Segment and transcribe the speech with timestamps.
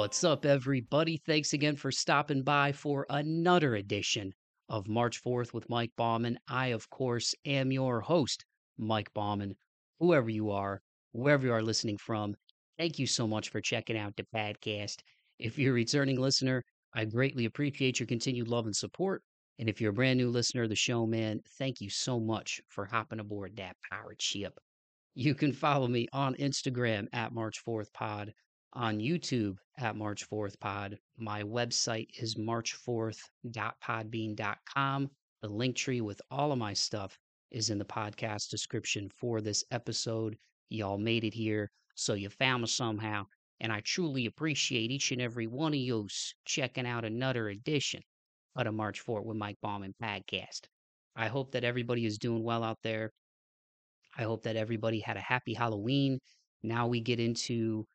[0.00, 1.18] What's up, everybody?
[1.26, 4.32] Thanks again for stopping by for another edition
[4.70, 6.38] of March Forth with Mike Bauman.
[6.48, 8.46] I, of course, am your host,
[8.78, 9.56] Mike Bauman.
[9.98, 10.80] Whoever you are,
[11.12, 12.34] wherever you are listening from,
[12.78, 14.96] thank you so much for checking out the podcast.
[15.38, 19.22] If you're a returning listener, I greatly appreciate your continued love and support.
[19.58, 22.58] And if you're a brand new listener of the show, man, thank you so much
[22.68, 24.58] for hopping aboard that pirate ship.
[25.14, 28.32] You can follow me on Instagram at March Forth Pod,
[28.72, 30.98] on YouTube at March Forth Pod.
[31.18, 35.10] My website is march4th.podbean.com.
[35.42, 37.18] The link tree with all of my stuff
[37.50, 40.36] is in the podcast description for this episode.
[40.68, 43.24] Y'all made it here, so you found me somehow.
[43.60, 46.08] And I truly appreciate each and every one of you
[46.44, 48.00] checking out another edition
[48.56, 50.62] of the March Forth with Mike Bauman podcast.
[51.16, 53.10] I hope that everybody is doing well out there.
[54.16, 56.18] I hope that everybody had a happy Halloween.
[56.62, 57.86] Now we get into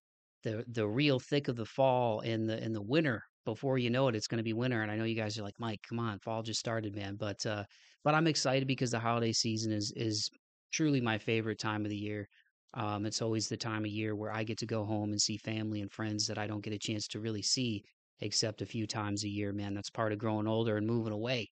[0.46, 3.22] the the real thick of the fall and the in the winter.
[3.46, 4.82] Before you know it, it's going to be winter.
[4.82, 7.16] And I know you guys are like, Mike, come on, fall just started, man.
[7.16, 7.64] But uh,
[8.04, 10.30] but I'm excited because the holiday season is is
[10.72, 12.28] truly my favorite time of the year.
[12.76, 15.38] Um, it's always the time of year where I get to go home and see
[15.38, 17.84] family and friends that I don't get a chance to really see
[18.22, 19.74] except a few times a year, man.
[19.74, 21.50] That's part of growing older and moving away.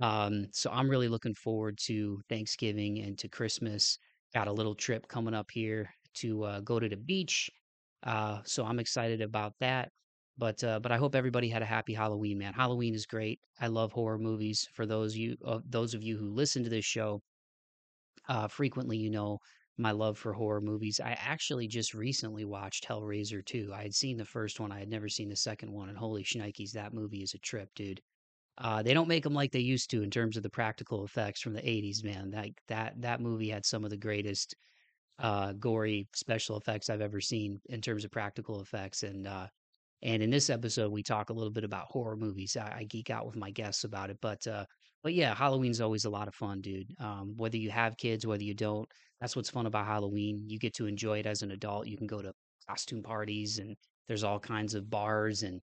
[0.00, 3.98] Um, so I'm really looking forward to Thanksgiving and to Christmas.
[4.34, 7.50] Got a little trip coming up here to uh, go to the beach.
[8.04, 9.90] Uh, so I'm excited about that.
[10.36, 12.54] But uh, but I hope everybody had a happy Halloween, man.
[12.54, 13.40] Halloween is great.
[13.60, 14.68] I love horror movies.
[14.74, 17.22] For those you uh, those of you who listen to this show,
[18.28, 19.38] uh, frequently you know
[19.76, 21.00] my love for horror movies.
[21.00, 23.72] I actually just recently watched Hellraiser 2.
[23.74, 26.22] I had seen the first one, I had never seen the second one, and holy
[26.22, 28.00] shnikes, that movie is a trip, dude.
[28.58, 31.40] Uh, they don't make them like they used to in terms of the practical effects
[31.40, 32.30] from the 80s, man.
[32.32, 34.54] Like that that movie had some of the greatest
[35.18, 39.02] uh, gory special effects I've ever seen in terms of practical effects.
[39.02, 39.46] And uh,
[40.02, 42.56] and in this episode, we talk a little bit about horror movies.
[42.56, 44.64] I, I geek out with my guests about it, but uh,
[45.02, 46.94] but yeah, Halloween's always a lot of fun, dude.
[46.98, 48.88] Um, whether you have kids, whether you don't,
[49.20, 50.44] that's what's fun about Halloween.
[50.46, 51.86] You get to enjoy it as an adult.
[51.86, 52.32] You can go to
[52.68, 53.76] costume parties, and
[54.08, 55.60] there's all kinds of bars and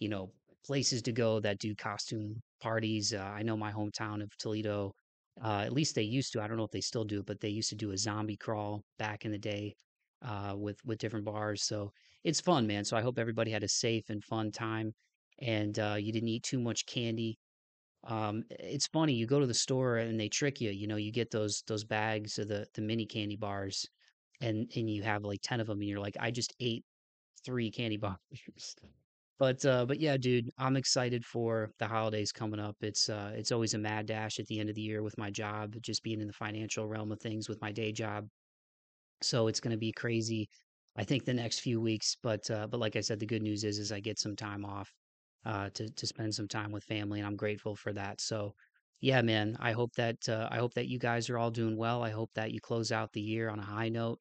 [0.00, 0.32] you know
[0.66, 3.14] places to go that do costume parties.
[3.14, 4.92] Uh, I know my hometown of Toledo,
[5.42, 6.42] uh, at least they used to.
[6.42, 8.84] I don't know if they still do, but they used to do a zombie crawl
[8.98, 9.74] back in the day
[10.22, 11.62] uh, with with different bars.
[11.62, 11.92] So
[12.24, 12.84] it's fun, man.
[12.84, 14.94] So I hope everybody had a safe and fun time,
[15.40, 17.38] and uh, you didn't eat too much candy.
[18.04, 19.14] Um, it's funny.
[19.14, 20.70] You go to the store and they trick you.
[20.70, 23.86] You know, you get those those bags of the the mini candy bars,
[24.40, 26.84] and and you have like ten of them, and you're like, I just ate
[27.44, 28.18] three candy bars.
[29.38, 32.76] But uh, but yeah, dude, I'm excited for the holidays coming up.
[32.80, 35.30] It's uh, it's always a mad dash at the end of the year with my
[35.30, 38.28] job, just being in the financial realm of things with my day job.
[39.22, 40.48] So it's going to be crazy.
[40.96, 43.64] I think the next few weeks, but uh, but like I said, the good news
[43.64, 44.92] is is I get some time off
[45.44, 48.20] uh, to to spend some time with family, and I'm grateful for that.
[48.20, 48.54] So
[49.00, 52.02] yeah, man, I hope that uh, I hope that you guys are all doing well.
[52.02, 54.18] I hope that you close out the year on a high note,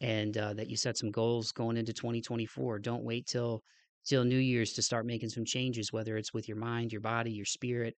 [0.00, 2.78] and uh, that you set some goals going into 2024.
[2.78, 3.62] Don't wait till
[4.04, 7.30] till New Year's to start making some changes, whether it's with your mind, your body,
[7.30, 7.94] your spirit.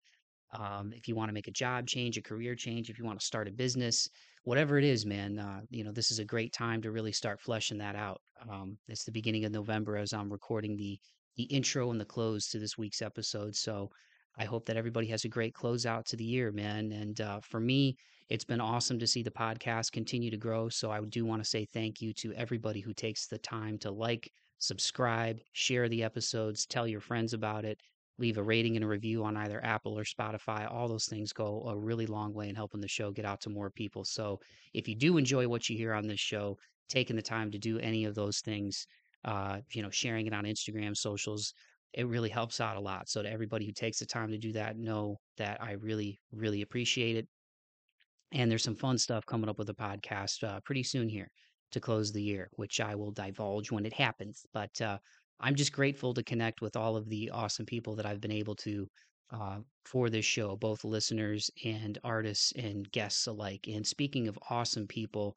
[0.52, 3.18] Um, if you want to make a job change, a career change, if you want
[3.18, 4.08] to start a business,
[4.44, 7.40] whatever it is, man, uh, you know, this is a great time to really start
[7.40, 8.20] fleshing that out.
[8.50, 10.98] Um, it's the beginning of November as I'm recording the
[11.36, 13.56] the intro and the close to this week's episode.
[13.56, 13.88] So
[14.38, 16.92] I hope that everybody has a great closeout to the year, man.
[16.92, 17.96] And uh, for me,
[18.28, 20.68] it's been awesome to see the podcast continue to grow.
[20.68, 23.90] So I do want to say thank you to everybody who takes the time to
[23.90, 24.30] like,
[24.62, 27.80] subscribe, share the episodes, tell your friends about it,
[28.18, 30.70] leave a rating and a review on either Apple or Spotify.
[30.70, 33.50] All those things go a really long way in helping the show get out to
[33.50, 34.04] more people.
[34.04, 34.38] So
[34.72, 36.56] if you do enjoy what you hear on this show,
[36.88, 38.86] taking the time to do any of those things,
[39.24, 41.54] uh, you know, sharing it on Instagram, socials,
[41.92, 43.08] it really helps out a lot.
[43.08, 46.62] So to everybody who takes the time to do that, know that I really, really
[46.62, 47.26] appreciate it.
[48.30, 51.28] And there's some fun stuff coming up with the podcast uh, pretty soon here
[51.72, 54.44] to close the year, which I will divulge when it happens.
[54.52, 54.98] But uh,
[55.40, 58.54] I'm just grateful to connect with all of the awesome people that I've been able
[58.56, 58.86] to
[59.32, 63.66] uh, for this show, both listeners and artists and guests alike.
[63.66, 65.36] And speaking of awesome people,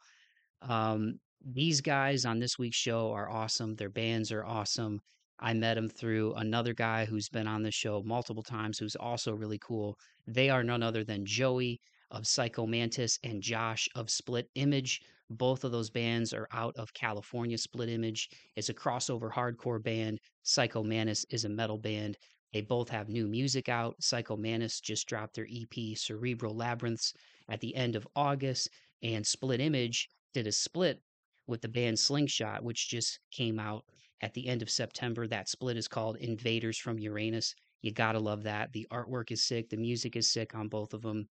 [0.61, 3.75] um, these guys on this week's show are awesome.
[3.75, 4.99] Their bands are awesome.
[5.39, 9.33] I met them through another guy who's been on the show multiple times, who's also
[9.33, 9.97] really cool.
[10.27, 11.79] They are none other than Joey
[12.11, 15.01] of Psycho Mantis and Josh of Split Image.
[15.30, 17.57] Both of those bands are out of California.
[17.57, 20.19] Split Image is a crossover hardcore band.
[20.44, 22.18] Psycho Mantis is a metal band.
[22.54, 23.95] They both have new music out.
[24.01, 27.13] Psycho Mantis just dropped their EP Cerebral Labyrinths
[27.50, 28.69] at the end of August,
[29.01, 31.01] and Split Image did a split
[31.48, 33.83] with the band Slingshot, which just came out
[34.21, 35.28] at the end of September.
[35.28, 37.56] That split is called Invaders from Uranus.
[37.81, 38.71] You gotta love that.
[38.74, 39.69] The artwork is sick.
[39.69, 41.28] The music is sick on both of them.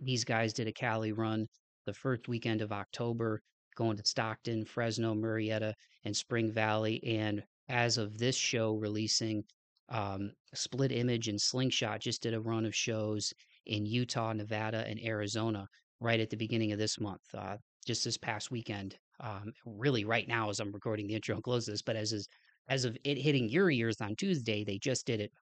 [0.00, 1.48] These guys did a Cali run
[1.90, 3.42] the first weekend of October,
[3.74, 7.02] going to Stockton, Fresno, Murrieta, and Spring Valley.
[7.04, 9.42] And as of this show releasing,
[9.88, 13.32] um, Split Image and Slingshot just did a run of shows
[13.66, 15.66] in Utah, Nevada, and Arizona
[15.98, 18.96] right at the beginning of this month, uh, just this past weekend.
[19.18, 22.28] Um, really, right now as I'm recording the intro and close this, but as is,
[22.68, 25.32] as of it hitting your ears on Tuesday, they just did it.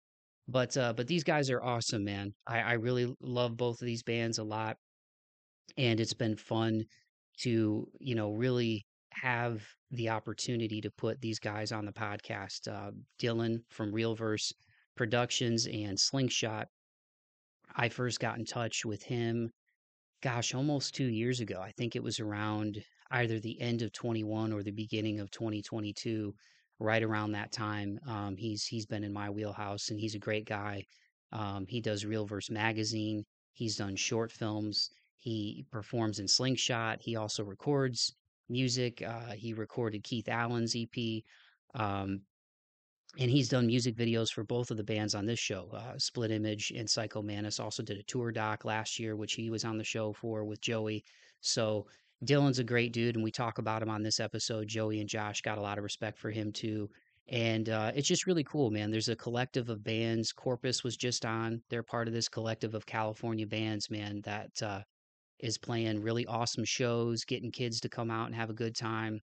[0.49, 2.33] But uh, but these guys are awesome, man.
[2.47, 4.79] I, I really love both of these bands a lot,
[5.79, 6.85] and it's been fun
[7.39, 12.69] to you know really have the opportunity to put these guys on the podcast.
[12.69, 12.91] Uh,
[13.21, 14.53] Dylan from Reelverse
[14.97, 16.69] Productions and Slingshot.
[17.75, 19.51] I first got in touch with him,
[20.23, 21.61] gosh, almost two years ago.
[21.61, 22.83] I think it was around
[23.13, 26.35] either the end of 21 or the beginning of 2022
[26.81, 27.99] right around that time.
[28.07, 30.85] Um, he's he's been in my wheelhouse, and he's a great guy.
[31.33, 33.25] Um, he does Reelverse magazine.
[33.53, 34.91] He's done short films.
[35.19, 37.03] He performs in Slingshot.
[37.03, 38.15] He also records
[38.49, 39.03] music.
[39.03, 41.23] Uh, he recorded Keith Allen's EP.
[41.75, 42.23] Um,
[43.19, 45.69] and he's done music videos for both of the bands on this show.
[45.73, 49.51] Uh, Split Image and Psycho Mantis also did a tour doc last year, which he
[49.51, 51.05] was on the show for with Joey.
[51.41, 51.87] So
[52.25, 54.69] Dylan's a great dude, and we talk about him on this episode.
[54.69, 56.91] Joey and Josh got a lot of respect for him too.
[57.29, 58.91] And uh, it's just really cool, man.
[58.91, 60.33] There's a collective of bands.
[60.33, 61.63] Corpus was just on.
[61.69, 64.81] They're part of this collective of California bands, man, that uh,
[65.41, 69.21] is playing really awesome shows, getting kids to come out and have a good time,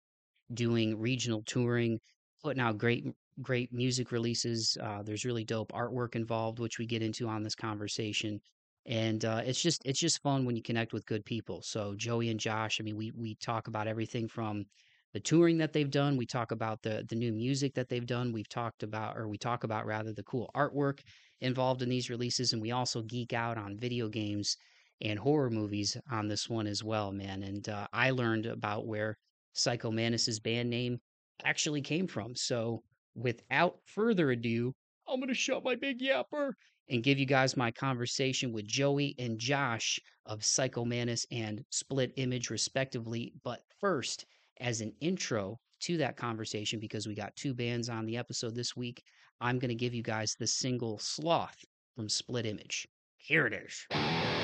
[0.53, 1.99] doing regional touring,
[2.43, 3.05] putting out great
[3.41, 4.77] great music releases.
[4.81, 8.39] Uh, there's really dope artwork involved, which we get into on this conversation
[8.85, 11.61] and uh, it's just it's just fun when you connect with good people.
[11.63, 14.65] So Joey and Josh, I mean, we we talk about everything from
[15.13, 16.17] the touring that they've done.
[16.17, 18.31] We talk about the the new music that they've done.
[18.31, 20.99] We've talked about, or we talk about rather, the cool artwork
[21.41, 24.55] involved in these releases, and we also geek out on video games
[25.01, 27.43] and horror movies on this one as well, man.
[27.43, 29.17] And uh, I learned about where
[29.53, 30.99] Psycho Mantis's band name
[31.43, 32.35] actually came from.
[32.35, 32.81] So
[33.15, 34.73] without further ado,
[35.07, 36.51] I'm gonna shut my big yapper
[36.89, 42.11] and give you guys my conversation with Joey and Josh of Psycho Mantis and Split
[42.17, 43.33] Image, respectively.
[43.43, 44.25] But first,
[44.59, 48.75] as an intro to that conversation, because we got two bands on the episode this
[48.75, 49.01] week,
[49.41, 51.57] I'm going to give you guys the single Sloth
[51.95, 52.87] from Split Image.
[53.17, 54.34] Here it is.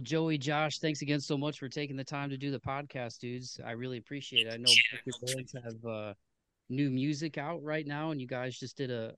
[0.00, 3.18] Well, Joey, Josh, thanks again so much for taking the time to do the podcast,
[3.18, 3.60] dudes.
[3.62, 4.54] I really appreciate it.
[4.54, 4.72] I know
[5.04, 6.14] your bands have uh,
[6.70, 9.12] new music out right now, and you guys just did a,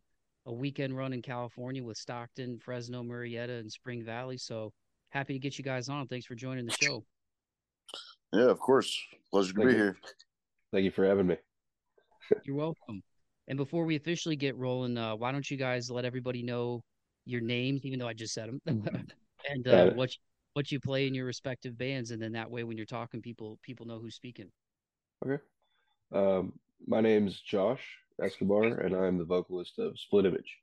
[0.46, 4.36] a weekend run in California with Stockton, Fresno, Murrieta, and Spring Valley.
[4.36, 4.72] So
[5.10, 6.08] happy to get you guys on.
[6.08, 7.04] Thanks for joining the show.
[8.32, 9.00] Yeah, of course.
[9.30, 9.78] Pleasure to Thank be you.
[9.78, 9.96] here.
[10.72, 11.36] Thank you for having me.
[12.44, 13.04] You're welcome.
[13.46, 16.82] And before we officially get rolling, uh, why don't you guys let everybody know
[17.24, 18.84] your names, even though I just said them,
[19.48, 20.10] and uh, what
[20.54, 23.58] what you play in your respective bands, and then that way when you're talking, people
[23.62, 24.50] people know who's speaking.
[25.24, 25.42] Okay.
[26.12, 26.52] Um,
[26.86, 27.82] my name's Josh
[28.20, 30.58] Escobar, and I'm the vocalist of Split Image.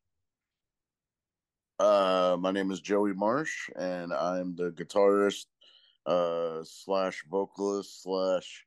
[1.80, 5.46] Uh, my name is Joey Marsh, and I'm the guitarist
[6.06, 8.66] uh, slash vocalist slash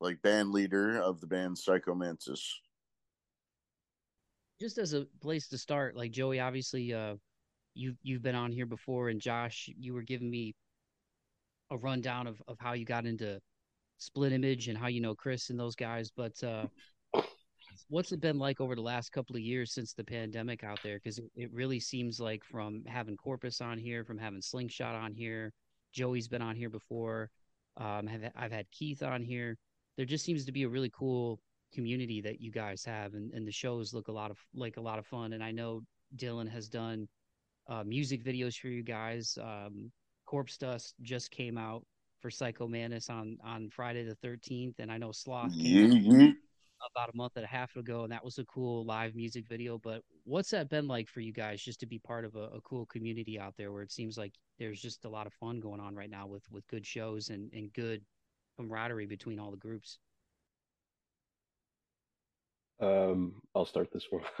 [0.00, 2.60] like band leader of the band Psycho Mantis.
[4.60, 7.16] Just as a place to start, like Joey, obviously, uh,
[7.74, 10.54] you've you've been on here before, and Josh, you were giving me
[11.70, 13.40] a rundown of, of how you got into
[13.98, 16.10] split image and how you know Chris and those guys.
[16.14, 16.66] But uh,
[17.88, 20.96] what's it been like over the last couple of years since the pandemic out there?
[20.96, 25.12] Because it, it really seems like from having Corpus on here, from having Slingshot on
[25.12, 25.52] here,
[25.92, 27.30] Joey's been on here before.
[27.76, 29.56] Um, have, I've had Keith on here.
[29.96, 31.40] There just seems to be a really cool
[31.72, 34.80] community that you guys have, and, and the shows look a lot of like a
[34.80, 35.32] lot of fun.
[35.32, 35.82] And I know
[36.16, 37.08] Dylan has done
[37.68, 39.38] uh, music videos for you guys.
[39.40, 39.90] Um,
[40.34, 41.86] Corpse Dust just came out
[42.18, 46.30] for Psycho Mantis on on Friday the 13th, and I know Sloth mm-hmm.
[46.90, 49.78] about a month and a half ago, and that was a cool live music video.
[49.78, 52.60] But what's that been like for you guys, just to be part of a, a
[52.62, 55.78] cool community out there, where it seems like there's just a lot of fun going
[55.78, 58.02] on right now with with good shows and and good
[58.56, 59.98] camaraderie between all the groups.
[62.80, 64.24] Um, I'll start this one.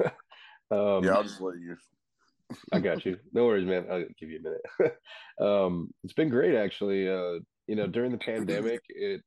[0.72, 1.76] um, yeah, I'll just let you
[2.72, 3.18] I got you.
[3.32, 3.86] No worries, man.
[3.90, 4.96] I'll give you a minute.
[5.40, 7.08] um, it's been great, actually.
[7.08, 9.22] Uh, you know, during the pandemic, it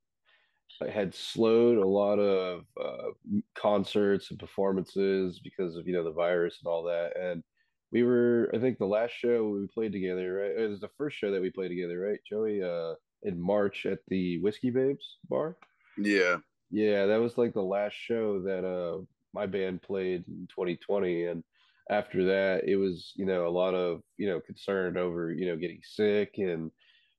[0.92, 6.60] had slowed a lot of uh, concerts and performances because of you know the virus
[6.64, 7.18] and all that.
[7.20, 7.44] And
[7.92, 10.64] we were, I think, the last show we played together, right?
[10.64, 12.62] It was the first show that we played together, right, Joey?
[12.62, 15.58] Uh, in March at the Whiskey Babes bar.
[15.98, 16.38] Yeah.
[16.70, 19.04] Yeah, that was like the last show that uh
[19.34, 21.44] my band played in 2020, and
[21.90, 25.56] after that, it was, you know, a lot of, you know, concern over, you know,
[25.56, 26.72] getting sick and,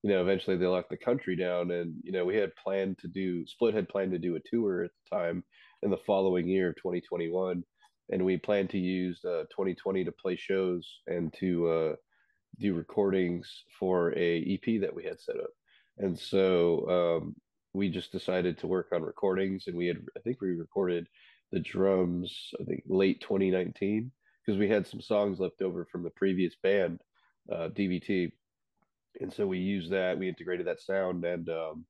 [0.02, 1.70] you know, eventually they left the country down.
[1.70, 4.84] And, you know, we had planned to do, Split had planned to do a tour
[4.84, 5.42] at the time
[5.82, 7.62] in the following year of 2021.
[8.10, 11.96] And we planned to use uh, 2020 to play shows and to uh,
[12.58, 15.50] do recordings for a EP that we had set up.
[15.98, 17.36] And so um,
[17.72, 19.64] we just decided to work on recordings.
[19.66, 21.06] And we had, I think we recorded
[21.52, 24.12] the drums, I think late 2019
[24.48, 26.98] because we had some songs left over from the previous band,
[27.52, 28.32] uh, DVT,
[29.20, 30.18] and so we used that.
[30.18, 31.84] We integrated that sound, and um,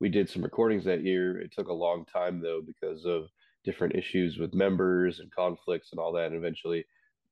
[0.00, 1.38] we did some recordings that year.
[1.38, 3.26] It took a long time though because of
[3.62, 6.28] different issues with members and conflicts and all that.
[6.28, 6.86] And eventually,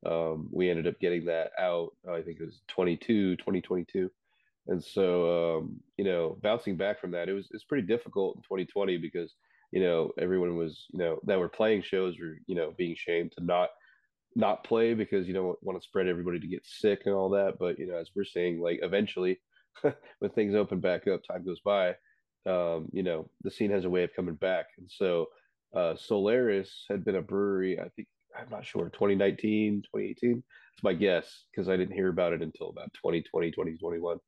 [0.04, 1.92] um, we ended up getting that out.
[2.06, 4.10] I think it was 22, 2022.
[4.66, 8.42] And so, um, you know, bouncing back from that, it was it's pretty difficult in
[8.42, 9.36] 2020 because
[9.72, 13.32] you know everyone was you know that were playing shows were you know being shamed
[13.32, 13.70] to not
[14.36, 17.54] not play because you don't want to spread everybody to get sick and all that.
[17.58, 19.40] But you know, as we're saying, like eventually,
[20.18, 21.96] when things open back up, time goes by.
[22.46, 25.26] Um, you know, the scene has a way of coming back, and so
[25.74, 27.80] uh, Solaris had been a brewery.
[27.80, 28.06] I think
[28.38, 30.42] I'm not sure 2019, 2018.
[30.74, 34.18] It's my guess because I didn't hear about it until about 2020, 2021.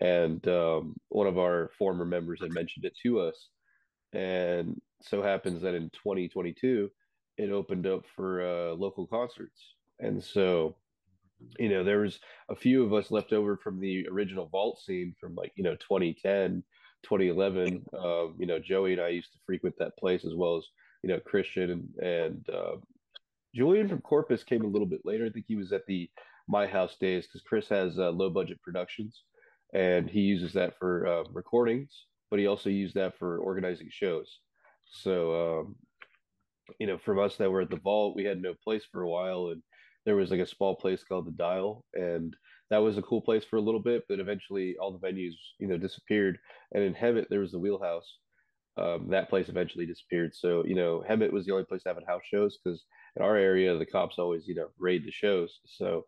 [0.00, 3.48] And um, one of our former members had mentioned it to us.
[4.12, 6.90] And so happens that in 2022,
[7.40, 9.60] it opened up for uh, local concerts.
[9.98, 10.76] And so,
[11.58, 12.18] you know, there was
[12.48, 15.76] a few of us left over from the original vault scene from like, you know,
[15.76, 16.62] 2010,
[17.02, 17.84] 2011.
[17.98, 20.64] Um, you know, Joey and I used to frequent that place as well as,
[21.02, 22.76] you know, Christian and, and uh,
[23.54, 25.26] Julian from Corpus came a little bit later.
[25.26, 26.10] I think he was at the
[26.46, 29.22] My House days because Chris has uh, low budget productions
[29.72, 34.40] and he uses that for uh, recordings, but he also used that for organizing shows.
[34.84, 35.76] So um,
[36.78, 39.08] you know, from us that were at the vault, we had no place for a
[39.08, 39.62] while, and
[40.06, 42.34] there was like a small place called the Dial, and
[42.70, 45.66] that was a cool place for a little bit, but eventually all the venues, you
[45.66, 46.38] know, disappeared.
[46.72, 48.18] And in Hemet, there was the Wheelhouse.
[48.76, 50.34] Um, that place eventually disappeared.
[50.34, 52.84] So, you know, Hemet was the only place having house shows because
[53.16, 55.58] in our area, the cops always, you know, raid the shows.
[55.66, 56.06] So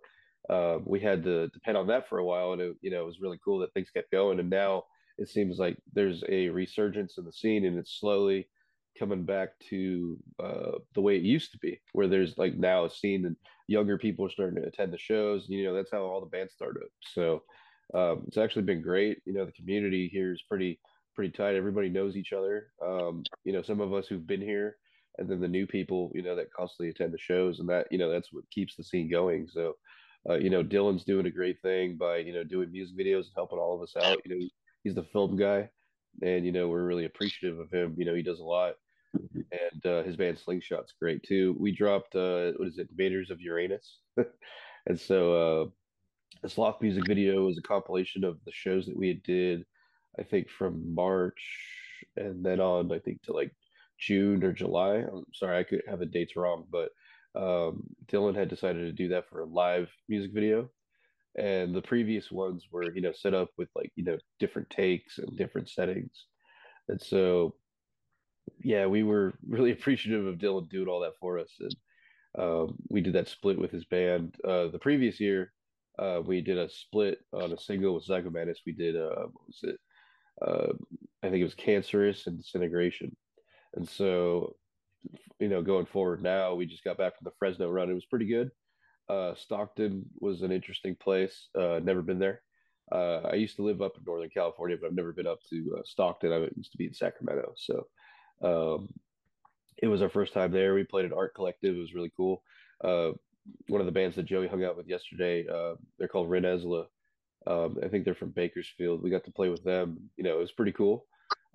[0.48, 2.52] um, we had to depend on that for a while.
[2.52, 4.38] And, it, you know, it was really cool that things kept going.
[4.38, 4.84] And now
[5.18, 8.48] it seems like there's a resurgence in the scene and it's slowly
[8.98, 12.90] coming back to uh, the way it used to be, where there's like now a
[12.90, 13.36] scene and
[13.68, 15.46] younger people are starting to attend the shows.
[15.48, 16.84] You know, that's how all the bands started.
[17.14, 17.42] So
[17.94, 19.18] Um, it's actually been great.
[19.26, 20.80] You know, the community here is pretty
[21.14, 21.56] pretty tight.
[21.56, 22.68] Everybody knows each other.
[22.82, 24.76] Um, you know, some of us who've been here,
[25.18, 27.98] and then the new people, you know, that constantly attend the shows, and that you
[27.98, 29.46] know that's what keeps the scene going.
[29.48, 29.74] So,
[30.28, 33.36] uh, you know, Dylan's doing a great thing by you know doing music videos and
[33.36, 34.20] helping all of us out.
[34.24, 34.46] You know,
[34.84, 35.68] he's the film guy,
[36.22, 37.94] and you know we're really appreciative of him.
[37.98, 38.74] You know, he does a lot,
[39.14, 41.56] and uh, his band Slingshot's great too.
[41.58, 44.00] We dropped uh, what is it, Invaders of Uranus,
[44.86, 45.70] and so uh,
[46.42, 49.64] the Sloth music video was a compilation of the shows that we had did,
[50.18, 51.40] I think from March
[52.16, 53.52] and then on, I think to like
[53.98, 54.96] June or July.
[54.96, 56.90] I'm sorry, I could have the dates wrong, but
[57.34, 60.68] um, Dylan had decided to do that for a live music video.
[61.38, 65.18] And the previous ones were, you know, set up with like, you know, different takes
[65.18, 66.26] and different settings.
[66.88, 67.54] And so,
[68.62, 71.50] yeah, we were really appreciative of Dylan doing all that for us.
[71.60, 71.74] And
[72.38, 74.36] um, we did that split with his band.
[74.44, 75.52] Uh, the previous year,
[75.98, 78.60] uh, we did a split on a single with Madness.
[78.64, 79.78] We did, uh, what was it?
[80.40, 80.72] Uh,
[81.22, 83.14] I think it was Cancerous and Disintegration.
[83.74, 84.56] And so,
[85.38, 87.90] you know, going forward now, we just got back from the Fresno run.
[87.90, 88.50] It was pretty good.
[89.08, 91.48] Uh, Stockton was an interesting place.
[91.58, 92.42] Uh, never been there.
[92.90, 95.76] Uh, I used to live up in Northern California, but I've never been up to
[95.78, 96.32] uh, Stockton.
[96.32, 97.52] I used to be in Sacramento.
[97.56, 97.86] So
[98.42, 98.88] um,
[99.78, 100.74] it was our first time there.
[100.74, 101.76] We played at art collective.
[101.76, 102.42] It was really cool.
[102.82, 103.10] Uh,
[103.68, 106.86] one of the bands that Joey hung out with yesterday, uh, they're called Renezla.
[107.46, 109.02] Um, I think they're from Bakersfield.
[109.02, 110.10] We got to play with them.
[110.16, 111.06] You know, it was pretty cool.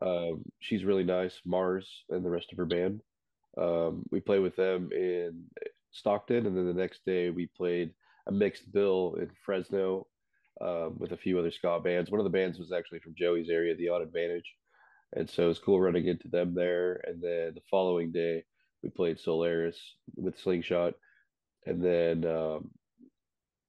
[0.02, 3.02] Um, she's really nice, Mars, and the rest of her band.
[3.58, 5.46] Um, we played with them in
[5.92, 7.94] Stockton, and then the next day we played
[8.28, 10.08] a mixed bill in Fresno
[10.62, 12.12] um, with a few other ska bands.
[12.12, 14.56] One of the bands was actually from Joey's area, The Odd Advantage,
[15.14, 17.02] and so it was cool running into them there.
[17.06, 18.44] And then the following day
[18.84, 19.80] we played Solaris
[20.16, 20.94] with Slingshot,
[21.66, 22.70] and then um,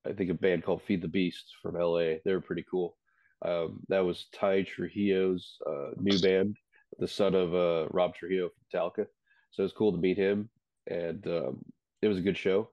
[0.07, 2.17] I think a band called Feed the Beast from LA.
[2.25, 2.97] They were pretty cool.
[3.45, 6.57] Um, that was Tye Trujillo's uh, new band,
[6.99, 9.07] the son of uh, Rob Trujillo from Talca.
[9.51, 10.51] So it was cool to meet him,
[10.89, 11.65] and um,
[12.03, 12.71] it was a good show.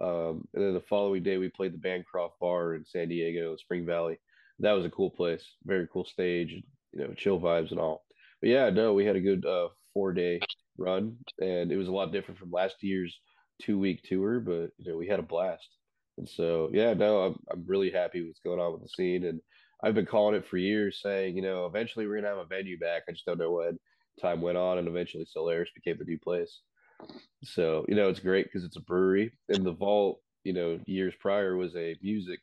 [0.00, 3.86] Um, and then the following day, we played the Bancroft Bar in San Diego, Spring
[3.86, 4.18] Valley.
[4.58, 6.62] That was a cool place, very cool stage,
[6.92, 8.04] you know, chill vibes and all.
[8.40, 10.40] But yeah, no, we had a good uh, four day
[10.78, 13.18] run, and it was a lot different from last year's
[13.60, 14.40] two week tour.
[14.40, 15.68] But you know, we had a blast,
[16.18, 19.24] and so yeah, no, I'm I'm really happy with what's going on with the scene,
[19.24, 19.40] and
[19.82, 22.78] I've been calling it for years, saying, you know, eventually we're gonna have a venue
[22.78, 23.02] back.
[23.08, 23.78] I just don't know when.
[24.20, 26.60] Time went on, and eventually Solaris became the new place.
[27.44, 31.14] So you know, it's great because it's a brewery, and the vault, you know, years
[31.20, 32.40] prior was a music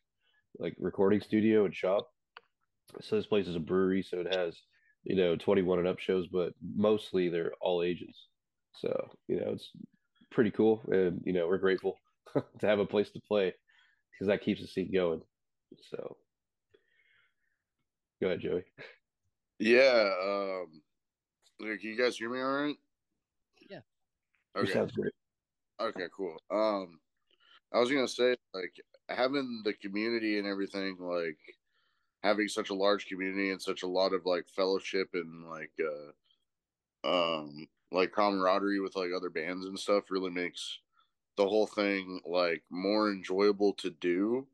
[0.58, 2.10] like recording studio and shop.
[3.02, 4.56] So this place is a brewery, so it has
[5.04, 8.28] you know 21 and up shows, but mostly they're all ages.
[8.76, 9.72] So you know, it's
[10.32, 11.98] pretty cool, and you know, we're grateful
[12.60, 13.54] to have a place to play
[14.12, 15.22] because that keeps the scene going.
[15.92, 16.18] So
[18.22, 18.64] Go ahead, Joey.
[19.60, 20.12] Yeah.
[20.22, 20.82] Um,
[21.60, 22.76] can you guys hear me all right?
[23.70, 23.80] Yeah.
[24.56, 24.74] Okay.
[24.74, 25.14] sounds great.
[25.80, 26.36] Okay, cool.
[26.52, 27.00] Um,
[27.74, 28.74] I was gonna say like
[29.08, 31.38] having the community and everything, like
[32.24, 36.12] having such a large community and such a lot of like fellowship and like uh
[37.04, 40.80] um like camaraderie with like other bands and stuff really makes
[41.38, 44.48] the whole thing like more enjoyable to do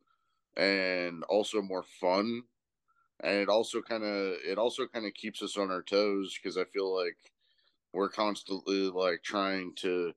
[0.58, 2.44] and also more fun.
[3.22, 6.58] And it also kind of it also kind of keeps us on our toes because
[6.58, 7.18] I feel like
[7.94, 10.14] we're constantly like trying to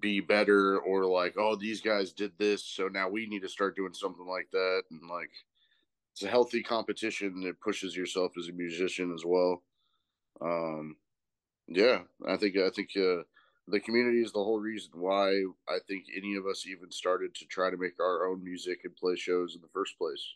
[0.00, 3.76] be better or like oh these guys did this so now we need to start
[3.76, 4.84] doing something like that.
[4.90, 5.32] And like
[6.16, 9.62] it's a healthy competition that pushes yourself as a musician as well
[10.40, 10.96] um
[11.68, 13.22] yeah i think i think uh,
[13.68, 15.28] the community is the whole reason why
[15.68, 18.96] i think any of us even started to try to make our own music and
[18.96, 20.34] play shows in the first place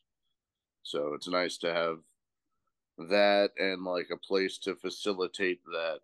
[0.82, 1.98] so it's nice to have
[2.98, 6.00] that and like a place to facilitate that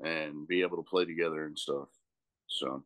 [0.00, 1.88] and be able to play together and stuff.
[2.46, 2.84] So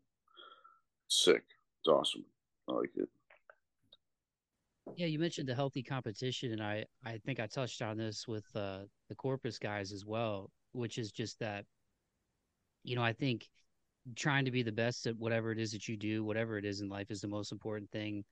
[1.08, 1.44] sick.
[1.80, 2.24] It's awesome.
[2.68, 3.08] I like it.
[4.92, 8.44] Yeah, you mentioned the healthy competition, and I I think I touched on this with
[8.54, 11.64] uh, the Corpus guys as well, which is just that,
[12.84, 13.48] you know, I think
[14.16, 16.80] trying to be the best at whatever it is that you do, whatever it is
[16.80, 18.24] in life, is the most important thing.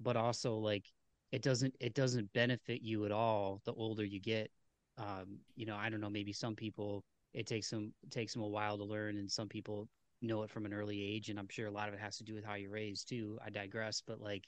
[0.00, 0.86] But also, like,
[1.32, 4.50] it doesn't it doesn't benefit you at all the older you get.
[4.98, 8.48] Um, you know, I don't know, maybe some people it takes them takes them a
[8.48, 9.88] while to learn, and some people
[10.22, 12.24] know it from an early age, and I'm sure a lot of it has to
[12.24, 13.38] do with how you're raised too.
[13.44, 14.46] I digress, but like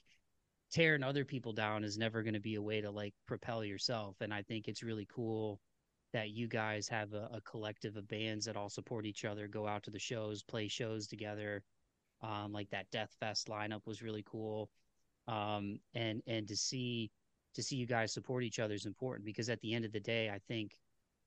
[0.73, 4.15] tearing other people down is never going to be a way to like propel yourself,
[4.21, 5.59] and I think it's really cool
[6.13, 9.67] that you guys have a, a collective of bands that all support each other, go
[9.67, 11.63] out to the shows, play shows together.
[12.21, 14.69] Um, like that Death Fest lineup was really cool
[15.27, 17.11] um, and and to see
[17.55, 19.99] to see you guys support each other is important because at the end of the
[19.99, 20.75] day, I think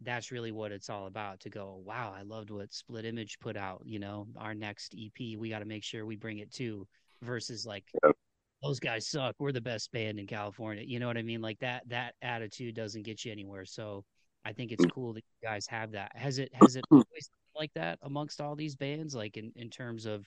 [0.03, 3.57] that's really what it's all about to go, wow, I loved what Split Image put
[3.57, 3.83] out.
[3.85, 6.87] You know, our next EP, we got to make sure we bring it too,
[7.23, 8.17] versus like, yep.
[8.67, 9.35] Those guys suck.
[9.39, 10.85] We're the best band in California.
[10.87, 11.41] You know what I mean?
[11.41, 13.65] Like that, that attitude doesn't get you anywhere.
[13.65, 14.05] So
[14.45, 14.93] I think it's mm.
[14.93, 16.13] cool that you guys have that.
[16.15, 19.15] Has it, has it always like that amongst all these bands?
[19.15, 20.27] Like in, in terms of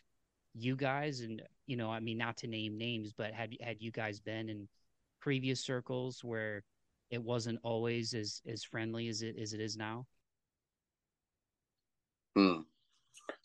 [0.53, 3.91] you guys and, you know, I mean, not to name names, but have, had you
[3.91, 4.67] guys been in
[5.21, 6.63] previous circles where,
[7.11, 10.05] it wasn't always as as friendly as it as it is now?
[12.35, 12.59] Hmm.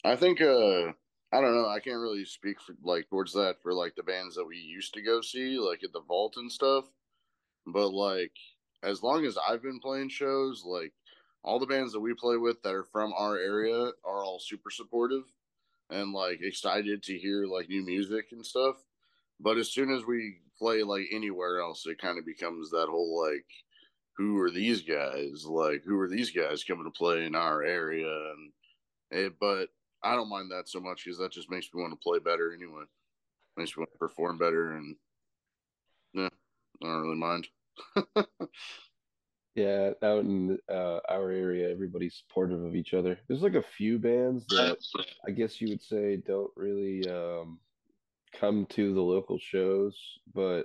[0.04, 0.92] I think uh
[1.34, 1.68] I don't know.
[1.68, 4.94] I can't really speak for like towards that for like the bands that we used
[4.94, 6.84] to go see, like at the vault and stuff.
[7.66, 8.32] But like
[8.84, 10.92] as long as I've been playing shows, like
[11.42, 14.70] all the bands that we play with that are from our area are all super
[14.70, 15.24] supportive
[15.90, 18.76] and like excited to hear like new music and stuff.
[19.40, 23.20] But as soon as we play like anywhere else, it kind of becomes that whole
[23.28, 23.46] like,
[24.16, 25.44] who are these guys?
[25.44, 28.06] Like, who are these guys coming to play in our area?
[28.06, 28.52] And
[29.10, 29.70] it, but
[30.04, 32.52] I don't mind that so much because that just makes me want to play better
[32.52, 32.84] anyway.
[33.56, 34.96] Makes me want to perform better, and
[36.12, 36.28] yeah,
[36.82, 37.48] I don't really mind.
[39.54, 43.18] yeah, out in uh, our area, everybody's supportive of each other.
[43.26, 44.76] There's like a few bands that
[45.26, 47.58] I guess you would say don't really um,
[48.38, 49.96] come to the local shows,
[50.34, 50.64] but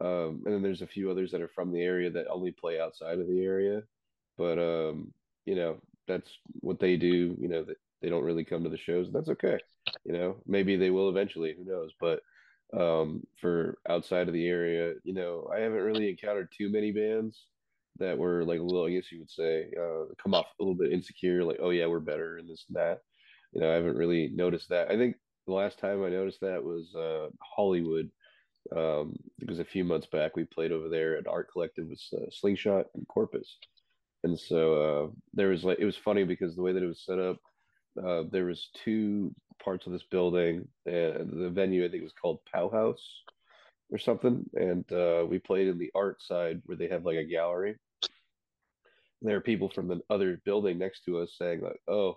[0.00, 2.80] um, and then there's a few others that are from the area that only play
[2.80, 3.82] outside of the area.
[4.38, 5.12] But um,
[5.44, 7.36] you know, that's what they do.
[7.38, 9.58] You know, that they don't really come to the shows, and that's okay.
[10.04, 11.54] You know, maybe they will eventually.
[11.56, 11.92] Who knows?
[12.00, 12.20] But
[12.76, 17.46] um, for outside of the area, you know, I haven't really encountered too many bands
[17.98, 20.76] that were like a little, I guess you would say, uh, come off a little
[20.76, 23.00] bit insecure, like, oh yeah, we're better and this and that.
[23.52, 24.90] You know, I haven't really noticed that.
[24.90, 28.10] I think the last time I noticed that was uh, Hollywood.
[28.76, 29.16] Um,
[29.48, 30.36] a few months back.
[30.36, 33.56] We played over there at Art Collective with uh, Slingshot and Corpus,
[34.22, 37.02] and so uh, there was like it was funny because the way that it was
[37.04, 37.38] set up,
[37.98, 42.40] uh, there was two parts of this building, and the venue I think was called
[42.52, 43.04] Powhouse
[43.90, 47.24] or something, and uh, we played in the art side where they have like a
[47.24, 47.76] gallery.
[48.02, 52.16] And there are people from the other building next to us saying like, "Oh,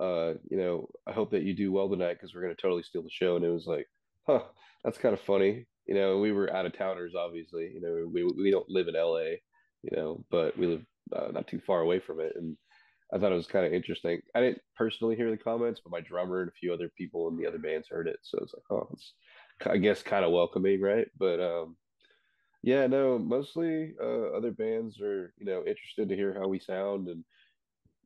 [0.00, 2.82] uh, you know, I hope that you do well tonight because we're going to totally
[2.82, 3.36] steal the show.
[3.36, 3.86] And it was like,
[4.26, 4.42] huh,
[4.82, 5.66] that's kind of funny.
[5.86, 7.70] You know, we were out of towners, obviously.
[7.74, 9.36] You know, we, we don't live in LA,
[9.82, 12.32] you know, but we live uh, not too far away from it.
[12.34, 12.56] And
[13.12, 14.20] I thought it was kind of interesting.
[14.34, 17.36] I didn't personally hear the comments, but my drummer and a few other people in
[17.36, 18.18] the other bands heard it.
[18.22, 19.14] So it's like, oh, it's,
[19.66, 21.08] I guess, kind of welcoming, right?
[21.18, 21.76] But um,
[22.62, 27.08] yeah, no, mostly uh, other bands are, you know, interested to hear how we sound
[27.08, 27.24] and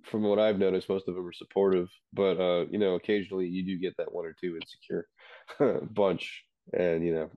[0.05, 3.65] from what I've noticed, most of them are supportive, but uh, you know, occasionally you
[3.65, 5.09] do get that one or two insecure
[5.95, 7.31] bunch, and you know,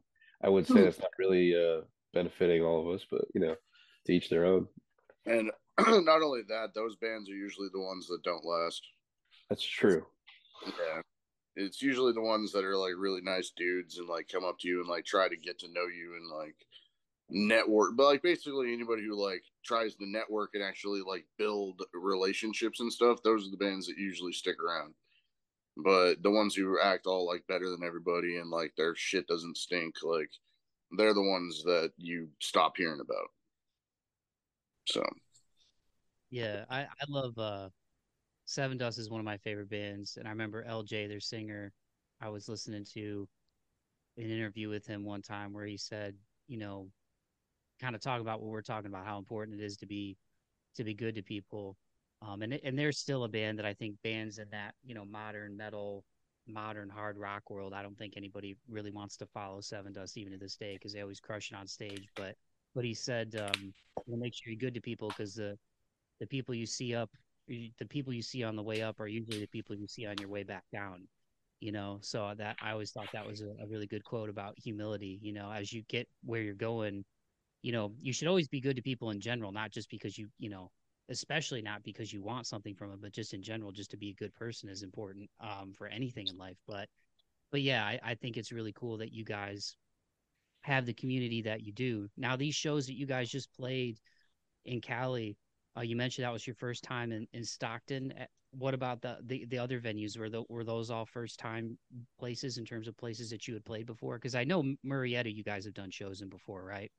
[0.44, 0.84] I would say hmm.
[0.84, 1.82] that's not really uh,
[2.14, 3.56] benefiting all of us, but you know,
[4.06, 4.68] to each their own.
[5.26, 5.52] And
[6.04, 8.82] not only that, those bands are usually the ones that don't last.
[9.50, 10.06] That's true.
[10.66, 11.02] Yeah,
[11.58, 14.68] it's usually the ones that are like really nice dudes and like come up to
[14.68, 16.56] you and like try to get to know you and like
[17.30, 22.80] network but like basically anybody who like tries to network and actually like build relationships
[22.80, 24.94] and stuff those are the bands that usually stick around
[25.76, 29.58] but the ones who act all like better than everybody and like their shit doesn't
[29.58, 30.30] stink like
[30.98, 33.28] they're the ones that you stop hearing about
[34.88, 35.04] so
[36.30, 37.70] yeah i i love uh
[38.48, 41.72] Sevendust is one of my favorite bands and i remember lj their singer
[42.22, 43.28] i was listening to
[44.18, 46.16] an interview with him one time where he said
[46.48, 46.88] you know
[47.80, 50.18] kind of talk about what we're talking about, how important it is to be
[50.76, 51.78] to be good to people.
[52.22, 55.06] Um, and and there's still a band that I think bands in that you know
[55.06, 56.04] modern metal,
[56.48, 57.74] modern hard rock world.
[57.74, 61.02] I don't think anybody really wants to follow Sevendust even to this day because they
[61.02, 62.08] always crush it on stage.
[62.16, 62.36] But
[62.74, 63.74] but he said, um,
[64.08, 65.58] "We'll make sure you're good to people because the
[66.20, 67.10] the people you see up,
[67.48, 70.16] the people you see on the way up are usually the people you see on
[70.20, 71.08] your way back down."
[71.60, 74.54] You know, so that I always thought that was a, a really good quote about
[74.58, 75.20] humility.
[75.22, 77.04] You know, as you get where you're going,
[77.62, 80.28] you know, you should always be good to people in general, not just because you,
[80.38, 80.72] you know,
[81.10, 84.10] especially not because you want something from them, but just in general, just to be
[84.10, 86.58] a good person is important um, for anything in life.
[86.68, 86.88] But,
[87.52, 89.76] but yeah, I, I think it's really cool that you guys
[90.62, 92.10] have the community that you do.
[92.18, 93.98] Now, these shows that you guys just played
[94.66, 95.38] in Cali,
[95.78, 98.14] uh, you mentioned that was your first time in, in Stockton.
[98.52, 100.18] What about the, the, the other venues?
[100.18, 101.78] Were the, were those all first time
[102.18, 104.16] places in terms of places that you had played before?
[104.16, 106.92] Because I know Murrieta, you guys have done shows in before, right?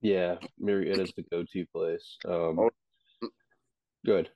[0.00, 2.16] Yeah, Murrieta's the go-to place.
[2.26, 2.70] Um, oh.
[4.04, 4.30] good.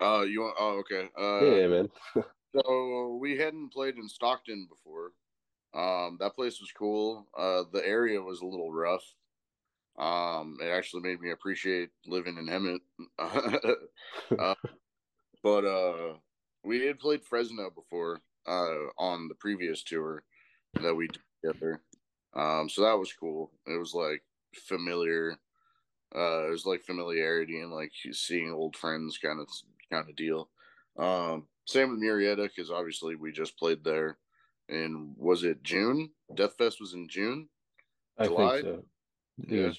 [0.00, 0.56] Uh, you want?
[0.58, 1.08] Oh, okay.
[1.18, 1.88] Uh, yeah, man.
[2.56, 5.12] so we hadn't played in Stockton before,
[5.74, 7.28] Um, that place was cool.
[7.36, 9.04] Uh, the area was a little rough.
[9.98, 12.80] Um, it actually made me appreciate living in Hemet.
[14.38, 14.54] uh,
[15.42, 16.14] but uh,
[16.64, 20.22] we had played Fresno before uh, on the previous tour
[20.80, 21.82] that we did together.
[22.34, 23.50] Um, so that was cool.
[23.66, 24.22] It was like
[24.54, 25.36] familiar.
[26.14, 29.48] Uh, it was like familiarity and like seeing old friends kind of
[29.90, 30.48] kind of deal.
[30.98, 34.18] Um, same with Murrieta because obviously we just played there.
[34.68, 36.10] And was it June?
[36.34, 37.48] Death Fest was in June.
[38.18, 38.62] I July?
[38.62, 38.84] think so.
[39.38, 39.66] It yeah.
[39.66, 39.78] was.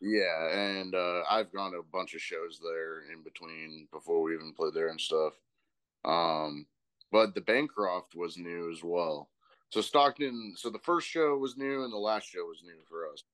[0.00, 4.34] Yeah, and uh, I've gone to a bunch of shows there in between before we
[4.34, 5.32] even played there and stuff.
[6.04, 6.66] Um,
[7.10, 9.28] but the Bancroft was new as well.
[9.70, 13.08] So Stockton, so the first show was new and the last show was new for
[13.12, 13.24] us.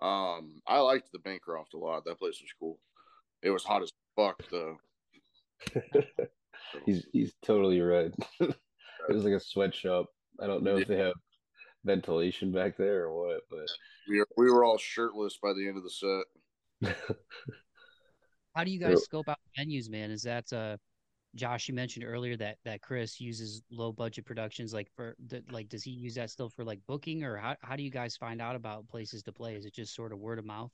[0.00, 2.04] Um, I liked the Bancroft a lot.
[2.04, 2.78] That place was cool.
[3.42, 4.78] It was hot as fuck though.
[6.86, 8.12] he's he's totally right.
[8.40, 8.56] it
[9.08, 10.06] was like a sweatshop.
[10.40, 10.82] I don't know yeah.
[10.82, 11.14] if they have
[11.84, 13.68] ventilation back there or what, but
[14.08, 16.96] we were, we were all shirtless by the end of the set.
[18.54, 20.10] How do you guys scope out venues, man?
[20.10, 20.76] Is that uh
[21.36, 24.74] Josh, you mentioned earlier that that Chris uses low budget productions.
[24.74, 27.76] Like for the, like, does he use that still for like booking, or how how
[27.76, 29.54] do you guys find out about places to play?
[29.54, 30.72] Is it just sort of word of mouth?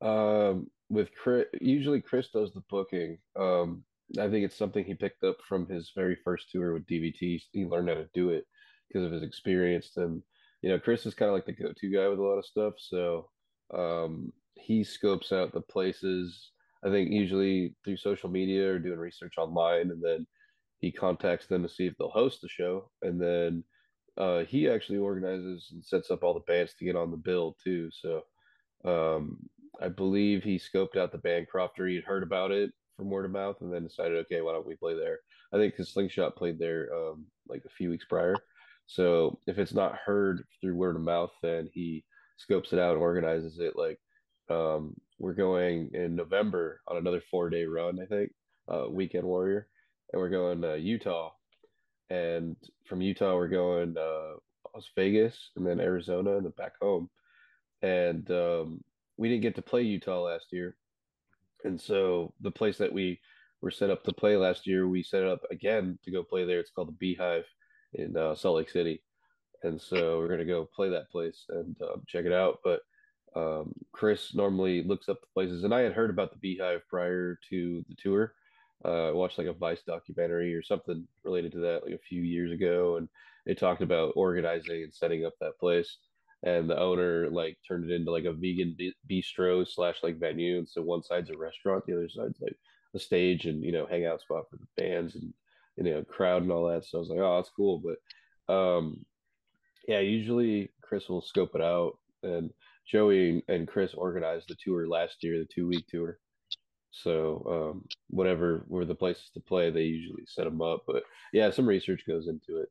[0.00, 3.18] Um, with Chris, usually Chris does the booking.
[3.36, 3.84] Um,
[4.18, 7.42] I think it's something he picked up from his very first tour with DVT.
[7.52, 8.46] He learned how to do it
[8.88, 9.92] because of his experience.
[9.96, 10.22] And
[10.62, 12.74] you know, Chris is kind of like the go-to guy with a lot of stuff.
[12.78, 13.28] So
[13.72, 16.50] um, he scopes out the places
[16.84, 20.26] I think usually through social media or doing research online, and then
[20.78, 23.64] he contacts them to see if they'll host the show, and then
[24.16, 27.56] uh, he actually organizes and sets up all the bands to get on the bill
[27.62, 27.90] too.
[27.90, 28.22] So
[28.84, 29.38] um,
[29.80, 33.30] I believe he scoped out the band or he'd heard about it from word of
[33.32, 35.18] mouth, and then decided, okay, why don't we play there?
[35.52, 38.34] I think because Slingshot played there um, like a few weeks prior.
[38.88, 42.04] So if it's not heard through word of mouth, then he
[42.38, 43.74] scopes it out and organizes it.
[43.76, 44.00] Like
[44.48, 48.32] um, we're going in November on another four day run, I think,
[48.66, 49.68] uh, Weekend Warrior,
[50.12, 51.32] and we're going to Utah,
[52.08, 54.36] and from Utah we're going uh,
[54.74, 57.10] Las Vegas and then Arizona and then back home,
[57.82, 58.80] and um,
[59.18, 60.76] we didn't get to play Utah last year,
[61.62, 63.20] and so the place that we
[63.60, 66.46] were set up to play last year, we set it up again to go play
[66.46, 66.60] there.
[66.60, 67.44] It's called the Beehive
[67.94, 69.02] in uh, Salt Lake City,
[69.62, 72.82] and so we're gonna go play that place and um, check it out, but
[73.36, 77.38] um, Chris normally looks up the places, and I had heard about the Beehive prior
[77.50, 78.34] to the tour.
[78.84, 82.22] Uh, I watched like a Vice documentary or something related to that like a few
[82.22, 83.08] years ago, and
[83.46, 85.98] they talked about organizing and setting up that place.
[86.44, 88.76] And the owner like turned it into like a vegan
[89.10, 92.56] bistro slash like venue, and so one side's a restaurant, the other side's like
[92.94, 95.34] a stage and you know hangout spot for the bands and
[95.78, 96.84] you know crowd and all that.
[96.84, 99.04] So I was like, oh, that's cool, but um,
[99.86, 102.50] yeah, usually Chris will scope it out and
[102.86, 106.18] Joey and Chris organized the tour last year, the two week tour.
[106.90, 110.84] So um, whatever were the places to play, they usually set them up.
[110.86, 112.68] But yeah, some research goes into it.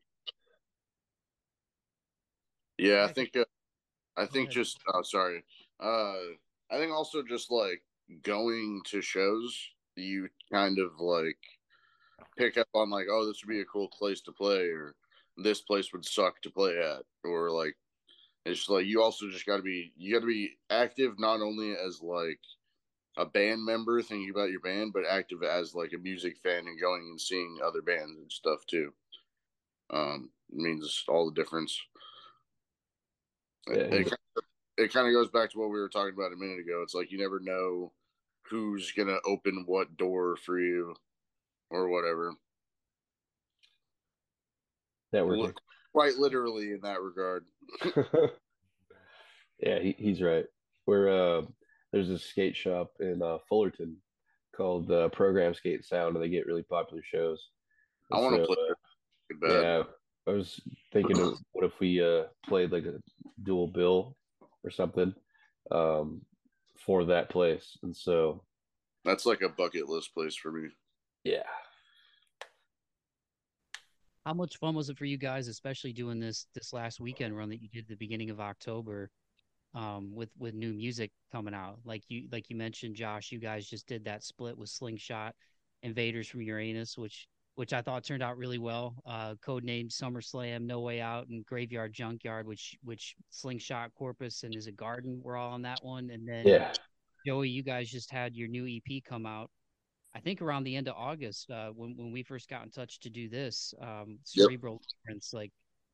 [2.78, 3.46] Yeah, I think uh,
[4.18, 5.44] I think just oh, sorry.
[5.80, 6.36] Uh,
[6.72, 7.82] I think also just like
[8.24, 9.60] going to shows,
[9.96, 11.38] you kind of like
[12.38, 14.96] pick up on like, oh, this would be a cool place to play, or
[15.38, 17.76] this place would suck to play at, or like
[18.46, 21.74] it's like you also just got to be you got to be active not only
[21.74, 22.40] as like
[23.18, 26.80] a band member thinking about your band, but active as like a music fan and
[26.80, 28.94] going and seeing other bands and stuff too.
[29.90, 31.80] Um, it means all the difference.
[33.68, 34.44] Yeah, it, it,
[34.78, 36.82] it kind of goes back to what we were talking about a minute ago.
[36.84, 37.92] It's like you never know
[38.44, 40.96] who's gonna open what door for you
[41.70, 42.34] or whatever.
[45.12, 45.54] That we're
[45.94, 47.46] quite literally in that regard.
[49.60, 50.46] yeah, he, he's right.
[50.86, 51.42] We're uh,
[51.92, 53.98] there's a skate shop in uh, Fullerton
[54.56, 57.50] called uh, Program Skate Sound, and they get really popular shows.
[58.12, 59.50] I want to so, play.
[59.50, 59.84] Uh, yeah,
[60.28, 60.60] I was
[60.94, 63.00] thinking, of what if we uh played like a
[63.44, 64.16] dual bill
[64.64, 65.14] or something
[65.72, 66.22] um
[66.78, 68.44] for that place, and so
[69.04, 70.70] that's like a bucket list place for me.
[71.32, 71.44] Yeah,
[74.28, 77.48] how much fun was it for you guys, especially doing this this last weekend run
[77.48, 79.10] that you did at the beginning of October,
[79.74, 81.80] um, with with new music coming out?
[81.86, 85.34] Like you like you mentioned, Josh, you guys just did that split with Slingshot,
[85.82, 88.96] Invaders from Uranus, which which I thought turned out really well.
[89.06, 94.68] Uh, codenamed SummerSlam, No Way Out, and Graveyard Junkyard, which which Slingshot Corpus and Is
[94.68, 96.10] a Garden were all on that one.
[96.10, 96.74] And then yeah.
[97.26, 99.50] Joey, you guys just had your new EP come out.
[100.18, 103.00] I think around the end of August, uh, when when we first got in touch
[103.02, 105.22] to do this, um, cerebral yep.
[105.32, 105.52] like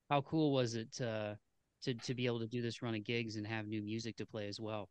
[0.09, 1.37] how cool was it to
[1.83, 4.25] to to be able to do this run of gigs and have new music to
[4.25, 4.87] play as well?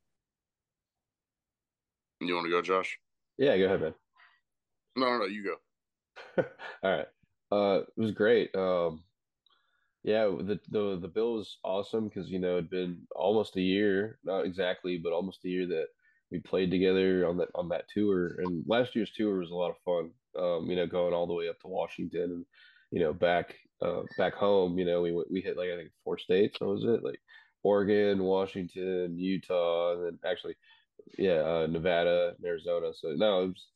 [2.20, 2.98] You want to go, Josh?
[3.38, 3.94] Yeah, go ahead, man.
[4.96, 6.44] No, no, no, you go.
[6.82, 7.06] All right.
[7.50, 8.54] Uh, it was great.
[8.54, 9.02] Um,
[10.02, 14.18] yeah, the the the bill was awesome because you know it'd been almost a year,
[14.24, 15.86] not exactly, but almost a year that
[16.32, 18.36] we played together on that on that tour.
[18.38, 20.10] And last year's tour was a lot of fun.
[20.36, 22.46] Um, you know, going all the way up to Washington and
[22.90, 24.78] you know back uh, back home.
[24.78, 26.58] You know, we we hit like I think four states.
[26.58, 27.04] What was it?
[27.04, 27.20] Like
[27.62, 30.56] Oregon, Washington, Utah, and then actually,
[31.18, 32.92] yeah, uh, Nevada, and Arizona.
[32.94, 33.66] So no, it was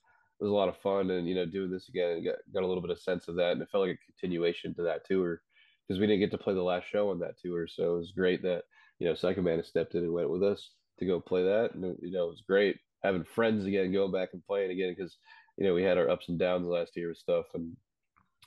[0.41, 2.67] it was a lot of fun, and you know, doing this again, got got a
[2.67, 5.43] little bit of sense of that, and it felt like a continuation to that tour
[5.87, 7.69] because we didn't get to play the last show on that tour.
[7.69, 8.63] So it was great that
[8.99, 11.97] you know Psycho Mantis stepped in and went with us to go play that, and
[12.01, 15.17] you know it was great having friends again, going back and playing again because
[15.57, 17.77] you know we had our ups and downs last year with stuff, and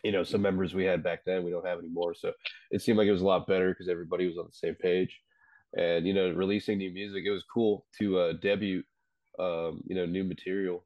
[0.03, 2.13] you know some members we had back then we don't have anymore.
[2.13, 2.33] So
[2.71, 5.19] it seemed like it was a lot better because everybody was on the same page,
[5.77, 8.83] and you know releasing new music, it was cool to uh, debut,
[9.39, 10.85] um, you know, new material.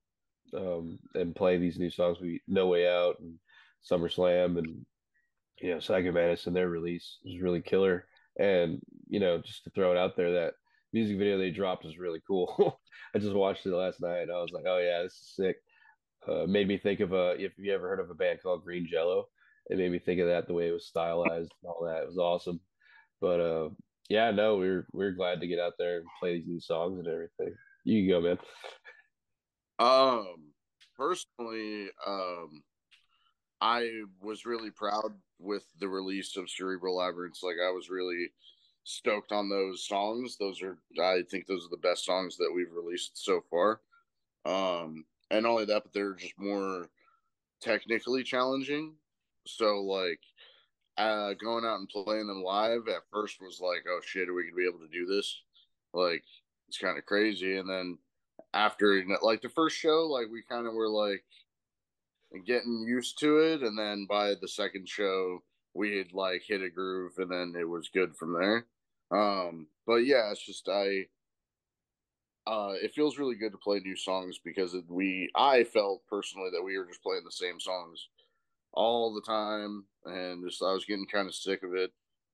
[0.56, 3.40] Um, and play these new songs we No Way Out and
[3.90, 4.86] SummerSlam and
[5.62, 8.06] you know, Psycho Mantis and their release was really killer.
[8.38, 10.54] And, you know, just to throw it out there, that
[10.94, 12.80] music video they dropped was really cool.
[13.16, 15.58] I just watched it last night I was like, oh, yeah, this is sick.
[16.28, 18.88] Uh, made me think of a, if you ever heard of a band called Green
[18.90, 19.26] Jello,
[19.70, 22.04] it made me think of that, the way it was stylized and all that.
[22.04, 22.60] It was awesome.
[23.20, 23.70] But, uh,
[24.10, 26.60] yeah, no, we are we are glad to get out there and play these new
[26.60, 27.56] songs and everything.
[27.86, 28.38] You go, man.
[29.80, 30.52] Um,
[30.98, 32.64] personally, um,
[33.62, 33.90] I
[34.22, 37.44] was really proud with the release of Cerebral Labyrinths.
[37.44, 38.28] Like I was really
[38.84, 40.38] stoked on those songs.
[40.38, 43.82] Those are I think those are the best songs that we've released so far.
[44.46, 46.90] Um and not only that, but they're just more
[47.62, 48.94] technically challenging.
[49.48, 50.20] So like
[50.98, 54.44] uh going out and playing them live at first was like, oh shit, are we
[54.44, 55.42] gonna be able to do this?
[55.94, 56.24] Like
[56.68, 57.58] it's kind of crazy.
[57.58, 57.98] And then
[58.54, 61.24] after like the first show, like we kind of were like
[62.46, 63.62] getting used to it.
[63.62, 65.44] And then by the second show,
[65.74, 68.66] we had like hit a groove, and then it was good from there.
[69.14, 71.08] Um, but yeah, it's just I.
[72.46, 76.64] Uh, it feels really good to play new songs because we I felt personally that
[76.64, 78.10] we were just playing the same songs
[78.74, 81.92] all the time, and just I was getting kind of sick of it,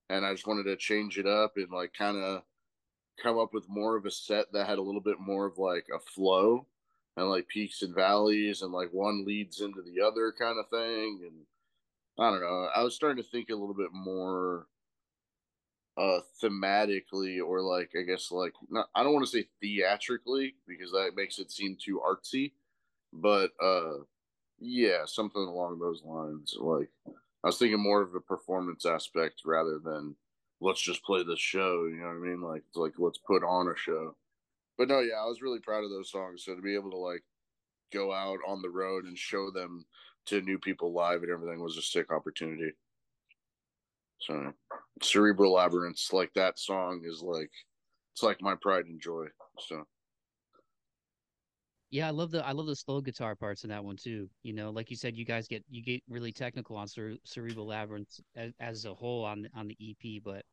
[0.09, 2.43] and I just wanted to change it up and like kind of
[3.21, 5.85] come up with more of a set that had a little bit more of like
[5.93, 6.65] a flow
[7.17, 11.19] and like peaks and valleys and like one leads into the other kind of thing
[11.23, 11.45] and
[12.17, 14.67] i don't know i was starting to think a little bit more
[15.99, 20.91] uh thematically or like i guess like not, i don't want to say theatrically because
[20.91, 22.51] that makes it seem too artsy
[23.13, 23.97] but uh
[24.59, 29.79] yeah something along those lines like i was thinking more of a performance aspect rather
[29.79, 30.15] than
[30.61, 33.43] let's just play the show you know what i mean like it's like let's put
[33.43, 34.15] on a show
[34.79, 36.45] but no, yeah, I was really proud of those songs.
[36.45, 37.21] So to be able to like
[37.91, 39.85] go out on the road and show them
[40.27, 42.71] to new people live and everything was a sick opportunity.
[44.19, 44.51] So
[45.01, 47.51] cerebral labyrinths, like that song is like
[48.13, 49.25] it's like my pride and joy.
[49.59, 49.85] So
[51.91, 54.29] yeah, I love the I love the slow guitar parts in that one too.
[54.43, 57.67] You know, like you said, you guys get you get really technical on cere- cerebral
[57.67, 60.43] labyrinths as, as a whole on on the EP, but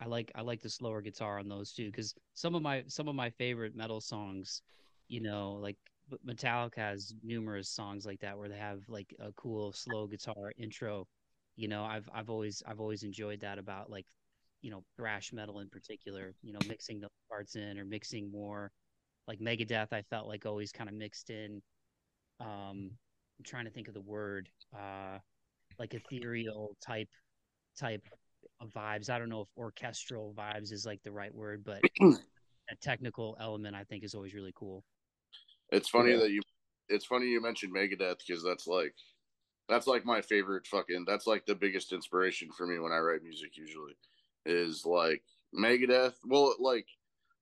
[0.00, 3.08] I like I like the slower guitar on those too because some of my some
[3.08, 4.62] of my favorite metal songs,
[5.08, 5.76] you know, like
[6.26, 11.06] Metallica has numerous songs like that where they have like a cool slow guitar intro.
[11.56, 14.06] You know, I've I've always I've always enjoyed that about like,
[14.62, 16.34] you know, thrash metal in particular.
[16.42, 18.70] You know, mixing the parts in or mixing more,
[19.26, 19.92] like Megadeth.
[19.92, 21.62] I felt like always kind of mixed in.
[22.40, 22.90] Um,
[23.38, 25.18] I'm trying to think of the word, uh,
[25.78, 27.08] like ethereal type
[27.78, 28.02] type
[28.60, 29.10] of vibes.
[29.10, 33.76] I don't know if orchestral vibes is like the right word, but a technical element
[33.76, 34.84] I think is always really cool.
[35.70, 36.18] It's funny yeah.
[36.18, 36.42] that you
[36.88, 38.94] it's funny you mentioned Megadeth because that's like
[39.68, 43.22] that's like my favorite fucking that's like the biggest inspiration for me when I write
[43.22, 43.96] music usually
[44.44, 45.22] is like
[45.54, 46.14] Megadeth.
[46.24, 46.86] Well, like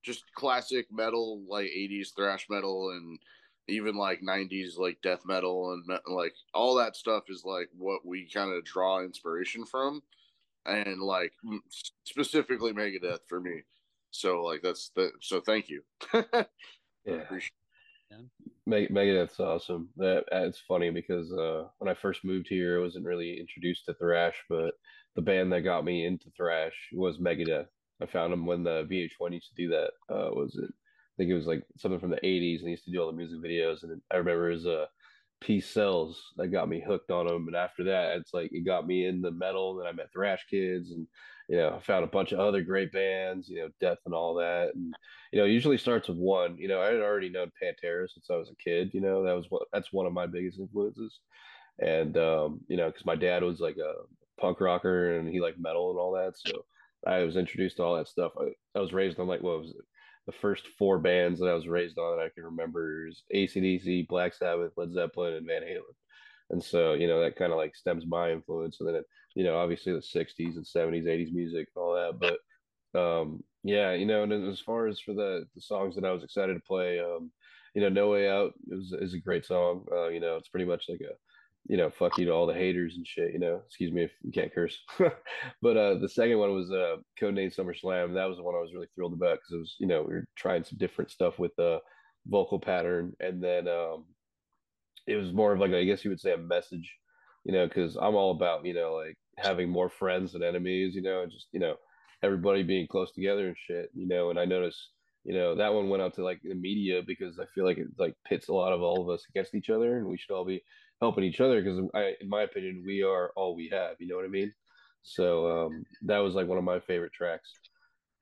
[0.03, 3.19] just classic metal, like 80s thrash metal and
[3.69, 8.29] even like 90s like death metal and like all that stuff is like what we
[8.29, 10.03] kind of draw inspiration from
[10.67, 11.33] and like
[12.05, 13.63] specifically Megadeth for me.
[14.11, 15.83] So like that's the so thank you.
[17.05, 17.25] yeah.
[18.67, 19.89] Meg- Megadeth's awesome.
[19.97, 23.95] That it's funny because uh, when I first moved here, I wasn't really introduced to
[23.95, 24.75] thrash, but
[25.17, 27.67] the band that got me into thrash was Megadeth.
[28.03, 29.91] I found them when the VH1 used to do that.
[30.11, 30.71] Uh, was it?
[30.71, 33.07] I think it was like something from the '80s, and they used to do all
[33.07, 33.83] the music videos.
[33.83, 34.89] And I remember it was a
[35.45, 38.87] Peace Sells that got me hooked on them, and after that, it's like it got
[38.87, 39.77] me in the metal.
[39.77, 41.07] Then I met Thrash Kids, and
[41.51, 44.35] you know, I found a bunch of other great bands, you know, Death and all
[44.37, 44.95] that, and
[45.33, 46.57] you know, usually starts with one.
[46.57, 48.93] You know, I had already known Pantera since I was a kid.
[48.95, 51.21] You know, that was what that's one of my biggest influences,
[51.79, 53.93] and um, you know, because my dad was like a
[54.41, 56.65] punk rocker and he liked metal and all that, so
[57.07, 58.33] I was introduced to all that stuff.
[58.41, 59.85] I, I was raised on like what was it?
[60.27, 64.09] The first four bands that I was raised on that I can remember is ACDC,
[64.09, 65.95] Black Sabbath, Led Zeppelin, and Van Halen.
[66.51, 68.79] And so, you know, that kind of like stems my influence.
[68.81, 69.05] And then, it,
[69.35, 72.19] you know, obviously the 60s and 70s, 80s music and all that.
[72.19, 72.39] But
[72.99, 76.23] um, yeah, you know, and as far as for the, the songs that I was
[76.23, 77.31] excited to play, um,
[77.75, 79.85] you know, No Way Out is, is a great song.
[79.91, 81.13] Uh, you know, it's pretty much like a,
[81.67, 84.11] you know, fuck you to all the haters and shit, you know, excuse me if
[84.23, 84.79] you can't curse.
[85.63, 88.15] but uh, the second one was uh, Codename SummerSlam.
[88.15, 90.15] That was the one I was really thrilled about because it was, you know, we
[90.15, 91.81] were trying some different stuff with the
[92.27, 93.15] vocal pattern.
[93.21, 94.05] And then um,
[95.07, 96.93] it was more of like, I guess you would say a message,
[97.45, 101.03] you know, because I'm all about, you know, like having more friends than enemies, you
[101.03, 101.77] know, and just, you know,
[102.23, 104.91] everybody being close together and shit, you know, and I noticed,
[105.25, 107.87] you know, that one went out to like the media because I feel like it
[107.99, 110.45] like pits a lot of all of us against each other and we should all
[110.45, 110.63] be
[111.01, 114.25] helping each other because in my opinion we are all we have you know what
[114.25, 114.53] i mean?
[115.03, 117.53] So um, that was like one of my favorite tracks.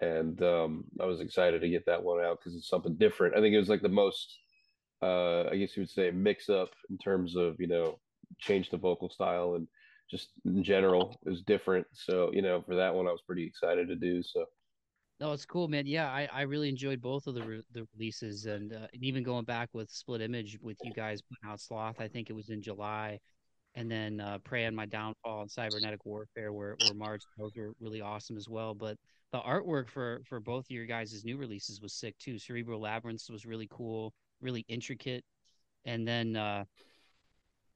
[0.00, 3.36] And um, i was excited to get that one out because it's something different.
[3.36, 4.38] I think it was like the most
[5.02, 7.98] uh, i guess you would say mix up in terms of you know
[8.38, 9.66] change the vocal style and
[10.10, 11.86] just in general it was different.
[11.92, 14.46] So you know for that one i was pretty excited to do so
[15.22, 15.86] no, it's cool, man.
[15.86, 19.22] Yeah, I, I really enjoyed both of the re- the releases, and, uh, and even
[19.22, 22.00] going back with Split Image with you guys putting out Sloth.
[22.00, 23.20] I think it was in July,
[23.76, 27.72] and then uh, Prey on My Downfall and Cybernetic Warfare, were where March those were
[27.78, 28.74] really awesome as well.
[28.74, 28.96] But
[29.30, 32.36] the artwork for for both of your guys' new releases was sick too.
[32.36, 35.24] Cerebral Labyrinths was really cool, really intricate,
[35.84, 36.64] and then uh,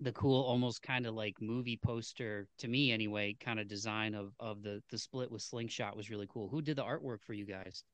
[0.01, 4.32] the cool almost kind of like movie poster to me anyway kind of design of
[4.38, 6.49] of the the split with slingshot was really cool.
[6.49, 7.84] Who did the artwork for you guys?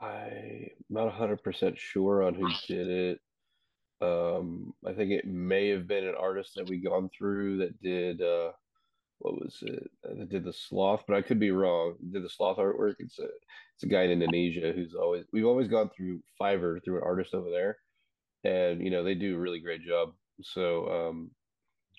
[0.00, 3.20] I'm not 100% sure on who did it.
[4.00, 8.22] Um i think it may have been an artist that we gone through that did
[8.22, 8.52] uh
[9.18, 9.90] what was it?
[10.08, 11.96] Uh, that did the sloth but i could be wrong.
[12.12, 12.96] Did the sloth artwork?
[13.00, 13.28] It's a
[13.74, 17.34] it's a guy in indonesia who's always we've always gone through fiverr through an artist
[17.34, 17.78] over there.
[18.44, 21.30] And you know they do a really great job so um,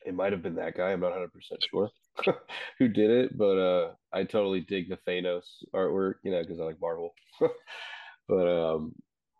[0.05, 0.91] it might have been that guy.
[0.91, 1.89] I'm not 100 percent sure
[2.79, 6.63] who did it, but uh, I totally dig the Thanos artwork, you know, because I
[6.63, 7.13] like Marvel.
[8.27, 8.93] but um,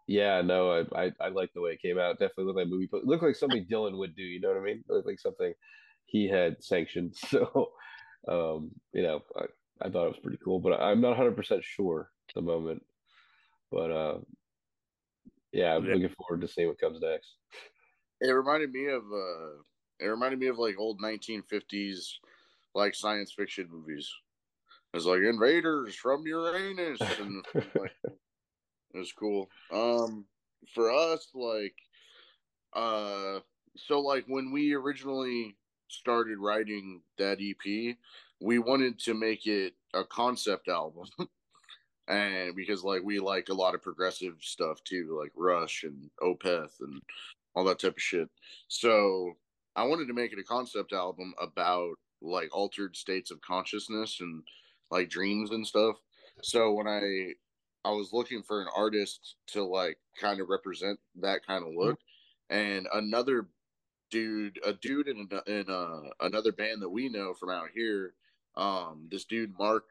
[0.07, 2.19] yeah, no, I, I, I like the way it came out.
[2.19, 2.89] Definitely looked like a movie.
[2.91, 4.23] It looked like something Dylan would do.
[4.23, 4.83] You know what I mean?
[4.87, 5.53] It looked like something
[6.05, 7.15] he had sanctioned.
[7.29, 7.71] So
[8.27, 9.45] um, you know, I,
[9.81, 12.83] I thought it was pretty cool, but I'm not 100 percent sure at the moment.
[13.71, 14.17] But uh,
[15.51, 15.93] yeah, I'm yeah.
[15.93, 17.35] looking forward to seeing what comes next.
[18.21, 19.61] It reminded me of uh
[19.99, 22.19] it reminded me of like old 1950s
[22.73, 24.09] like science fiction movies.
[24.93, 29.49] It was like invaders from Uranus and like it was cool.
[29.71, 30.25] Um
[30.73, 31.75] for us like
[32.73, 33.39] uh
[33.77, 35.55] so like when we originally
[35.87, 37.97] started writing that EP,
[38.39, 41.07] we wanted to make it a concept album.
[42.07, 46.79] and because like we like a lot of progressive stuff too, like Rush and Opeth
[46.79, 47.01] and
[47.55, 48.29] all that type of shit.
[48.67, 49.33] So
[49.75, 54.43] I wanted to make it a concept album about like altered states of consciousness and
[54.91, 55.95] like dreams and stuff.
[56.41, 57.33] So when I
[57.87, 61.99] I was looking for an artist to like kind of represent that kind of look,
[62.49, 63.47] and another
[64.11, 68.13] dude, a dude in in uh, another band that we know from out here,
[68.55, 69.85] um, this dude Mark,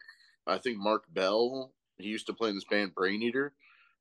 [0.47, 1.73] I think Mark Bell.
[1.97, 3.55] He used to play in this band Brain Eater,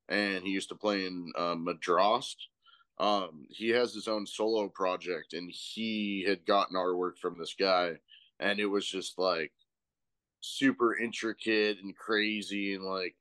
[0.08, 2.36] and he used to play in uh, Madrost
[2.98, 7.92] um he has his own solo project and he had gotten artwork from this guy
[8.38, 9.52] and it was just like
[10.40, 13.16] super intricate and crazy and like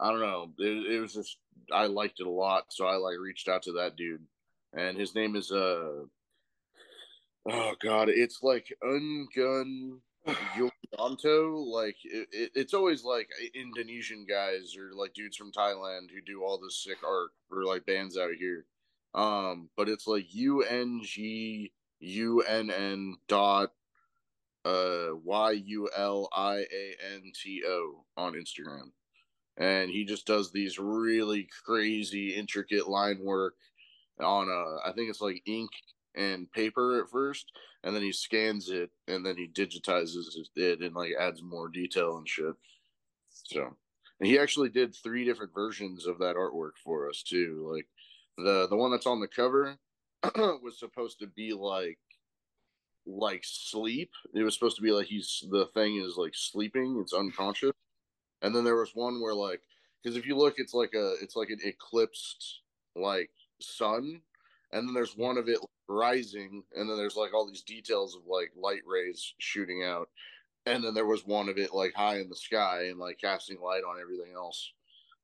[0.00, 1.36] i don't know it, it was just
[1.72, 4.24] i liked it a lot so i like reached out to that dude
[4.72, 6.04] and his name is uh
[7.50, 14.94] oh god it's like ungun Yulianto, like it, it, it's always like Indonesian guys or
[14.94, 18.66] like dudes from Thailand who do all this sick art or like bands out here.
[19.14, 23.72] Um, but it's like U N G U N N dot
[24.64, 28.92] uh Y U L I A N T O on Instagram.
[29.58, 33.54] And he just does these really crazy intricate line work
[34.20, 35.70] on uh I think it's like ink
[36.14, 37.52] and paper at first
[37.84, 42.16] and then he scans it and then he digitizes it and like adds more detail
[42.16, 42.54] and shit.
[43.30, 43.76] So,
[44.20, 47.68] and he actually did three different versions of that artwork for us too.
[47.72, 47.86] Like
[48.38, 49.76] the the one that's on the cover
[50.36, 51.98] was supposed to be like
[53.04, 54.10] like sleep.
[54.34, 56.98] It was supposed to be like he's the thing is like sleeping.
[57.00, 57.72] It's unconscious.
[58.42, 59.60] And then there was one where like
[60.02, 62.60] because if you look, it's like a it's like an eclipsed
[62.94, 64.20] like sun,
[64.72, 65.58] and then there's one of it
[65.92, 70.08] rising, and then there's like all these details of like light rays shooting out,
[70.66, 73.60] and then there was one of it like high in the sky and like casting
[73.60, 74.72] light on everything else.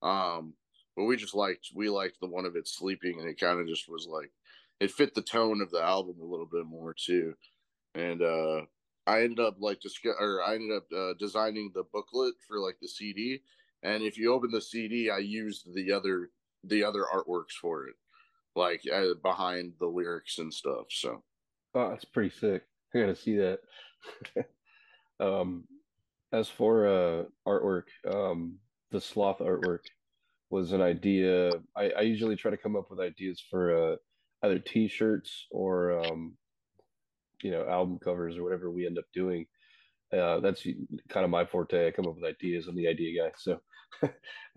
[0.02, 0.54] Um,
[0.96, 3.66] but we just liked we liked the one of it sleeping, and it kind of
[3.66, 4.30] just was like
[4.80, 7.34] it fit the tone of the album a little bit more too,
[7.94, 8.62] and uh
[9.08, 12.76] I ended up like just or I ended up uh, designing the booklet for like
[12.80, 13.40] the CD,
[13.82, 16.30] and if you open the CD, I used the other
[16.62, 17.94] the other artworks for it,
[18.58, 20.86] like uh, behind the lyrics and stuff.
[20.90, 21.22] So,
[21.74, 22.62] oh, that's pretty sick.
[22.94, 23.60] I gotta see that.
[25.20, 25.64] um,
[26.32, 28.58] as for uh artwork, um,
[28.90, 29.80] the sloth artwork
[30.50, 31.50] was an idea.
[31.76, 33.96] I, I usually try to come up with ideas for uh
[34.42, 36.36] either T-shirts or um,
[37.42, 39.46] you know, album covers or whatever we end up doing.
[40.12, 40.66] Uh, that's
[41.08, 41.86] kind of my forte.
[41.86, 42.66] I come up with ideas.
[42.66, 43.32] I'm the idea guy.
[43.36, 43.60] So,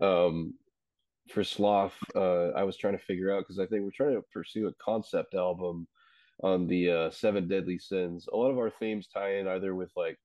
[0.00, 0.54] um,
[1.30, 4.24] for Sloth, uh, I was trying to figure out because I think we're trying to
[4.32, 5.86] pursue a concept album
[6.42, 8.26] on the uh, Seven Deadly Sins.
[8.32, 10.18] A lot of our themes tie in either with like,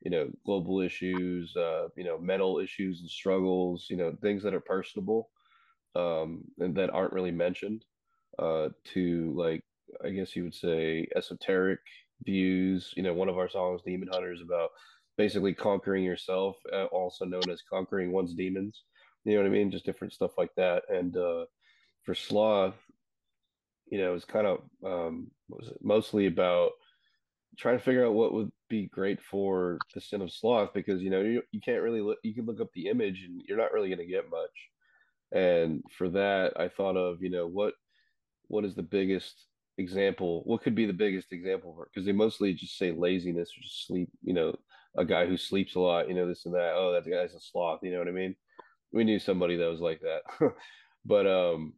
[0.00, 4.54] you know, global issues, uh, you know, mental issues and struggles, you know, things that
[4.54, 5.30] are personable
[5.94, 7.84] um, and that aren't really mentioned,
[8.38, 9.62] uh, to like,
[10.04, 11.80] I guess you would say esoteric
[12.24, 12.92] views.
[12.96, 14.70] You know, one of our songs, Demon Hunter, is about
[15.16, 18.82] basically conquering yourself, uh, also known as conquering one's demons.
[19.24, 19.70] You know what I mean?
[19.70, 20.82] Just different stuff like that.
[20.88, 21.44] And uh,
[22.04, 22.74] for Sloth,
[23.90, 25.78] you know, it's kind of um, was it?
[25.82, 26.72] Mostly about
[27.58, 31.10] trying to figure out what would be great for the sin of sloth because you
[31.10, 33.72] know you, you can't really look you can look up the image and you're not
[33.72, 34.50] really going to get much.
[35.34, 37.74] And for that i thought of you know what
[38.48, 39.46] what is the biggest
[39.78, 40.42] example?
[40.44, 43.86] What could be the biggest example for because they mostly just say laziness or just
[43.86, 44.54] sleep you know
[44.96, 46.72] a guy who sleeps a lot you know this and that.
[46.74, 47.80] Oh that guy's a sloth.
[47.82, 48.34] You know what i mean
[48.92, 50.22] we knew somebody that was like that.
[51.04, 51.72] But um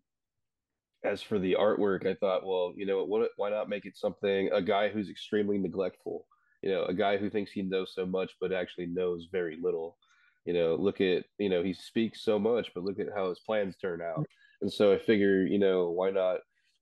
[1.02, 4.50] as for the artwork i thought well you know what why not make it something
[4.52, 6.26] a guy who's extremely neglectful
[6.64, 9.98] you know a guy who thinks he knows so much but actually knows very little.
[10.46, 13.40] You know look at you know he speaks so much but look at how his
[13.40, 14.26] plans turn out.
[14.62, 16.38] And so i figure you know why not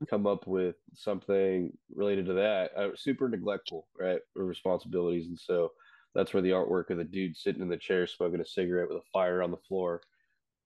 [0.09, 2.71] come up with something related to that?
[2.77, 5.27] Uh, super neglectful right or responsibilities.
[5.27, 5.73] And so
[6.15, 8.99] that's where the artwork of the dude sitting in the chair smoking a cigarette with
[8.99, 10.01] a fire on the floor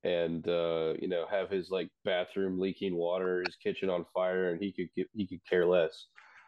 [0.06, 4.62] and uh, you know have his like bathroom leaking water, his kitchen on fire, and
[4.62, 6.06] he could he could care less.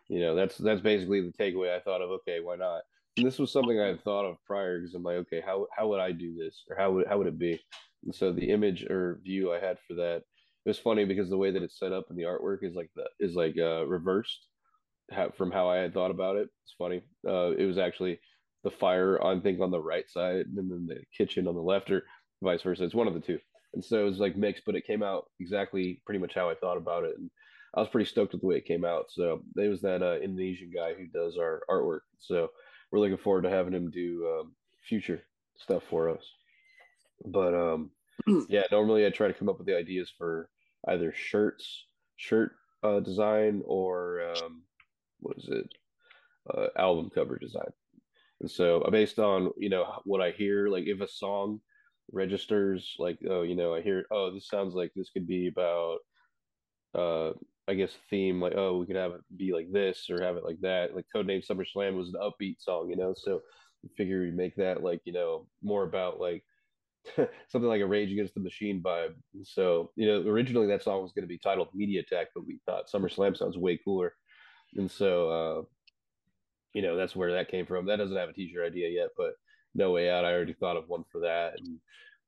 [0.09, 1.75] You know, that's that's basically the takeaway.
[1.75, 2.83] I thought of okay, why not?
[3.17, 5.89] And this was something I had thought of prior because I'm like, okay, how how
[5.89, 7.61] would I do this, or how would how would it be?
[8.05, 10.23] And so the image or view I had for that
[10.65, 12.91] it was funny because the way that it's set up in the artwork is like
[12.95, 14.47] the is like uh, reversed
[15.37, 16.49] from how I had thought about it.
[16.65, 17.03] It's funny.
[17.27, 18.21] Uh, it was actually
[18.65, 21.91] the fire I think on the right side, and then the kitchen on the left,
[21.91, 22.05] or
[22.43, 22.85] vice versa.
[22.85, 23.39] It's one of the two.
[23.75, 26.55] And so it was like mixed, but it came out exactly pretty much how I
[26.55, 27.17] thought about it.
[27.19, 27.31] And
[27.75, 29.07] I was pretty stoked with the way it came out.
[29.11, 32.01] So it was that uh, Indonesian guy who does our artwork.
[32.19, 32.49] So
[32.91, 34.53] we're looking forward to having him do um,
[34.89, 35.23] future
[35.59, 36.25] stuff for us.
[37.25, 37.91] But um,
[38.49, 40.49] yeah, normally I try to come up with the ideas for
[40.89, 42.53] either shirts, shirt
[42.83, 44.63] uh, design, or um,
[45.21, 45.69] what is it,
[46.55, 47.71] uh, album cover design.
[48.41, 51.61] And so uh, based on you know what I hear, like if a song
[52.13, 55.99] registers like oh you know i hear oh this sounds like this could be about
[56.95, 57.33] uh
[57.69, 60.45] i guess theme like oh we could have it be like this or have it
[60.45, 60.95] like that.
[60.95, 63.15] Like codename summerslam was an upbeat song you know?
[63.17, 63.41] So
[63.83, 66.43] we figure we make that like you know more about like
[67.49, 69.15] something like a rage against the machine vibe.
[69.45, 72.59] So you know originally that song was going to be titled media attack but we
[72.65, 74.15] thought summerslam sounds way cooler.
[74.77, 75.63] And so uh
[76.73, 77.87] you know that's where that came from.
[77.87, 79.33] That doesn't have a t-shirt idea yet but
[79.75, 80.25] no way out.
[80.25, 81.55] I already thought of one for that.
[81.59, 81.79] And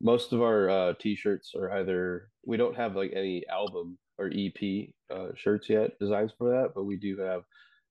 [0.01, 4.89] most of our uh, t-shirts are either we don't have like any album or EP
[5.13, 7.43] uh, shirts yet designs for that, but we do have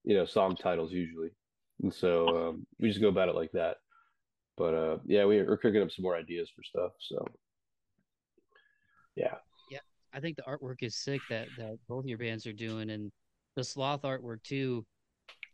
[0.05, 1.31] you know song titles usually,
[1.83, 3.77] and so um, we just go about it like that.
[4.57, 6.93] But uh, yeah, we, we're cooking up some more ideas for stuff.
[7.01, 7.27] So
[9.17, 9.35] yeah,
[9.71, 9.79] yeah,
[10.13, 13.11] I think the artwork is sick that that both your bands are doing, and
[13.57, 14.85] the sloth artwork too.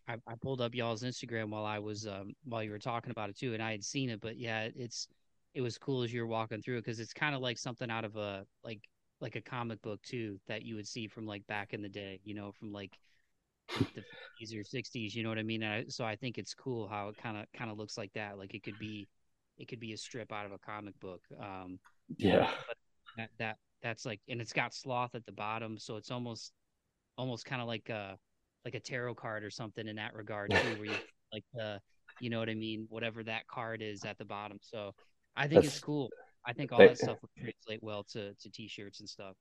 [0.08, 3.30] I, I pulled up y'all's Instagram while I was um, while you were talking about
[3.30, 4.20] it too, and I had seen it.
[4.20, 5.08] But yeah, it's
[5.54, 7.90] it was cool as you were walking through it because it's kind of like something
[7.90, 8.80] out of a like
[9.20, 12.20] like a comic book too that you would see from like back in the day,
[12.24, 12.98] you know, from like
[13.68, 14.02] the
[14.40, 15.14] 50s or 60s.
[15.14, 15.64] You know what I mean?
[15.64, 18.38] I, so I think it's cool how it kind of kind of looks like that.
[18.38, 19.08] Like it could be
[19.58, 21.22] it could be a strip out of a comic book.
[21.40, 21.78] Um,
[22.16, 22.50] yeah.
[23.16, 26.52] that that that's like, and it's got sloth at the bottom, so it's almost
[27.18, 28.18] almost kind of like a
[28.66, 30.96] like a tarot card or something in that regard too, where you
[31.32, 31.80] like the
[32.20, 34.58] you know what I mean, whatever that card is at the bottom.
[34.60, 34.92] So
[35.36, 36.10] I think That's- it's cool.
[36.44, 36.88] I think all Hey.
[36.88, 39.34] that stuff would translate well to to t-shirts and stuff.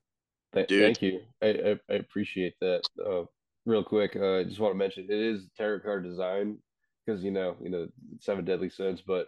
[0.53, 1.21] Th- Thank you.
[1.41, 2.83] I, I, I appreciate that.
[3.03, 3.23] Uh,
[3.65, 6.59] real quick, uh, I just want to mention it is tarot card design
[7.05, 7.87] because you know, you know,
[8.19, 9.27] seven deadly sins, but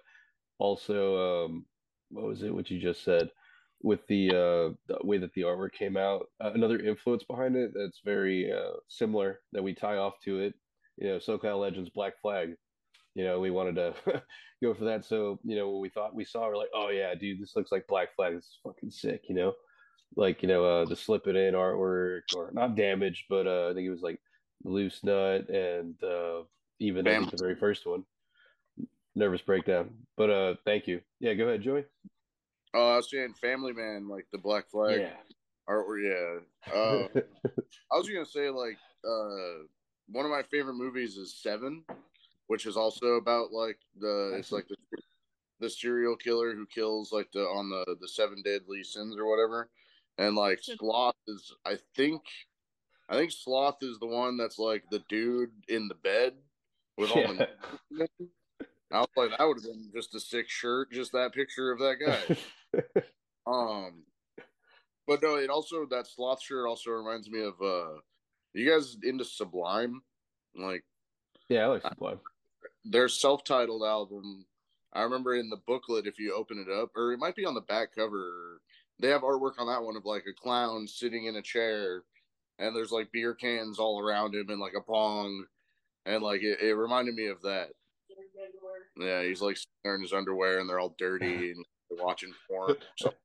[0.60, 1.66] also, um,
[2.10, 2.54] what was it?
[2.54, 3.30] What you just said
[3.82, 6.28] with the uh, the way that the artwork came out.
[6.43, 10.53] Uh, another influence behind it that's very uh, similar that we tie off to it.
[10.97, 12.55] You know, SoCal Legends Black Flag.
[13.15, 14.21] You know, we wanted to
[14.63, 15.05] go for that.
[15.05, 17.71] So, you know, when we thought we saw, we're like, oh yeah, dude, this looks
[17.71, 18.36] like Black Flag.
[18.36, 19.23] This is fucking sick.
[19.28, 19.53] You know
[20.15, 23.73] like you know uh the slip it in artwork or not damaged but uh i
[23.73, 24.19] think it was like
[24.63, 26.41] loose nut and uh
[26.80, 27.38] even I think Bam.
[27.38, 28.03] the very first one
[29.15, 31.86] nervous breakdown but uh thank you yeah go ahead joey
[32.78, 35.09] Oh, I was saying Family Man, like the Black Flag
[35.67, 36.03] artwork.
[36.03, 36.71] Yeah.
[36.71, 37.07] Uh,
[37.91, 39.65] I was gonna say like uh,
[40.09, 41.84] one of my favorite movies is Seven,
[42.45, 44.75] which is also about like the it's like the
[45.59, 49.71] the serial killer who kills like the on the the seven deadly sins or whatever,
[50.19, 52.21] and like Sloth is I think
[53.09, 56.34] I think Sloth is the one that's like the dude in the bed
[56.95, 57.47] with all the.
[58.91, 61.79] I was like, that would have been just a sick shirt, just that picture of
[61.79, 62.81] that guy.
[63.47, 64.03] Um,
[65.07, 67.93] but no, it also that sloth shirt also reminds me of uh,
[68.53, 70.01] you guys into Sublime,
[70.53, 70.83] like
[71.47, 72.19] yeah i like sublime
[72.83, 74.45] their self-titled album.
[74.93, 77.53] I remember in the booklet, if you open it up, or it might be on
[77.53, 78.61] the back cover,
[78.99, 82.03] they have artwork on that one of like a clown sitting in a chair,
[82.59, 85.45] and there's like beer cans all around him and like a pong,
[86.05, 87.69] and like it, it reminded me of that.
[89.00, 92.34] Yeah, he's like sitting there in his underwear and they're all dirty and they're watching
[92.50, 92.76] porn.
[92.98, 93.10] So.
[93.10, 93.20] something.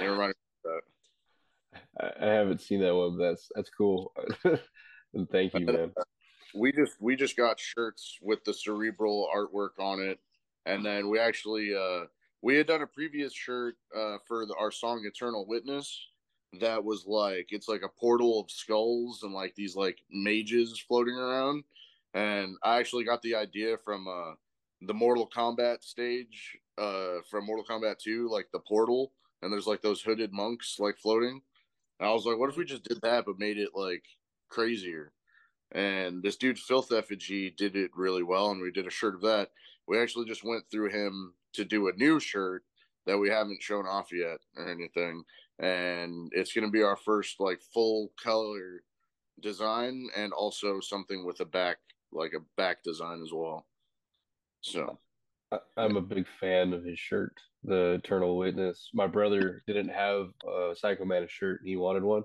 [0.00, 0.80] It reminded me of that.
[2.20, 4.12] I, haven't seen that one but that's that's cool
[5.14, 5.92] and thank you man
[6.54, 10.18] we just we just got shirts with the cerebral artwork on it
[10.66, 12.06] and then we actually uh
[12.42, 16.08] we had done a previous shirt uh for the, our song eternal witness
[16.60, 21.14] that was like it's like a portal of skulls and like these like mages floating
[21.14, 21.62] around
[22.14, 24.34] and i actually got the idea from uh
[24.82, 29.82] the mortal kombat stage uh from mortal kombat 2 like the portal and there's like
[29.82, 31.40] those hooded monks like floating.
[31.98, 34.04] And i was like what if we just did that but made it like
[34.48, 35.12] crazier?
[35.72, 39.20] And this dude filth effigy did it really well and we did a shirt of
[39.22, 39.50] that.
[39.86, 42.64] We actually just went through him to do a new shirt
[43.06, 45.22] that we haven't shown off yet or anything.
[45.58, 48.82] And it's going to be our first like full color
[49.40, 51.78] design and also something with a back
[52.12, 53.66] like a back design as well
[54.60, 54.98] so
[55.52, 57.34] I, I'm a big fan of his shirt,
[57.64, 58.90] the Eternal Witness.
[58.94, 62.22] My brother didn't have a Psycho Mantis shirt, and he wanted one,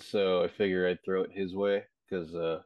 [0.00, 2.60] so I figure I'd throw it his way because, uh,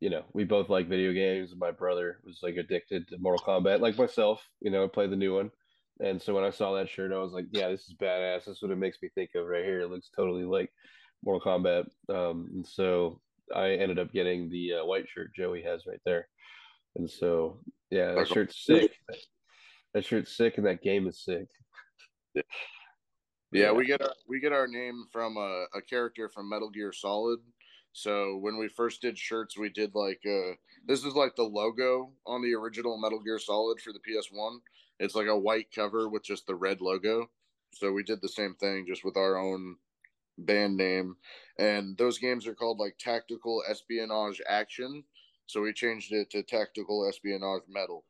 [0.00, 1.54] you know, we both like video games.
[1.56, 4.42] My brother was like addicted to Mortal Kombat, like myself.
[4.60, 5.50] You know, I play the new one,
[6.00, 8.46] and so when I saw that shirt, I was like, "Yeah, this is badass.
[8.46, 9.80] This is what it makes me think of right here.
[9.80, 10.72] It looks totally like
[11.24, 13.20] Mortal Kombat." Um, and so
[13.54, 16.28] I ended up getting the uh, white shirt Joey has right there.
[16.96, 17.58] And so,
[17.90, 18.92] yeah, that shirt's sick.
[19.94, 21.46] That shirt's sick, and that game is sick.
[22.34, 22.42] yeah,
[23.52, 26.92] yeah we get our we get our name from a, a character from metal gear
[26.92, 27.38] solid
[27.92, 30.52] so when we first did shirts we did like uh
[30.86, 34.58] this is like the logo on the original metal gear solid for the ps1
[34.98, 37.26] it's like a white cover with just the red logo
[37.72, 39.76] so we did the same thing just with our own
[40.38, 41.16] band name
[41.58, 45.04] and those games are called like tactical espionage action
[45.46, 48.04] so we changed it to tactical espionage metal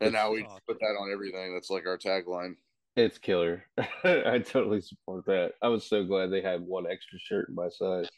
[0.00, 0.62] and now we Awesome.
[0.66, 2.56] put that on everything that's like our tagline
[2.96, 3.64] It's killer.
[4.04, 5.54] I totally support that.
[5.62, 8.08] I was so glad they had one extra shirt in my size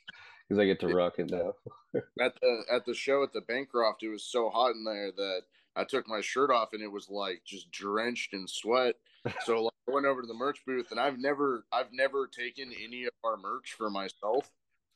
[0.48, 1.54] because I get to rock it now.
[2.20, 5.42] at the at the show at the Bancroft, it was so hot in there that
[5.74, 8.96] I took my shirt off and it was like just drenched in sweat.
[9.44, 12.72] So like, I went over to the merch booth and I've never I've never taken
[12.82, 14.50] any of our merch for myself.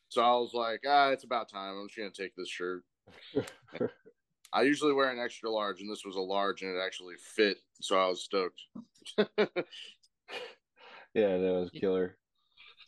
[0.09, 1.79] So I was like, ah, it's about time.
[1.79, 2.83] I'm just gonna take this shirt.
[4.53, 7.59] I usually wear an extra large, and this was a large, and it actually fit.
[7.81, 8.61] So I was stoked.
[11.15, 12.17] Yeah, that was killer.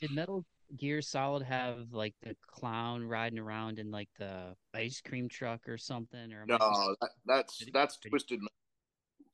[0.01, 0.45] Did Metal
[0.77, 5.77] Gear Solid have like the clown riding around in like the ice cream truck or
[5.77, 6.33] something?
[6.33, 8.41] Or am I no, that, that's that's twisted.
[8.41, 8.53] Metal.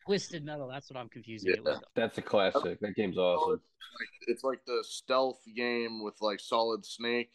[0.09, 0.67] Twisted Metal.
[0.69, 1.73] That's what I'm confusing it Yeah.
[1.75, 1.85] with.
[1.95, 2.81] That's a classic.
[2.81, 3.61] That game's awesome.
[4.27, 7.31] It's like the stealth game with like Solid Snake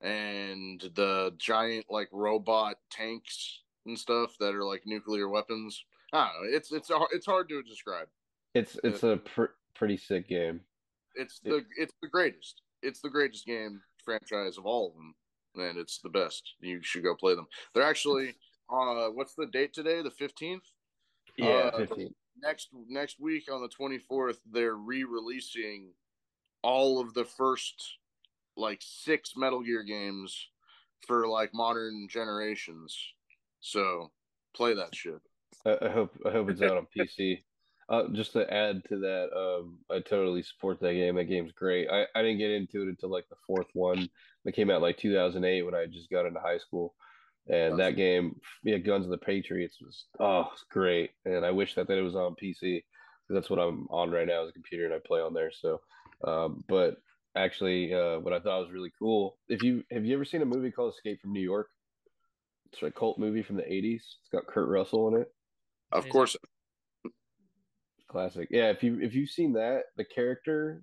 [0.00, 5.84] and the giant like robot tanks and stuff that are like nuclear weapons.
[6.14, 6.56] I don't know.
[6.56, 8.08] It's it's it's hard to describe.
[8.54, 10.60] It's it's a pr- pretty sick game.
[11.14, 12.62] It's the it's the greatest.
[12.82, 15.14] It's the greatest game franchise of all of them,
[15.68, 16.54] and it's the best.
[16.60, 17.48] You should go play them.
[17.74, 18.34] They're actually
[18.70, 20.00] uh, what's the date today?
[20.00, 20.64] The fifteenth.
[21.38, 22.14] Yeah, Uh, 15.
[22.40, 25.92] Next next week on the twenty fourth, they're re-releasing
[26.62, 27.98] all of the first
[28.56, 30.48] like six Metal Gear games
[31.06, 32.96] for like modern generations.
[33.60, 34.12] So
[34.54, 35.20] play that shit.
[35.66, 37.38] I, I hope I hope it's out on PC.
[37.90, 41.14] Uh, just to add to that, um, I totally support that game.
[41.16, 41.88] That game's great.
[41.88, 44.10] I, I didn't get into it until like the fourth one
[44.44, 46.94] that came out like 2008 when I just got into high school.
[47.50, 51.10] And that game, yeah, Guns of the Patriots was oh, it's great.
[51.24, 52.82] And I wish that, that it was on PC because
[53.30, 55.50] that's what I'm on right now is a computer and I play on there.
[55.50, 55.80] So,
[56.26, 56.96] um, but
[57.36, 59.38] actually, uh, what I thought was really cool.
[59.48, 61.68] If you have you ever seen a movie called Escape from New York?
[62.72, 63.94] It's a cult movie from the 80s.
[63.94, 65.32] It's got Kurt Russell in it.
[65.90, 66.36] Of course,
[68.08, 68.48] Classic.
[68.50, 70.82] Yeah, if you if you've seen that, the character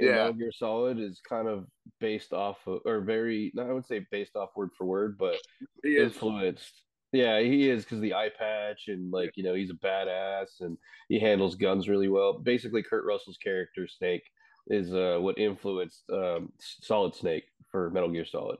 [0.00, 0.16] in Yeah.
[0.16, 1.66] Metal Gear Solid is kind of
[2.00, 5.38] based off of, or very, no, I would say based off word for word, but
[5.84, 6.84] influenced.
[7.12, 10.78] Yeah, he is because the eye patch and like you know he's a badass and
[11.08, 12.38] he handles guns really well.
[12.38, 14.22] Basically, Kurt Russell's character Snake
[14.68, 18.58] is uh what influenced um Solid Snake for Metal Gear Solid.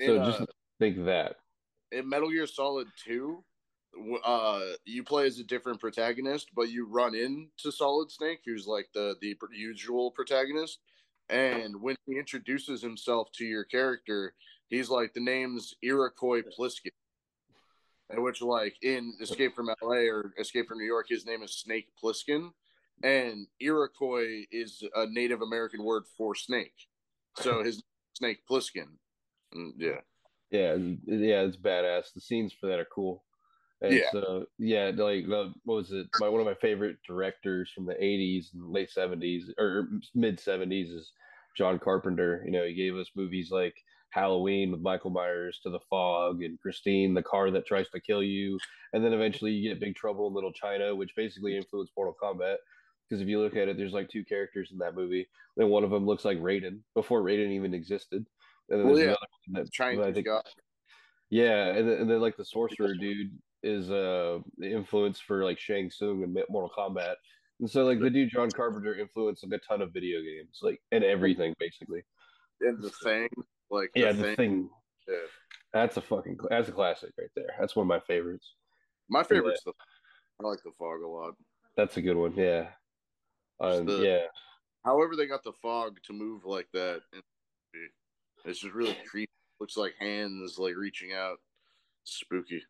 [0.00, 0.46] So In, just uh,
[0.80, 1.36] think that.
[1.92, 3.44] in Metal Gear Solid 2, w-
[4.24, 8.88] uh, you play as a different protagonist, but you run into Solid Snake, who's like
[8.94, 10.80] the the usual protagonist.
[11.28, 14.34] And when he introduces himself to your character,
[14.68, 16.90] he's like, the name's Iroquois Pliskin.
[18.10, 21.54] And which, like, in Escape from LA or Escape from New York, his name is
[21.54, 22.50] Snake Plissken,
[23.02, 26.74] And Iroquois is a Native American word for snake.
[27.38, 27.82] So his
[28.12, 28.88] Snake Pliskin.
[29.78, 30.00] Yeah.
[30.50, 30.76] Yeah,
[31.06, 32.12] yeah, it's badass.
[32.14, 33.24] The scenes for that are cool.
[33.84, 34.10] And Yeah.
[34.12, 36.06] so yeah, like the, what was it?
[36.20, 40.94] My one of my favorite directors from the '80s and late '70s or mid '70s
[40.94, 41.12] is
[41.56, 42.42] John Carpenter.
[42.46, 43.74] You know, he gave us movies like
[44.10, 48.22] Halloween with Michael Myers, To the Fog, and Christine, the car that tries to kill
[48.22, 48.58] you,
[48.92, 52.56] and then eventually you get Big Trouble in Little China, which basically influenced Mortal Kombat.
[53.08, 55.28] Because if you look at it, there's like two characters in that movie.
[55.58, 58.24] And one of them looks like Raiden before Raiden even existed.
[58.70, 59.04] And then Well, there's yeah.
[59.10, 60.40] another one that Chinese I think guy.
[61.30, 63.30] yeah, and then, and then like the sorcerer dude
[63.64, 67.14] is uh the influence for like Shang Tsung and Mortal Kombat,
[67.60, 70.80] and so like the dude John Carpenter influenced like a ton of video games, like
[70.92, 72.02] and everything basically.
[72.60, 73.28] And the thing,
[73.70, 74.36] like, Yeah, the the thing.
[74.36, 74.70] thing
[75.08, 75.16] Yeah.
[75.72, 77.54] that's a fucking that's a classic right there.
[77.58, 78.54] That's one of my favorites.
[79.08, 79.72] My favorite's the.
[80.42, 81.34] I like the fog a lot.
[81.76, 82.34] That's a good one.
[82.36, 82.68] Yeah,
[83.60, 84.26] um, the- yeah,
[84.84, 87.00] However, they got the fog to move like that.
[88.44, 89.30] It's just really creepy.
[89.60, 91.38] Looks like hands like reaching out.
[92.04, 92.62] Spooky.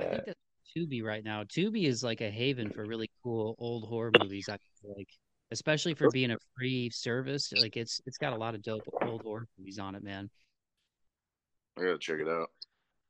[0.00, 0.38] I think that's
[0.76, 1.44] Tubi right now.
[1.44, 4.48] Tubi is like a haven for really cool old horror movies.
[4.48, 5.08] I feel like,
[5.50, 9.22] especially for being a free service, like it's it's got a lot of dope old
[9.22, 10.30] horror movies on it, man.
[11.76, 12.48] I gotta check it out.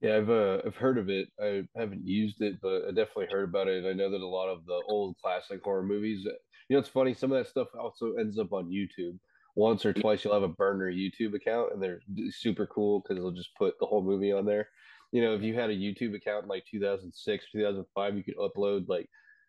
[0.01, 1.29] Yeah, I've uh, I've heard of it.
[1.43, 3.85] I haven't used it, but I definitely heard about it.
[3.85, 6.25] I know that a lot of the old classic horror movies.
[6.25, 7.15] You know, it's funny.
[7.15, 9.19] Some of that stuff also ends up on YouTube.
[9.57, 12.01] Once or twice, you'll have a burner YouTube account, and they're
[12.31, 14.69] super cool because they'll just put the whole movie on there.
[15.13, 18.89] You know, if you had a YouTube account in like 2006, 2005, you could upload
[18.89, 19.09] like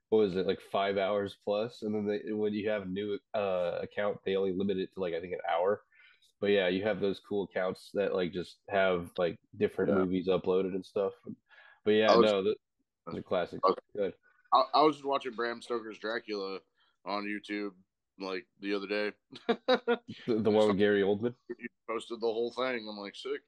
[0.10, 3.20] what was it, like five hours plus, and then they, when you have a new
[3.36, 5.82] uh, account, they only limit it to like I think an hour
[6.42, 9.98] but yeah, you have those cool accounts that like just have like different Yeah.
[9.98, 11.14] movies uploaded and stuff.
[11.84, 12.56] But yeah, was- no, that,
[13.06, 13.62] those are classics.
[13.64, 13.82] Okay.
[13.96, 14.14] Good.
[14.54, 16.60] I, I was just watching Bram Stoker's Dracula
[17.06, 17.72] on YouTube
[18.20, 19.12] like the other day.
[20.28, 22.88] The, the one with Gary Oldman you posted the whole thing.
[22.90, 23.42] I'm like, sick.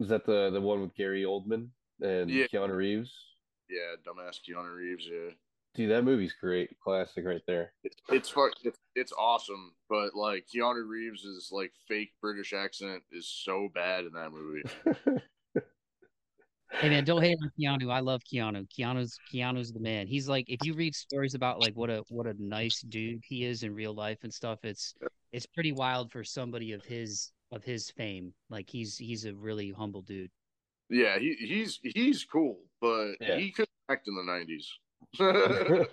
[0.00, 1.68] Was that the the one with Gary Oldman
[2.02, 2.46] and Yeah.
[2.52, 3.12] Keanu Reeves?
[3.68, 5.06] Yeah, dumbass Keanu Reeves.
[5.08, 5.30] Yeah,
[5.76, 7.72] Dude, that movie's great, classic right there.
[7.84, 9.72] it's it's fuck, it's, it's awesome.
[9.88, 14.62] But like Keanu Reeves' like fake British accent is so bad in that movie.
[16.72, 17.90] Hey man, don't hate on Keanu.
[17.92, 18.64] I love Keanu.
[18.70, 20.06] Keanu's Keanu's the man.
[20.06, 23.44] He's like if you read stories about like what a what a nice dude he
[23.44, 24.94] is in real life and stuff, it's
[25.32, 28.32] it's pretty wild for somebody of his of his fame.
[28.48, 30.30] Like he's he's a really humble dude.
[30.88, 33.36] Yeah, he he's he's cool, but Yeah.
[33.36, 34.70] he couldn't act in the nineties.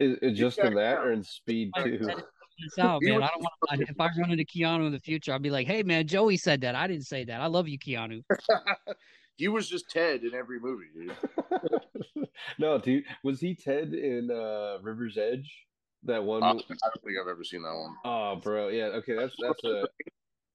[0.00, 1.02] is, is just in that Yeah.
[1.02, 1.98] or in Speed too?
[1.98, 3.22] this out, man.
[3.22, 5.82] I don't want if I run into Keanu in the future, I'll be like, hey
[5.82, 6.74] man, Joey said that.
[6.74, 7.40] I didn't say that.
[7.40, 8.22] I love you, Keanu.
[9.36, 12.28] he was just Ted in every movie, dude.
[12.58, 15.66] no, dude, was he Ted in uh River's Edge?
[16.04, 16.42] That one.
[16.42, 17.96] Uh, I don't think I've ever seen that one.
[18.04, 19.86] Oh, bro, yeah, okay, that's that's a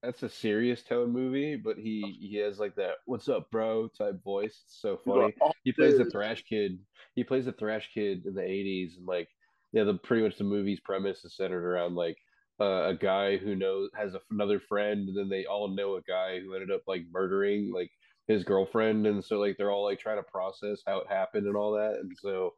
[0.04, 4.22] that's a serious tone movie, but he he has like that "What's up, bro?" type
[4.22, 4.62] voice.
[4.66, 5.34] It's so funny.
[5.40, 6.78] Oh, He plays the thrash kid.
[7.14, 9.28] He plays the thrash kid in the '80s, and like
[9.72, 12.16] yeah, the pretty much the movie's premise is centered around like
[12.60, 16.02] uh, a guy who knows has a, another friend, and then they all know a
[16.02, 17.90] guy who ended up like murdering like
[18.28, 21.56] his girlfriend, and so like they're all like trying to process how it happened and
[21.56, 22.52] all that, and so.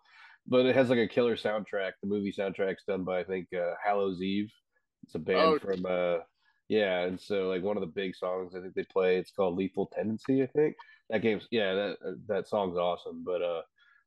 [0.49, 1.93] But it has like a killer soundtrack.
[2.01, 4.53] The movie soundtrack's done by I think uh, Hallows Eve.
[5.03, 5.59] It's a band Oh.
[5.59, 6.19] from uh
[6.69, 9.57] yeah, and so like one of the big songs I think they play it's called
[9.57, 10.43] Lethal Tendency.
[10.43, 10.77] I think
[11.11, 11.97] that game's yeah that
[12.27, 13.23] that song's awesome.
[13.25, 13.63] But uh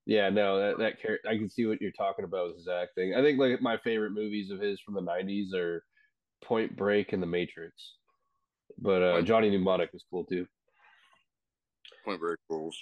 [0.05, 3.15] yeah no that that char- I can see what you're talking about with his acting.
[3.15, 5.83] I think like my favorite movies of his from the '90s are
[6.43, 7.95] Point Break and The Matrix.
[8.77, 10.45] But uh Johnny Mnemonic was cool too.
[12.03, 12.77] Point Break rules.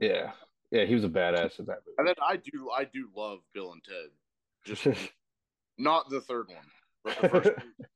[0.00, 0.32] Yeah,
[0.70, 3.72] yeah, he was a badass in that And then I do I do love Bill
[3.72, 4.10] and Ted.
[4.64, 4.86] Just
[5.78, 6.66] not the third one,
[7.04, 7.72] but the first one.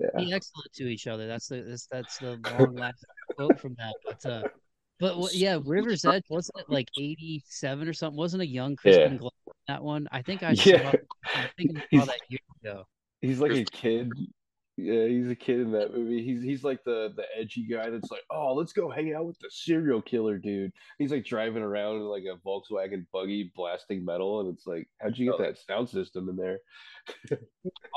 [0.00, 0.08] yeah.
[0.16, 1.26] be excellent to each other.
[1.26, 3.04] That's the that's, that's the long last
[3.36, 3.94] quote from that.
[4.04, 4.42] But uh,
[5.00, 8.16] but yeah, River's Edge wasn't it like eighty seven or something?
[8.18, 9.18] Wasn't a young Crispin Yeah.
[9.18, 10.08] Glover in that one?
[10.12, 10.90] I think I Yeah.
[10.90, 10.98] saw.
[11.34, 12.84] I think I saw He's- that years ago.
[13.20, 14.12] He's like a kid.
[14.80, 16.22] Yeah, he's a kid in that movie.
[16.22, 19.36] He's he's like the the edgy guy that's like, oh, let's go hang out with
[19.40, 20.72] the serial killer dude.
[21.00, 25.18] He's like driving around in like a Volkswagen buggy, blasting metal, and it's like, how'd
[25.18, 25.42] you get Oh.
[25.42, 26.58] that sound system in there?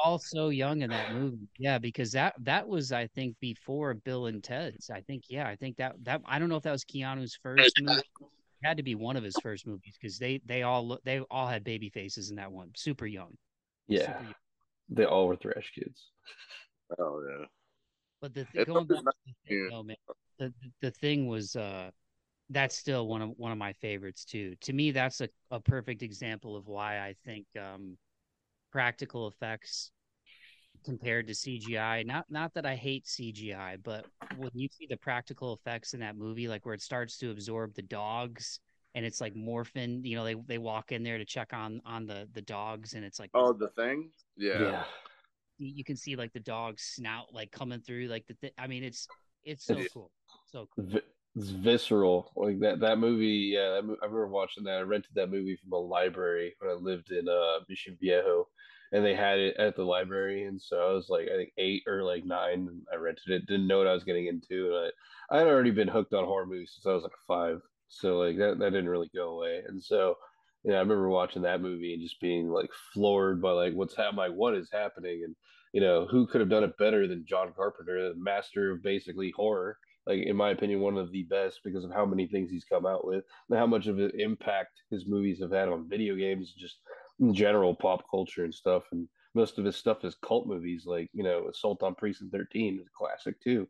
[0.03, 1.47] All so young in that movie.
[1.59, 4.89] Yeah, because that that was I think before Bill and Ted's.
[4.89, 7.79] I think yeah, I think that that I don't know if that was Keanu's first
[7.79, 7.99] movie.
[8.01, 11.19] It had to be one of his first movies because they they all look they
[11.29, 12.71] all had baby faces in that one.
[12.75, 13.37] Super young.
[13.87, 14.33] Yeah, Super young.
[14.89, 16.07] they all were thrash kids.
[16.99, 17.45] Oh yeah.
[18.21, 19.97] But the th- going back always to the thing, though, man,
[20.39, 21.91] the the- the thing was uh
[22.49, 24.55] that's still one of one of my favorites too.
[24.61, 27.97] To me, that's a, a perfect example of why I think um
[28.71, 29.91] practical effects
[30.85, 32.03] compared to CGI.
[32.03, 36.17] Not not that I hate CGI, but when you see the practical effects in that
[36.17, 38.59] movie, like where it starts to absorb the dogs
[38.95, 42.05] and it's like morphin, you know, they they walk in there to check on on
[42.05, 44.09] the the dogs and it's like Oh, the thing.
[44.37, 44.57] Yeah.
[44.59, 44.75] you
[45.65, 48.83] you can see like the dog's snout like coming through like the th- I mean
[48.83, 49.07] it's
[49.43, 50.11] it's so It's- cool.
[50.45, 50.85] So cool.
[51.35, 55.55] It's visceral like that that movie yeah i remember watching that i rented that movie
[55.55, 58.45] from a library when i lived in uh mission viejo
[58.91, 61.83] and they had it at the library and so i was like i think eight
[61.87, 64.91] or like nine and i rented it didn't know what i was getting into and
[65.31, 68.19] i i had already been hooked on horror movies since i was like five so
[68.19, 70.15] like that, that didn't really go away and so
[70.63, 74.17] yeah i remember watching that movie and just being like floored by like what's happening
[74.17, 75.35] like what is happening and
[75.73, 79.31] you know who could have done it better than john carpenter the master of basically
[79.35, 82.65] horror like in my opinion, one of the best because of how many things he's
[82.65, 86.15] come out with and how much of an impact his movies have had on video
[86.15, 86.77] games, just
[87.19, 88.83] in general pop culture and stuff.
[88.91, 92.79] And most of his stuff is cult movies, like you know, Assault on Precinct Thirteen
[92.79, 93.67] is a classic too.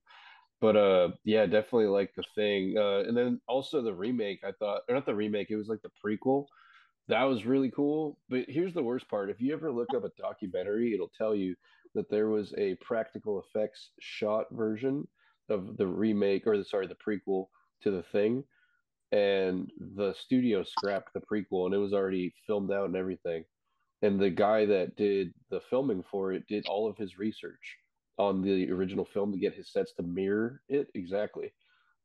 [0.61, 2.77] But uh, yeah, definitely like the thing.
[2.77, 4.39] Uh, and then also the remake.
[4.45, 5.49] I thought, or not the remake.
[5.49, 6.45] It was like the prequel.
[7.11, 8.17] That was really cool.
[8.29, 11.55] But here's the worst part: if you ever look up a documentary, it'll tell you
[11.93, 15.05] that there was a practical effects shot version
[15.49, 17.47] of the remake or the sorry the prequel
[17.81, 18.45] to the thing
[19.11, 23.43] and the studio scrapped the prequel and it was already filmed out and everything
[24.01, 27.77] and the guy that did the filming for it did all of his research
[28.17, 31.51] on the original film to get his sets to mirror it exactly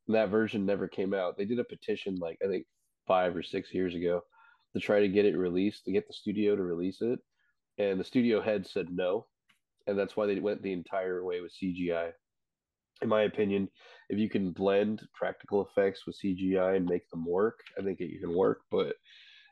[0.09, 2.67] and that version never came out they did a petition like i think
[3.07, 4.21] five or six years ago
[4.77, 7.19] to try to get it released to get the studio to release it
[7.79, 9.27] and the studio head said no
[9.87, 12.13] and that's why they went the entire way with cgi
[13.03, 13.69] in my opinion,
[14.09, 18.21] if you can blend practical effects with CGI and make them work, I think it
[18.21, 18.61] can work.
[18.71, 18.95] But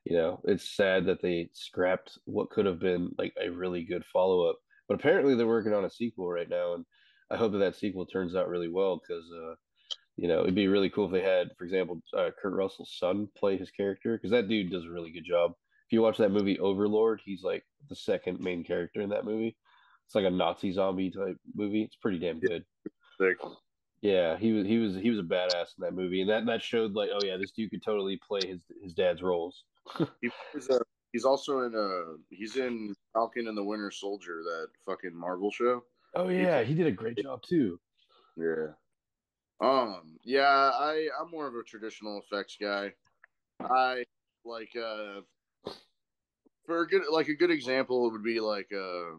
[0.05, 4.05] you know, it's sad that they scrapped what could have been like a really good
[4.13, 4.57] follow up.
[4.89, 6.85] But apparently, they're working on a sequel right now, and
[7.31, 9.55] I hope that that sequel turns out really well because uh,
[10.17, 13.29] you know it'd be really cool if they had, for example, uh, Kurt Russell's son
[13.37, 15.53] play his character because that dude does a really good job.
[15.87, 19.57] If you watch that movie Overlord, he's like the second main character in that movie.
[20.07, 21.83] It's like a Nazi zombie type movie.
[21.83, 22.65] It's pretty damn good.
[23.21, 23.39] Sick.
[24.03, 26.63] Yeah, he was he was he was a badass in that movie, and that that
[26.63, 29.65] showed like, oh yeah, this dude could totally play his his dad's roles.
[30.21, 30.79] He was, uh,
[31.13, 35.85] he's also in uh he's in Falcon and the Winter Soldier, that fucking Marvel show.
[36.15, 37.81] Oh yeah, he did a great job too.
[38.37, 38.73] Yeah.
[39.65, 40.19] Um.
[40.25, 40.43] Yeah.
[40.75, 42.93] I I'm more of a traditional effects guy.
[43.61, 44.05] I
[44.45, 45.21] like uh
[46.67, 49.17] for a good like a good example would be like uh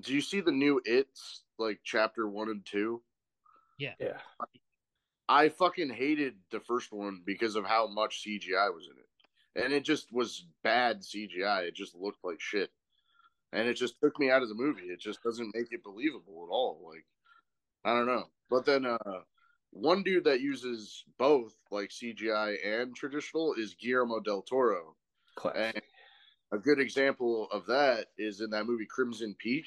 [0.00, 3.02] do you see the new It's like chapter one and two?
[3.78, 4.18] Yeah, Yeah.
[5.28, 9.64] I fucking hated the first one because of how much CGI was in it.
[9.64, 11.68] And it just was bad CGI.
[11.68, 12.70] It just looked like shit.
[13.52, 14.86] And it just took me out of the movie.
[14.86, 16.80] It just doesn't make it believable at all.
[16.86, 17.04] Like
[17.84, 18.28] I don't know.
[18.50, 19.22] But then uh
[19.72, 24.94] one dude that uses both like CGI and traditional is Guillermo del Toro.
[25.34, 25.74] classic.
[25.74, 25.82] And
[26.52, 29.64] a good example of that is in that movie Crimson Peak,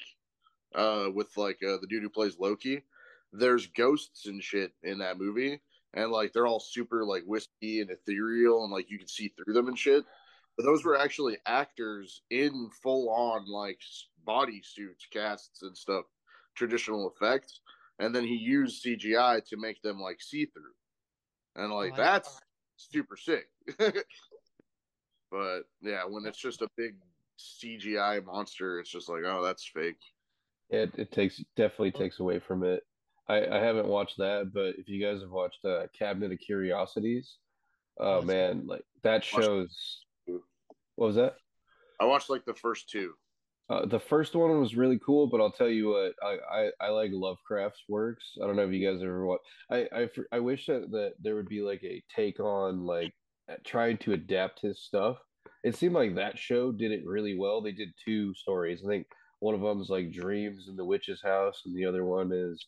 [0.74, 2.82] uh, with like uh, the dude who plays Loki.
[3.32, 5.60] There's ghosts and shit in that movie,
[5.92, 9.54] and like they're all super like wispy and ethereal, and like you can see through
[9.54, 10.04] them and shit.
[10.56, 13.80] But those were actually actors in full on like
[14.24, 16.04] body suits, casts, and stuff,
[16.54, 17.60] traditional effects,
[17.98, 20.74] and then he used CGI to make them like see through,
[21.62, 22.40] and like Oh, I- that's
[22.76, 23.46] super sick.
[25.30, 26.96] but yeah, when it's just a big
[27.38, 29.96] CGI monster, it's just like, oh, that's fake.
[30.70, 32.82] It it takes definitely takes away from it.
[33.28, 37.36] I I haven't watched that, but if you guys have watched uh, Cabinet of Curiosities,
[37.98, 40.02] oh Oh, it's- man, like that shows.
[40.96, 41.34] What was that?
[42.00, 43.12] I watched like the first two.
[43.68, 46.88] Uh, the first one was really cool, but I'll tell you what, I, I, I
[46.90, 48.32] like Lovecraft's works.
[48.40, 49.40] I don't know if you guys ever watch.
[49.70, 53.12] I, I, I wish that, that there would be like a take on like
[53.64, 55.16] trying to adapt his stuff.
[55.64, 57.60] It seemed like that show did it really well.
[57.60, 58.82] They did two stories.
[58.84, 59.06] I think
[59.40, 62.64] one of them is like Dreams in the Witch's House, and the other one is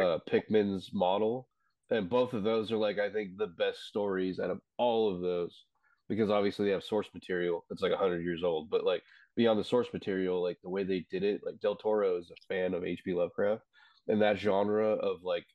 [0.00, 1.48] uh, Pickman's Model.
[1.90, 5.20] And both of those are like I think the best stories out of all of
[5.20, 5.64] those
[6.10, 9.02] because obviously they have source material that's like 100 years old but like
[9.36, 12.52] beyond the source material like the way they did it like del toro is a
[12.52, 13.62] fan of hp lovecraft
[14.08, 15.46] and that genre of like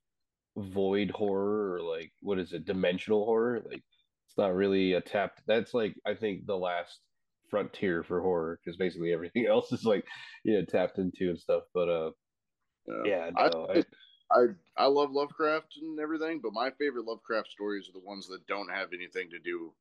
[0.57, 3.83] void horror or like what is it dimensional horror like
[4.27, 7.01] it's not really a tapped that's like i think the last
[7.49, 10.05] frontier for horror because basically everything else is like
[10.45, 12.09] you know tapped into and stuff but uh
[13.03, 13.31] yeah.
[13.35, 13.83] I, no, I,
[14.31, 14.45] I
[14.77, 18.69] I love Lovecraft and everything, but my favorite Lovecraft stories are the ones that don't
[18.69, 19.73] have anything to do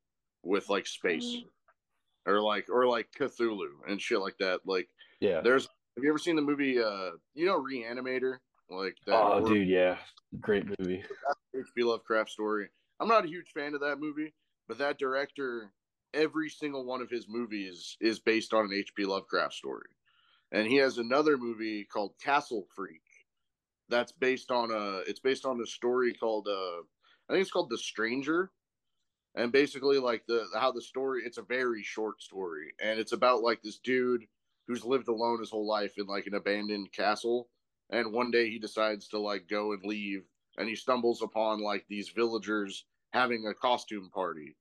[0.45, 1.37] with like space
[2.25, 4.61] or like or like Cthulhu and shit like that.
[4.65, 4.87] Like
[5.19, 8.37] yeah there's have you ever seen the movie uh you know Reanimator?
[8.69, 9.97] Like that oh horror- dude yeah
[10.41, 11.03] great movie
[11.55, 11.83] H.P.
[11.83, 12.67] Lovecraft story.
[12.99, 14.33] I'm not a huge fan of that movie,
[14.67, 15.71] but that director,
[16.13, 19.05] every single one of his movies is based on an H.P.
[19.05, 19.87] Lovecraft story.
[20.51, 23.01] And he has another movie called Castle Freak
[23.87, 26.81] that's based on a it's based on a story called uh
[27.29, 28.51] I think it's called The Stranger.
[29.35, 33.41] And basically like the how the story it's a very short story and it's about
[33.41, 34.25] like this dude
[34.67, 37.49] who's lived alone his whole life in like an abandoned castle
[37.89, 40.23] and one day he decides to like go and leave
[40.57, 44.55] and he stumbles upon like these villagers having a costume party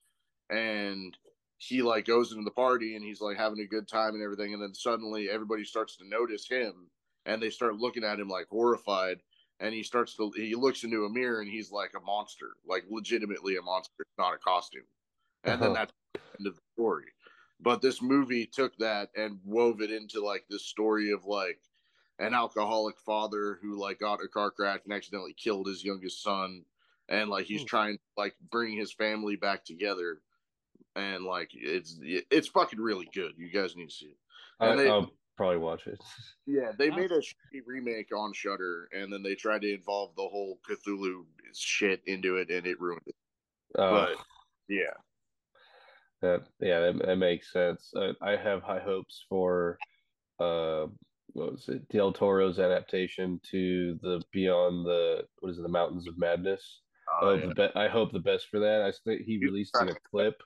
[0.50, 1.16] and
[1.58, 4.54] he like goes into the party and he's like having a good time and everything
[4.54, 6.90] and then suddenly everybody starts to notice him
[7.26, 9.18] and they start looking at him like horrified
[9.60, 12.84] and he starts to he looks into a mirror and he's like a monster like
[12.90, 14.86] legitimately a monster not a costume.
[15.44, 15.74] And then Uh-huh.
[15.74, 17.06] that's the end of the story.
[17.60, 21.60] But this movie took that and wove it into like this story of like
[22.18, 26.64] an alcoholic father who like got a car crash and accidentally killed his youngest son.
[27.08, 27.66] And like he's Hmm.
[27.66, 30.20] trying to like bring his family back together.
[30.96, 33.32] And like it's it's fucking really good.
[33.36, 34.18] You guys need to see it.
[34.60, 35.98] I, they- i'll probably watch it
[36.46, 36.96] yeah they Oh.
[36.96, 41.24] made a shitty remake on shutter and then they tried to involve the whole cthulhu
[41.54, 43.16] shit into it and it ruined it
[43.78, 44.16] uh, but
[44.68, 44.94] yeah
[46.22, 47.92] That yeah, that, that makes sense.
[47.96, 49.78] I, I have high hopes for
[50.40, 50.86] uh
[51.32, 51.88] what was it?
[51.88, 56.80] Del Toro's adaptation to the Beyond the what is it, the Mountains of Madness.
[57.20, 58.82] I uh, hope the be- I hope the best for that.
[58.82, 60.40] I think he released like a clip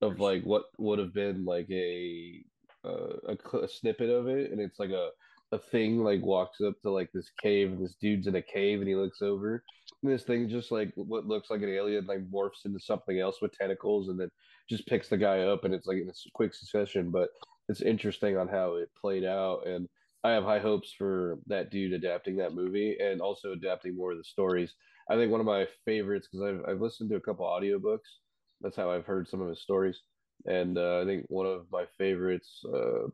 [0.00, 2.42] of like what would have been like a
[2.84, 5.10] a, a snippet of it, and it's like a
[5.52, 8.80] a thing like walks up to like this cave, and this dude's in a cave,
[8.80, 9.62] and he looks over,
[10.02, 13.40] and this thing just like what looks like an alien like morphs into something else
[13.42, 14.30] with tentacles, and then
[14.68, 17.10] just picks the guy up, and it's like in a quick succession.
[17.10, 17.28] But
[17.68, 19.88] it's interesting on how it played out, and
[20.24, 24.18] I have high hopes for that dude adapting that movie and also adapting more of
[24.18, 24.74] the stories.
[25.10, 28.20] I think one of my favorites because I've I've listened to a couple audiobooks.
[28.60, 30.00] That's how I've heard some of his stories,
[30.46, 32.64] and uh, I think one of my favorites.
[32.64, 33.08] Uh,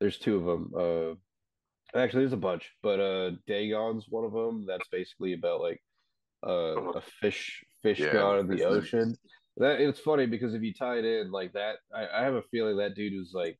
[0.00, 0.72] there's two of them.
[0.76, 4.66] Uh, actually, there's a bunch, but uh, Dagon's one of them.
[4.66, 5.82] That's basically about like
[6.46, 9.18] uh, a fish fish Yeah, god in the ocean.
[9.56, 12.42] That it's funny because if you tie it in like that, I, I have a
[12.42, 13.58] feeling that dude was like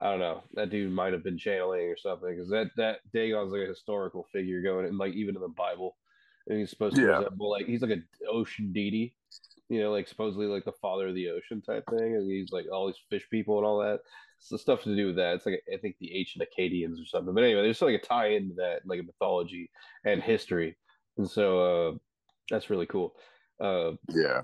[0.00, 0.42] I don't know.
[0.54, 4.24] That dude might have been channeling or something because that that Dagon's like a historical
[4.32, 5.96] figure going and like even in the Bible,
[6.46, 7.06] and he's supposed to Yeah.
[7.06, 9.16] resemble like he's like an ocean deity,
[9.72, 12.66] you know, like supposedly like the father of the ocean type thing, and he's like
[12.72, 14.00] all these fish people and all that.
[14.38, 15.36] So stuff to do with that.
[15.36, 17.34] It's like I think the ancient Akkadians or something.
[17.34, 19.70] But anyway, there's like a tie into that, like a mythology
[20.04, 20.76] and history,
[21.16, 21.92] and so uh,
[22.50, 23.14] that's really cool.
[23.60, 24.42] Uh, yeah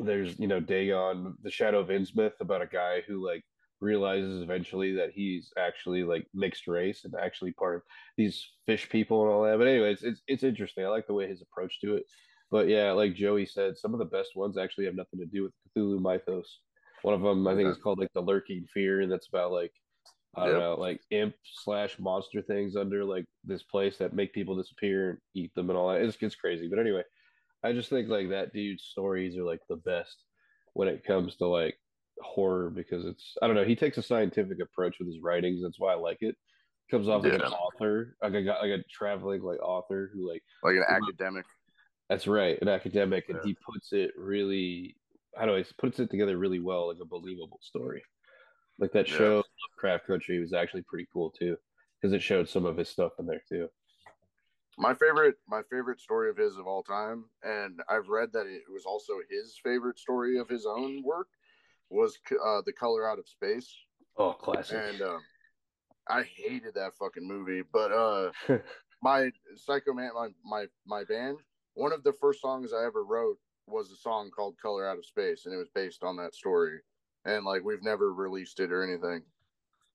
[0.00, 3.44] there's you know Dagon, the Shadow of Innsmouth, about a guy who like
[3.80, 7.82] realizes eventually that he's actually like mixed race and actually part of
[8.16, 9.58] these fish people and all that.
[9.58, 10.84] But anyway, it's it's, it's interesting.
[10.84, 12.04] I like the way his approach to it.
[12.50, 15.42] But yeah, like Joey said, some of the best ones actually have nothing to do
[15.44, 16.60] with Cthulhu mythos.
[17.02, 17.72] One of them, I think, Yeah.
[17.72, 19.72] is called like the Lurking Fear, and that's about like
[20.36, 20.60] I don't Yep.
[20.60, 25.18] know, like imp slash monster things under like this place that make people disappear and
[25.34, 26.02] eat them and all that.
[26.02, 27.02] It's it's crazy, but anyway,
[27.62, 30.24] I just think like that dude's stories are like the best
[30.74, 31.76] when it comes to like
[32.20, 33.64] horror because it's I don't know.
[33.64, 35.62] He takes a scientific approach with his writings.
[35.62, 36.36] That's why I like it.
[36.90, 40.76] Comes off like an author, like a like a traveling like author who like Like
[40.76, 41.46] an academic.
[42.10, 44.96] That's right, an academic, and he puts it really,
[45.36, 48.02] how do I puts it together really well, like a believable story.
[48.80, 49.16] Like that Yeah.
[49.16, 49.44] show,
[49.78, 51.56] Craft Country, was actually pretty cool too,
[52.00, 53.68] because it showed some of his stuff in there too.
[54.76, 58.62] My favorite, my favorite story of his of all time, and I've read that it
[58.72, 61.28] was also his favorite story of his own work,
[61.90, 63.72] was uh, the Color Out of Space,
[64.16, 64.78] Oh, classic.
[64.84, 65.24] and um,
[66.08, 67.62] I hated that fucking movie.
[67.72, 68.32] But uh,
[69.02, 71.38] my Psycho Man, my my my band,
[71.80, 75.06] one of the first songs I ever wrote was a song called "Color Out of
[75.06, 76.78] Space," and it was based on that story.
[77.24, 79.22] And like we've never released it or anything,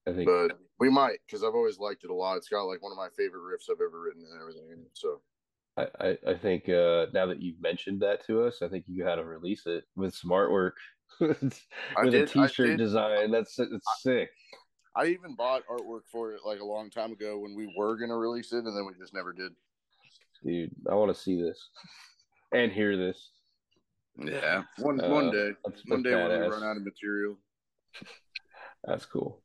[0.08, 2.38] I think but we might because I've always liked it a lot.
[2.38, 4.86] It's got like one of my favorite riffs I've ever written and everything.
[4.94, 5.22] So
[5.78, 9.04] I, I, I think uh, now that you've mentioned that to us, I think you
[9.04, 10.72] got to release it with some artwork,
[11.20, 11.62] with
[11.98, 13.32] I a did- I T-shirt design.
[13.32, 14.30] That's it's sick.
[14.96, 18.18] I even bought artwork for it like a long time ago when we were gonna
[18.18, 19.52] release it, and then we just never did.
[20.46, 21.70] Dude, I want to see this
[22.54, 23.32] and hear this.
[24.18, 25.52] Yeah, one Uh, one day,
[25.88, 27.38] one day when we run out of material.
[28.84, 29.41] That's cool.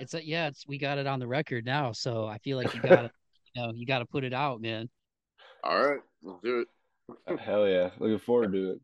[0.00, 2.74] It's a, yeah, it's we got it on the record now, so I feel like
[2.74, 3.10] you gotta,
[3.54, 4.88] you know, you gotta put it out, man.
[5.62, 6.68] All right, let's do it.
[7.28, 7.90] Uh, Hell yeah.
[7.98, 8.80] Looking forward to it.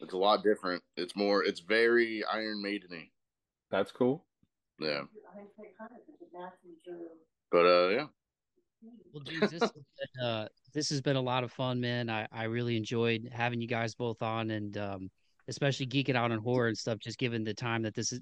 [0.00, 0.82] It's a lot different.
[0.96, 1.42] It's more.
[1.44, 3.10] It's very Iron Maideny.
[3.70, 4.24] That's cool.
[4.78, 5.02] Yeah,
[7.50, 8.06] but uh, yeah,
[9.12, 12.08] Well, dudes, this has been, uh, this has been a lot of fun, man.
[12.08, 15.10] I, I really enjoyed having you guys both on, and um,
[15.48, 16.98] especially geeking out on horror and stuff.
[16.98, 18.20] Just given the time that this is,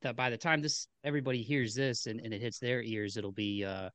[0.00, 3.32] that by the time this everybody hears this and, and it hits their ears, it'll
[3.32, 3.90] be uh,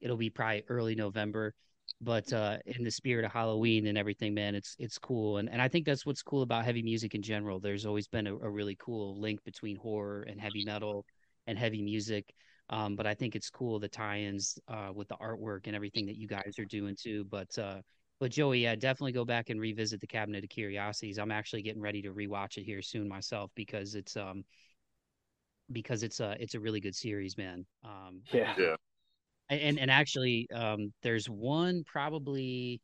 [0.00, 1.54] it'll be probably early November.
[2.00, 5.62] But uh, in the spirit of Halloween and everything, man, it's it's cool, and and
[5.62, 7.60] I think that's what's cool about heavy music in general.
[7.60, 11.04] There's always been a, a really cool link between horror and heavy metal
[11.46, 12.34] and heavy music.
[12.70, 16.16] Um, but I think it's cool the tie-ins uh, with the artwork and everything that
[16.16, 17.24] you guys are doing too.
[17.30, 17.80] But uh,
[18.20, 21.18] but Joey, yeah, definitely go back and revisit the Cabinet of Curiosities.
[21.18, 24.44] I'm actually getting ready to rewatch it here soon myself because it's um
[25.72, 27.64] because it's a it's a really good series, man.
[27.84, 28.54] Um, Yeah.
[28.58, 28.76] yeah.
[29.50, 32.80] and and actually, um, there's one probably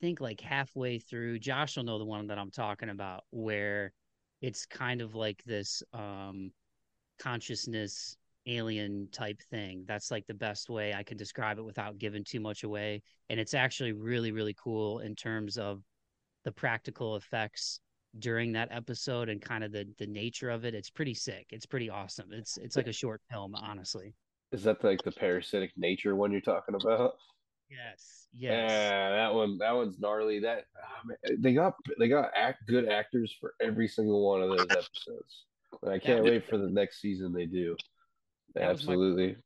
[0.00, 1.38] I think like halfway through.
[1.40, 3.92] Josh will know the one that I'm talking about, where
[4.40, 6.52] it's kind of like this um
[7.18, 8.16] consciousness
[8.48, 9.84] alien type thing.
[9.86, 13.02] That's like the best way I can describe it without giving too much away.
[13.28, 15.82] And it's actually really, really cool in terms of
[16.44, 17.80] the practical effects
[18.18, 20.74] during that episode and kind of the the nature of it.
[20.74, 21.46] It's pretty sick.
[21.50, 22.32] It's pretty awesome.
[22.32, 24.14] It's it's like a short film, honestly.
[24.50, 27.16] Is that like the parasitic nature one you're talking about?
[27.70, 28.28] Yes.
[28.32, 28.70] Yes.
[28.70, 29.58] Yeah, that one.
[29.58, 30.40] That one's gnarly.
[30.40, 34.70] That ah, they got they got act good actors for every single one of those
[34.70, 35.44] episodes.
[35.82, 37.76] And I can't wait for the next season they do.
[38.58, 39.36] That was my- Absolutely.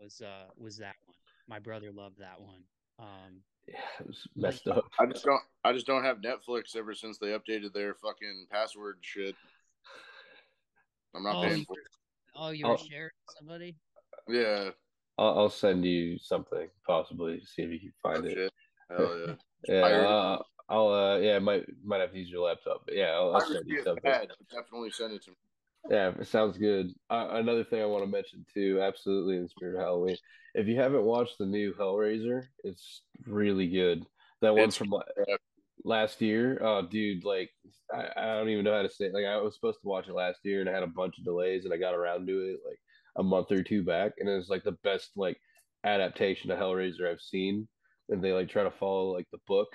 [0.00, 1.16] Was uh was that one.
[1.48, 2.62] My brother loved that one.
[2.98, 4.84] Um Yeah, it was messed up.
[5.00, 5.40] I just don't.
[5.64, 9.34] I just don't have Netflix ever since they updated their fucking password shit.
[11.14, 11.86] I'm not Oh, paying you- for it.
[12.34, 12.76] oh, you were Oh.
[12.76, 13.76] sharing with somebody?
[14.28, 14.70] Yeah.
[15.18, 18.34] I'll, I'll send you something possibly see if you can Oh, find it.
[18.34, 18.52] shit.
[18.90, 19.34] Hell yeah.
[19.68, 20.88] Yeah, uh, I'll.
[20.88, 23.82] Uh, yeah, might might have to use your laptop, but yeah, I'll, I'll send you
[23.82, 24.02] something.
[24.04, 25.36] bad, definitely send it to me.
[25.90, 26.92] Yeah, it sounds good.
[27.10, 30.16] Uh, another thing I want to mention too, absolutely in the spirit of Halloween.
[30.54, 34.04] If you haven't watched the new Hellraiser, it's really good.
[34.40, 35.02] That one It's- from la-
[35.84, 37.50] last year, oh dude, like
[37.92, 39.14] I, I don't even know how to say it.
[39.14, 41.24] Like I was supposed to watch it last year, and I had a bunch of
[41.24, 42.78] delays, and I got around to it like
[43.16, 45.38] a month or two back, and it was like the best like
[45.84, 47.68] adaptation of Hellraiser I've seen.
[48.08, 49.68] And they like try to follow like the book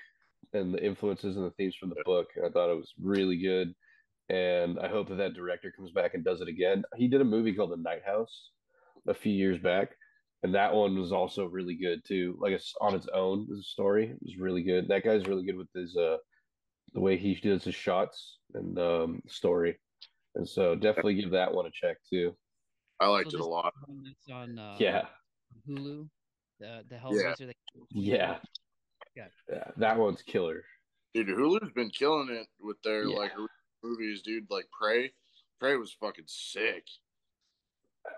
[0.53, 2.27] and the influences and the themes from the book.
[2.43, 3.73] I thought it was really good
[4.31, 6.83] and I hope that that director comes back and does it again.
[6.95, 8.51] He did a movie called The Night House
[9.07, 9.89] a few years back,
[10.43, 12.37] and that one was also really good too.
[12.39, 14.87] Like it's on its own as a story, it was really good.
[14.87, 16.17] That guy's really good with his uh
[16.93, 19.79] the way he does his shots and um story,
[20.35, 22.35] and so definitely give that one a check too.
[22.99, 23.73] I liked So it a lot.
[23.85, 25.07] One that's on uh, Yeah,
[25.67, 26.07] Hulu.
[26.59, 27.47] The the Hellraiser.
[27.47, 27.55] that-
[27.91, 28.37] yeah,
[29.15, 29.27] Yeah.
[29.49, 29.71] yeah.
[29.77, 30.63] That one's killer.
[31.13, 33.17] Dude, Hulu's been killing it with their Yeah.
[33.17, 33.31] like
[33.83, 34.49] movies, dude.
[34.49, 35.11] Like Prey.
[35.59, 36.85] Prey was fucking sick.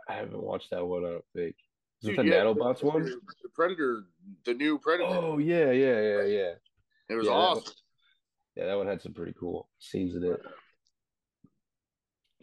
[0.08, 1.06] I haven't watched that one.
[1.06, 1.56] I don't think.
[2.02, 3.04] Is it Dude, the yeah, Nanobots one?
[3.04, 4.04] The Predator,
[4.46, 5.10] the new Predator.
[5.10, 6.52] Oh yeah, yeah, yeah, yeah.
[7.10, 7.74] it was yeah, that awesome.
[8.56, 10.42] Yeah, that one had some pretty cool scenes in it.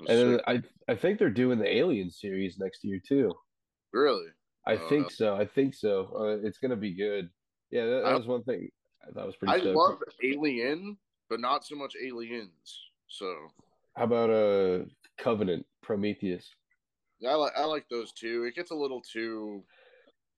[0.08, 3.34] And then I I think they're doing the Alien series next year too.
[3.92, 4.28] Really?
[4.66, 5.36] I oh, think so.
[5.36, 6.10] I think so.
[6.18, 7.28] Uh, it's gonna be good.
[7.70, 8.70] Yeah, that, that was one thing
[9.06, 9.54] I thought was pretty.
[9.54, 9.76] I stoked.
[9.76, 10.96] love Alien,
[11.28, 12.89] but not so much Aliens.
[13.10, 13.34] So
[13.96, 14.84] how about uh
[15.18, 16.48] Covenant, Prometheus?
[17.28, 18.44] I like I like those two.
[18.44, 19.62] It gets a little too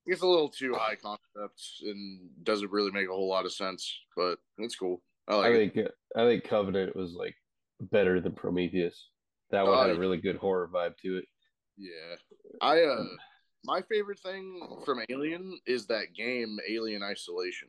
[0.06, 4.00] it's a little too high concept and doesn't really make a whole lot of sense,
[4.16, 5.00] but it's cool.
[5.28, 5.92] I like I think it.
[6.16, 7.36] I think Covenant was like
[7.80, 9.08] better than Prometheus.
[9.50, 11.24] That one uh, had a really good horror vibe to it.
[11.76, 12.16] Yeah.
[12.60, 13.04] I uh
[13.64, 17.68] my favorite thing from Alien is that game Alien Isolation.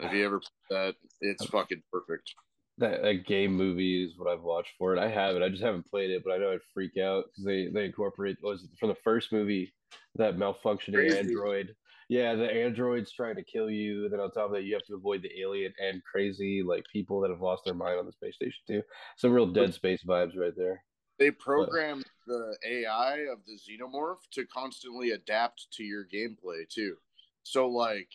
[0.00, 0.94] Have you ever played that?
[1.20, 2.34] It's fucking perfect
[2.78, 5.00] that, that game movie is what I've watched for it.
[5.00, 5.42] I have it.
[5.42, 8.36] I just haven't played it, but I know I'd freak out because they they incorporate
[8.42, 9.72] was from the first movie
[10.16, 11.18] that malfunctioning Crazy.
[11.18, 11.74] android.
[12.08, 14.04] Yeah, the android's trying to kill you.
[14.04, 16.84] And then on top of that, you have to avoid the alien and crazy like
[16.92, 18.82] people that have lost their mind on the space station too.
[19.16, 20.84] Some real Dead Space vibes right there.
[21.18, 26.96] They programmed but, the AI of the xenomorph to constantly adapt to your gameplay too.
[27.42, 28.08] So like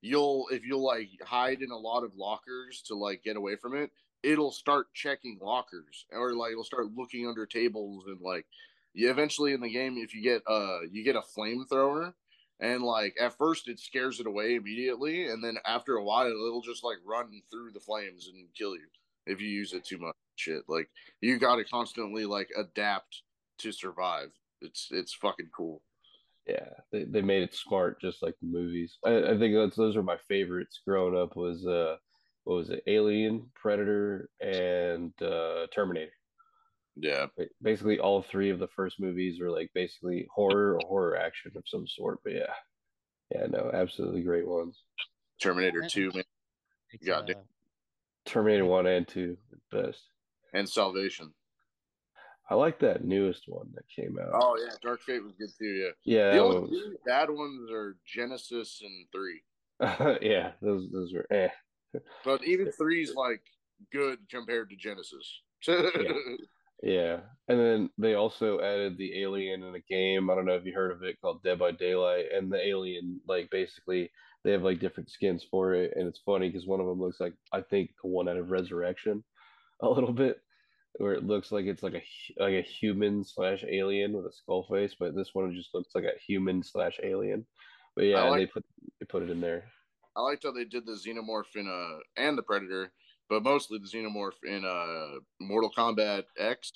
[0.00, 3.76] you'll if you'll like hide in a lot of lockers to like get away from
[3.76, 3.90] it,
[4.26, 8.44] it'll start checking lockers or like it'll start looking under tables and like
[8.92, 12.12] you eventually in the game if you get uh you get a flamethrower
[12.60, 16.60] and like at first it scares it away immediately and then after a while it'll
[16.60, 18.86] just like run through the flames and kill you
[19.26, 20.62] if you use it too much shit.
[20.68, 20.88] Like
[21.20, 23.22] you got to constantly like adapt
[23.58, 24.30] to survive.
[24.60, 25.82] It's it's fucking cool.
[26.46, 28.98] Yeah they, they made it smart just like the movies.
[29.04, 31.96] I, I think that's those are my favorites growing up was uh
[32.46, 32.84] what was it?
[32.86, 36.12] Alien, Predator, and uh, Terminator.
[36.94, 37.26] Yeah.
[37.60, 41.64] Basically, all three of the first movies are like basically horror or horror action of
[41.66, 42.20] some sort.
[42.22, 42.54] But yeah,
[43.34, 44.80] yeah, no, absolutely great ones.
[45.42, 46.22] Terminator Two, man.
[47.02, 47.32] Yeah, uh,
[48.26, 49.36] Terminator One and Two,
[49.72, 49.98] best.
[50.54, 51.32] And Salvation.
[52.48, 54.30] I like that newest one that came out.
[54.32, 55.64] Oh yeah, Dark Fate was good too.
[55.64, 55.90] Yeah.
[56.04, 56.30] Yeah.
[56.30, 56.96] The only was...
[57.04, 59.42] bad ones are Genesis and Three.
[60.22, 61.48] yeah, those those are eh
[62.24, 63.42] but even three's like
[63.92, 65.40] good compared to Genesis.
[65.68, 66.12] yeah.
[66.82, 67.16] yeah.
[67.48, 70.30] And then they also added the alien in a game.
[70.30, 72.26] I don't know if you heard of it called Dead by Daylight.
[72.34, 74.10] And the alien, like basically,
[74.44, 75.92] they have like different skins for it.
[75.96, 78.50] And it's funny because one of them looks like, I think, the one out of
[78.50, 79.24] Resurrection
[79.80, 80.40] a little bit,
[80.98, 82.02] where it looks like it's like a
[82.42, 84.94] like a human slash alien with a skull face.
[84.98, 87.46] But this one just looks like a human slash alien.
[87.94, 88.64] But yeah, like, they put
[89.00, 89.64] they put it in there.
[90.16, 92.92] I liked how they did the xenomorph in uh and the predator,
[93.28, 96.72] but mostly the xenomorph in uh Mortal Kombat X.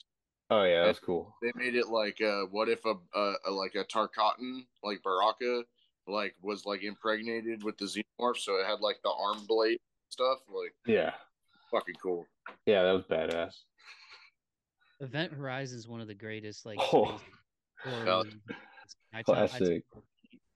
[0.51, 1.35] Oh yeah, that's cool.
[1.43, 5.63] They made it like uh what if a, a, a like a Tarkatan like Baraka
[6.07, 9.79] like was like impregnated with the xenomorph, so it had like the arm blade
[10.11, 10.39] stuff.
[10.49, 11.13] Like yeah,
[11.71, 12.27] fucking cool.
[12.67, 13.55] Yeah, that was badass.
[15.01, 17.19] Event Horizon is one of the greatest like oh.
[19.25, 19.83] Classic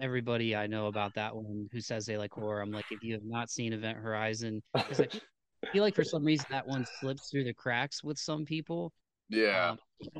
[0.00, 2.60] everybody I know about that one who says they like horror.
[2.60, 5.00] I'm like, if you have not seen Event Horizon, because
[5.64, 8.92] I feel like for some reason that one slips through the cracks with some people.
[9.30, 9.70] Yeah.
[9.70, 9.78] Um,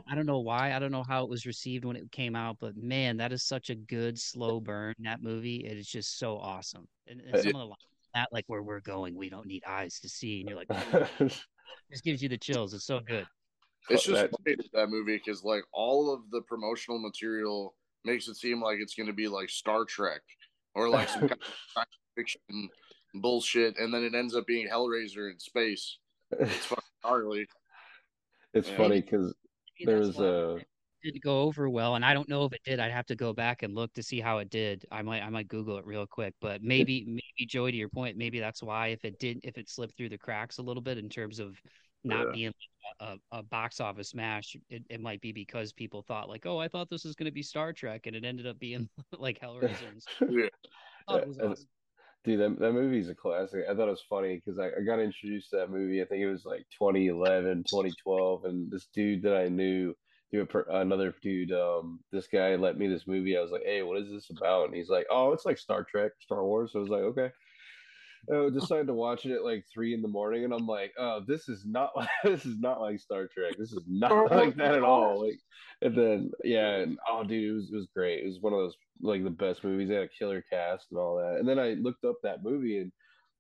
[0.09, 0.73] I don't know why.
[0.73, 3.43] I don't know how it was received when it came out, but man, that is
[3.43, 4.95] such a good slow burn.
[5.01, 6.87] That movie, it is just so awesome.
[7.07, 7.75] And, and some of the
[8.15, 11.19] that like where we're going, we don't need eyes to see, and you're like,
[11.91, 12.73] just gives you the chills.
[12.73, 13.27] It's so good.
[13.91, 18.63] It's just that, that movie because like all of the promotional material makes it seem
[18.63, 20.23] like it's going to be like Star Trek
[20.75, 22.69] or like some kind of science fiction
[23.15, 25.99] bullshit, and then it ends up being Hellraiser in space.
[26.33, 27.47] It's fucking gnarly.
[28.55, 28.77] It's yeah.
[28.77, 29.35] funny because
[29.85, 30.59] there's a
[31.05, 32.81] didn't go over well, and I don't know if it did.
[32.81, 34.87] I'd have to go back and look to see how it did.
[34.91, 38.17] I might I might Google it real quick, but maybe maybe Joey, to your point,
[38.17, 40.99] maybe that's why if it did if it slipped through the cracks a little bit
[40.99, 41.57] in terms of
[42.05, 42.33] not yeah.
[42.33, 42.53] being
[43.01, 46.69] a, a, box office smash, it, it might be because people thought like, oh, I
[46.69, 48.89] thought this was going to be Star Trek, and it ended up being
[49.19, 50.01] like Hellraiser.
[50.31, 50.49] yeah.
[51.09, 51.55] awesome.
[52.25, 53.65] Dude, that, that movie's a classic.
[53.71, 56.01] I thought it was funny because I, I got introduced to that movie.
[56.01, 58.47] I think it was like 2011, 2012.
[58.47, 59.95] And this dude that I knew,
[60.31, 63.37] through another dude, um, this guy let me this movie.
[63.37, 64.67] I was like, hey, what is this about?
[64.67, 66.73] And he's like, oh, it's like Star Trek, Star Wars.
[66.73, 67.31] So I was like, okay.
[68.33, 71.23] I decided to watch it at like three in the morning, and I'm like, "Oh,
[71.27, 73.57] this is not like this is not like Star Trek.
[73.59, 75.39] This is not like that at all." Like,
[75.83, 78.25] and then yeah, and oh, dude, it was it was great.
[78.25, 79.89] It was one of those like the best movies.
[79.89, 81.39] They had a killer cast and all that.
[81.39, 82.93] And then I looked up that movie, and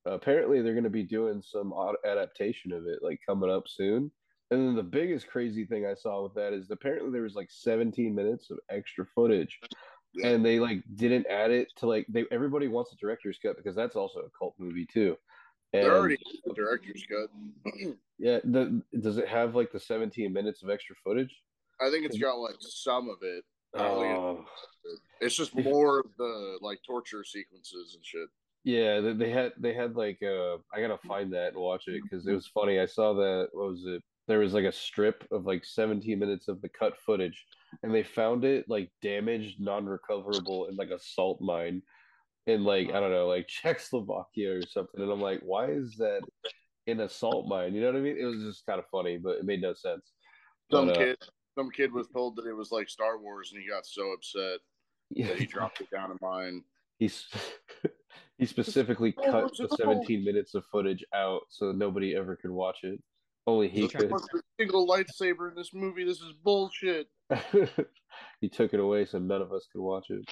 [0.06, 1.72] apparently they're going to be doing some
[2.06, 4.10] adaptation of it like coming up soon.
[4.50, 7.50] And then the biggest crazy thing I saw with that is apparently there was like
[7.50, 9.58] 17 minutes of extra footage
[10.14, 10.28] yeah.
[10.28, 13.74] and they like didn't add it to like they everybody wants a director's cut because
[13.76, 15.16] that's also a cult movie too
[15.72, 17.30] And They're already the director's cut.
[18.18, 21.34] yeah, the, does it have like the 17 minutes of extra footage?
[21.80, 23.44] I think it's got like some of it.
[23.74, 24.44] I don't think Oh,
[25.20, 28.28] It's just more of the like torture sequences and shit.
[28.62, 29.00] yeah.
[29.00, 32.26] They, they had they had like uh, I gotta find that and watch it because
[32.26, 32.78] it was funny.
[32.78, 33.48] I saw that.
[33.52, 34.02] What was it?
[34.28, 37.44] There was like a strip of like 17 minutes of the cut footage,
[37.82, 41.82] and they found it like damaged, non-recoverable in like a salt mine
[42.46, 45.00] in like I don't know, like Czechoslovakia or something.
[45.00, 46.20] And I'm like, why is that
[46.86, 47.74] in a salt mine?
[47.74, 48.16] You know what I mean?
[48.18, 50.12] It was just kind of funny, but it made no sense.
[50.70, 51.16] Some But, uh, kid,
[51.56, 54.60] some kid was told that it was like Star Wars, and he got so upset
[55.16, 56.62] that he dropped it down a mine.
[56.98, 57.26] He's
[58.38, 60.06] he specifically Oh, cut the it called?
[60.06, 63.00] 17 minutes of footage out so nobody ever could watch it.
[63.46, 64.12] Only he There's could.
[64.12, 64.18] a
[64.58, 66.04] single lightsaber in this movie.
[66.04, 67.08] This is bullshit.
[68.40, 70.24] he took it away so none of us could watch it.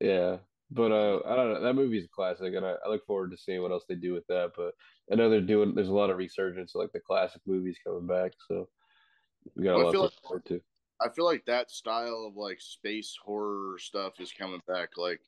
[0.00, 0.38] Yeah.
[0.70, 1.60] But uh I don't know.
[1.62, 4.12] That movie's a classic and I, I look forward to seeing what else they do
[4.12, 4.52] with that.
[4.56, 4.74] But
[5.10, 8.06] I know they're doing there's a lot of resurgence of like the classic movies coming
[8.06, 8.68] back, so
[9.54, 10.60] we got a Well, lot to feel look like- forward to.
[10.98, 15.20] I feel like that style of like space horror stuff is coming back, like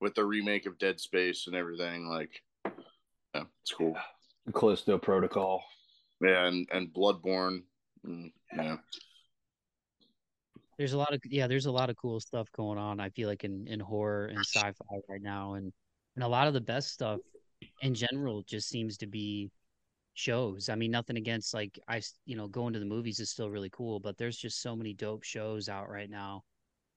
[0.00, 2.08] with the remake of Dead Space and everything.
[2.08, 2.40] Like,
[3.34, 3.96] yeah, it's cool.
[4.54, 5.64] Callisto Protocol.
[6.20, 7.64] Yeah, and and Bloodborne.
[8.06, 8.76] Mm, yeah,
[10.78, 13.00] There's a lot of yeah, there's a lot of cool stuff going on.
[13.00, 15.72] I feel like in in horror and sci-fi right now, and
[16.14, 17.20] and a lot of the best stuff
[17.80, 19.50] in general just seems to be
[20.14, 20.68] shows.
[20.68, 23.70] I mean, nothing against like I you know going to the movies is still really
[23.70, 26.42] cool, but there's just so many dope shows out right now.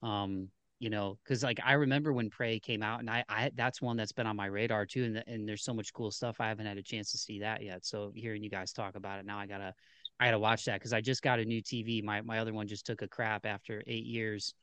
[0.02, 0.50] Um,
[0.80, 3.98] you know, because like I remember when Prey came out, and I I that's one
[3.98, 6.38] that's been on my radar too, and and there's so much cool stuff.
[6.40, 7.86] I haven't had a chance to see that yet.
[7.86, 9.74] So hearing you guys talk about it now, I gotta
[10.20, 12.04] I had to watch that because I just got a new TV.
[12.04, 14.54] My my other one just took a crap after eight years,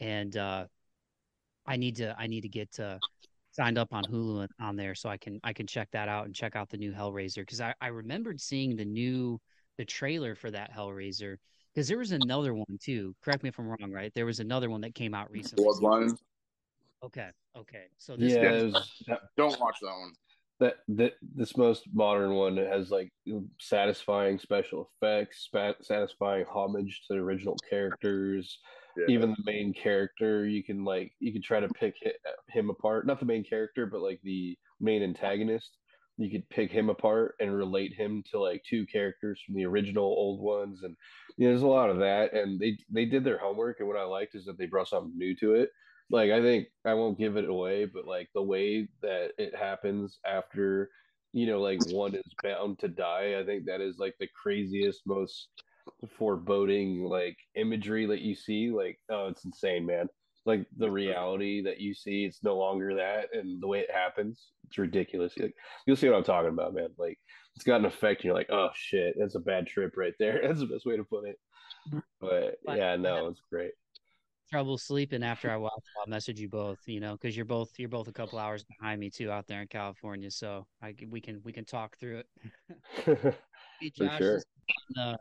[0.00, 0.66] and uh,
[1.66, 2.98] I need to I need to get uh,
[3.50, 6.24] signed up on Hulu and- on there so I can I can check that out
[6.24, 9.38] and check out the new Hellraiser because I I remembered seeing the new
[9.76, 11.36] the trailer for that Hellraiser
[11.74, 13.14] because there was another one too.
[13.22, 14.10] Correct me if I'm wrong, right?
[14.14, 15.62] There was another one that came out recently.
[15.62, 16.16] Bloodline.
[17.04, 17.84] Okay, okay.
[17.98, 18.90] So this Yeah, one- was,
[19.36, 20.12] Don't watch that one.
[20.58, 23.12] That that this most modern one has like
[23.60, 25.48] satisfying special effects,
[25.82, 28.58] satisfying homage to the original characters.
[28.96, 29.14] Yeah.
[29.14, 31.94] Even the main character, you can like you can try to pick
[32.48, 33.06] him apart.
[33.06, 35.76] Not the main character, but like the main antagonist.
[36.18, 40.04] You could pick him apart and relate him to like two characters from the original
[40.04, 40.96] old ones, and
[41.36, 42.32] you know, there's a lot of that.
[42.32, 45.12] And they they did their homework, and what I liked is that they brought something
[45.14, 45.68] new to it
[46.10, 50.18] like I think I won't give it away, but like the way that it happens
[50.26, 50.90] after
[51.32, 55.02] you know like one is bound to die, I think that is like the craziest,
[55.06, 55.48] most
[56.18, 58.70] foreboding like imagery that you see.
[58.70, 60.08] Like oh, it's insane, man.
[60.44, 64.52] Like the reality that you see, it's no longer that, and the way it happens,
[64.68, 65.32] it's ridiculous.
[65.36, 65.54] Like,
[65.86, 66.90] you'll see what I'm talking about, man.
[66.98, 67.18] Like
[67.56, 70.40] it's got an effect, and you're like, oh shit, that's a bad trip right there.
[70.46, 71.36] That's the best way to put it.
[71.88, 71.98] Mm-hmm.
[72.20, 73.72] But But- yeah, no, it's great.
[74.50, 75.72] Trouble sleeping after I watch.
[75.98, 79.00] I'll message you both, you know, because you're both you're both a couple hours behind
[79.00, 80.30] me too out there in California.
[80.30, 82.22] So I we can we can talk through
[83.06, 83.36] it.
[83.80, 84.36] Hey, For Josh, sure.
[84.36, 85.16] this, has been, uh,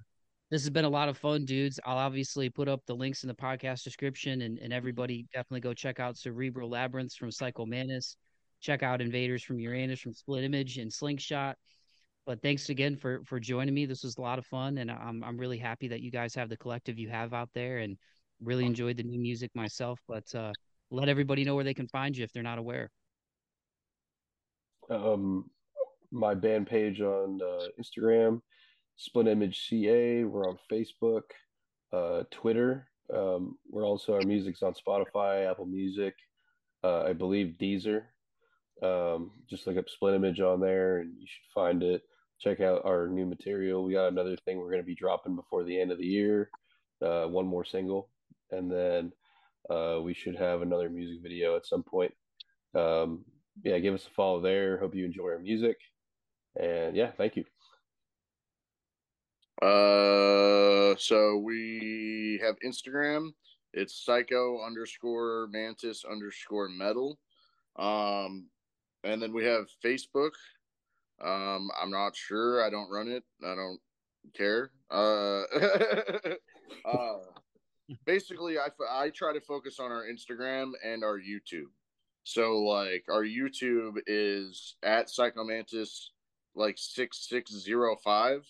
[0.49, 1.80] this has been a lot of fun, dudes.
[1.85, 5.73] I'll obviously put up the links in the podcast description, and, and everybody definitely go
[5.73, 8.15] check out Cerebral Labyrinths from Psycho Mantis.
[8.61, 11.57] Check out Invaders from Uranus from Split Image and Slingshot.
[12.26, 13.85] But thanks again for for joining me.
[13.85, 16.49] This was a lot of fun, and I'm I'm really happy that you guys have
[16.49, 17.97] the collective you have out there, and
[18.44, 19.99] really enjoyed the new music myself.
[20.07, 20.53] But uh,
[20.91, 22.90] let everybody know where they can find you if they're not aware.
[24.90, 25.49] um,
[26.12, 28.41] my band page on uh, Instagram,
[28.95, 30.24] Split Image CA.
[30.24, 31.24] We're on Facebook,
[31.91, 32.88] uh, Twitter.
[33.14, 36.16] Um, we're also our music's on Spotify, Apple Music,
[36.84, 38.03] uh, I believe Deezer.
[38.82, 42.03] Um, just look up Split Image on there, and you should find it.
[42.40, 43.84] Check out our new material.
[43.84, 46.49] We got another thing we're going to be dropping before the end of the year.
[47.02, 48.10] Uh, one more single,
[48.52, 49.12] and then
[49.70, 52.14] uh, we should have another music video at some point.
[52.74, 53.26] Um,
[53.64, 54.78] yeah, give us a follow there.
[54.78, 55.78] Hope you enjoy our music.
[56.60, 57.46] And yeah, thank you.
[59.62, 63.30] Uh, so we have Instagram.
[63.74, 67.18] It's psycho underscore mantis underscore metal.
[67.78, 68.48] Um,
[69.04, 70.32] and then we have Facebook.
[71.24, 72.64] Um, I'm not sure.
[72.66, 73.24] I don't run it.
[73.44, 73.80] I don't
[74.34, 74.72] care.
[74.92, 75.44] Uh,
[76.86, 77.18] uh
[78.06, 81.72] basically, I, I try to focus on our Instagram and our YouTube.
[82.24, 86.07] So, like, our YouTube is at Psychomantis,
[86.56, 88.41] like 6605.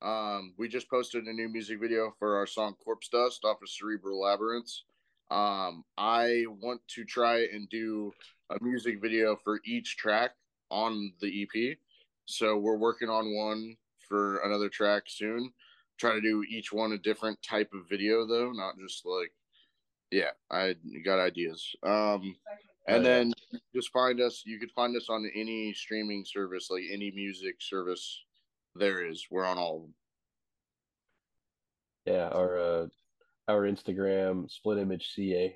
[0.00, 3.68] Um, we just posted a new music video for our song Corpse Dust off of
[3.68, 4.84] Cerebral Labyrinths.
[5.30, 8.12] Um, I want to try and do
[8.50, 10.30] a music video for each track
[10.70, 11.76] on the EP.
[12.26, 13.76] So we're working on one
[14.08, 15.52] for another track soon.
[15.98, 19.32] Try to do each one a different type of video though, not just like
[20.10, 21.74] yeah, I got ideas.
[21.82, 22.36] Um
[22.86, 23.32] and then
[23.74, 28.24] just find us you could find us on any streaming service, like any music service
[28.74, 29.26] there is.
[29.30, 29.94] We're on all of them.
[32.06, 32.86] Yeah, our uh,
[33.48, 35.54] our Instagram split image CA.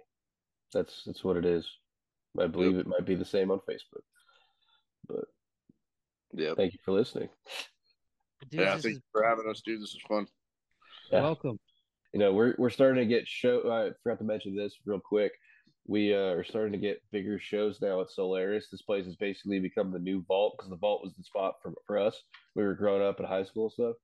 [0.73, 1.67] That's that's what it is.
[2.39, 4.05] I believe it might be the same on Facebook.
[5.07, 5.25] But
[6.35, 6.55] Yeah.
[6.55, 7.29] thank you for listening.
[8.51, 9.83] Dudes, Yeah, this thanks is for having us, dude.
[9.83, 10.27] This is fun.
[11.11, 11.23] Yeah.
[11.23, 11.59] welcome.
[12.13, 13.71] You know, we're we're starting to get show.
[13.71, 15.33] I forgot to mention this real quick.
[15.87, 18.69] We uh, are starting to get bigger shows now at Solaris.
[18.71, 21.73] This place has basically become the new Vault because the Vault was the spot for
[21.87, 22.23] for us.
[22.55, 23.97] We were growing up in high school and stuff,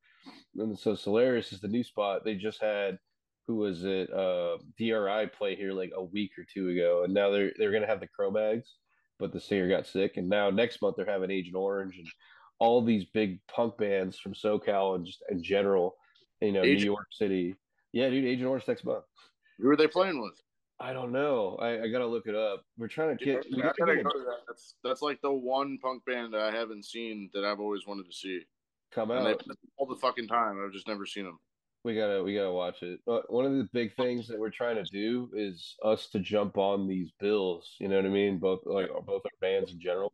[0.56, 2.24] and so Solaris is the new spot.
[2.24, 2.98] They just had
[3.46, 4.12] who was it?
[4.12, 7.86] Uh, DRI play here like a week or two ago, and now they're they're gonna
[7.86, 8.74] have the Cro-Mags,
[9.18, 12.06] but the singer got sick, and now next month they're having Agent Orange and
[12.58, 15.96] all these big punk bands from SoCal and just in general,
[16.40, 17.54] you know, Agent- New York City.
[17.92, 19.04] Yeah, dude, Agent Orange next month.
[19.58, 20.40] Who are they playing with?
[20.80, 21.56] I don't know.
[21.60, 22.64] I, I gotta look it up.
[22.76, 23.46] We're trying to get.
[23.52, 24.40] I gotta gotta go to that.
[24.46, 28.06] That's that's like the one punk band that I haven't seen that I've always wanted
[28.06, 28.42] to see.
[28.92, 29.40] come And they out.
[29.40, 30.62] play all the fucking time.
[30.64, 31.38] I've just never seen them.
[31.84, 33.00] We gotta we gotta watch it.
[33.08, 36.58] Uh, one of the big things that we're trying to do is us to jump
[36.58, 37.74] on these bills.
[37.80, 38.38] You know what I mean?
[38.38, 40.12] Both like both our bands in general,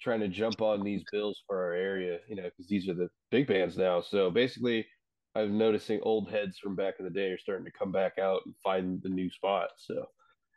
[0.00, 2.18] trying to jump on these bills for our area.
[2.28, 4.00] You know, because these are the big bands now.
[4.00, 4.86] So basically,
[5.34, 8.40] I'm noticing old heads from back in the day are starting to come back out
[8.46, 9.70] and find the new spot.
[9.76, 10.06] So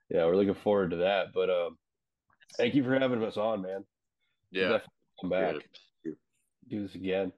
[0.09, 1.27] yeah, we're looking forward to that.
[1.33, 1.77] But um,
[2.57, 3.83] thank you for having us on, man.
[4.51, 4.63] Yeah.
[4.63, 4.87] definitely
[5.21, 5.55] come back.
[6.05, 6.11] Yeah.
[6.69, 7.31] Do this again.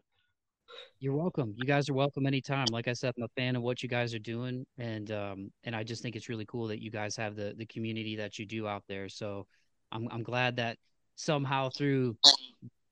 [0.99, 1.53] You're welcome.
[1.57, 2.65] You guys are welcome anytime.
[2.72, 5.76] Like I said, I'm a fan of what you guys are doing, and um, and
[5.76, 8.45] I just think it's really cool that you guys have the the community that you
[8.45, 9.07] do out there.
[9.10, 9.45] So
[9.91, 10.77] I'm I'm glad that
[11.16, 12.18] somehow through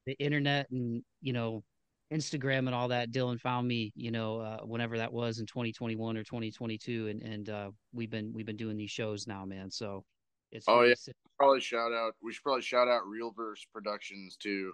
[0.05, 1.63] the internet and you know
[2.11, 3.91] Instagram and all that, Dylan found me.
[3.95, 8.31] You know, uh, whenever that was in 2021 or 2022, and and uh, we've been
[8.33, 9.71] we've been doing these shows now, man.
[9.71, 10.03] So
[10.51, 10.95] it's Oh, really yeah.
[10.95, 11.15] sick.
[11.39, 12.13] Probably shout out.
[12.21, 14.73] We should probably shout out Reelverse Productions too,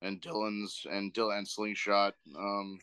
[0.00, 2.14] and Dylan's and Dylan and Slingshot.
[2.38, 2.78] Um,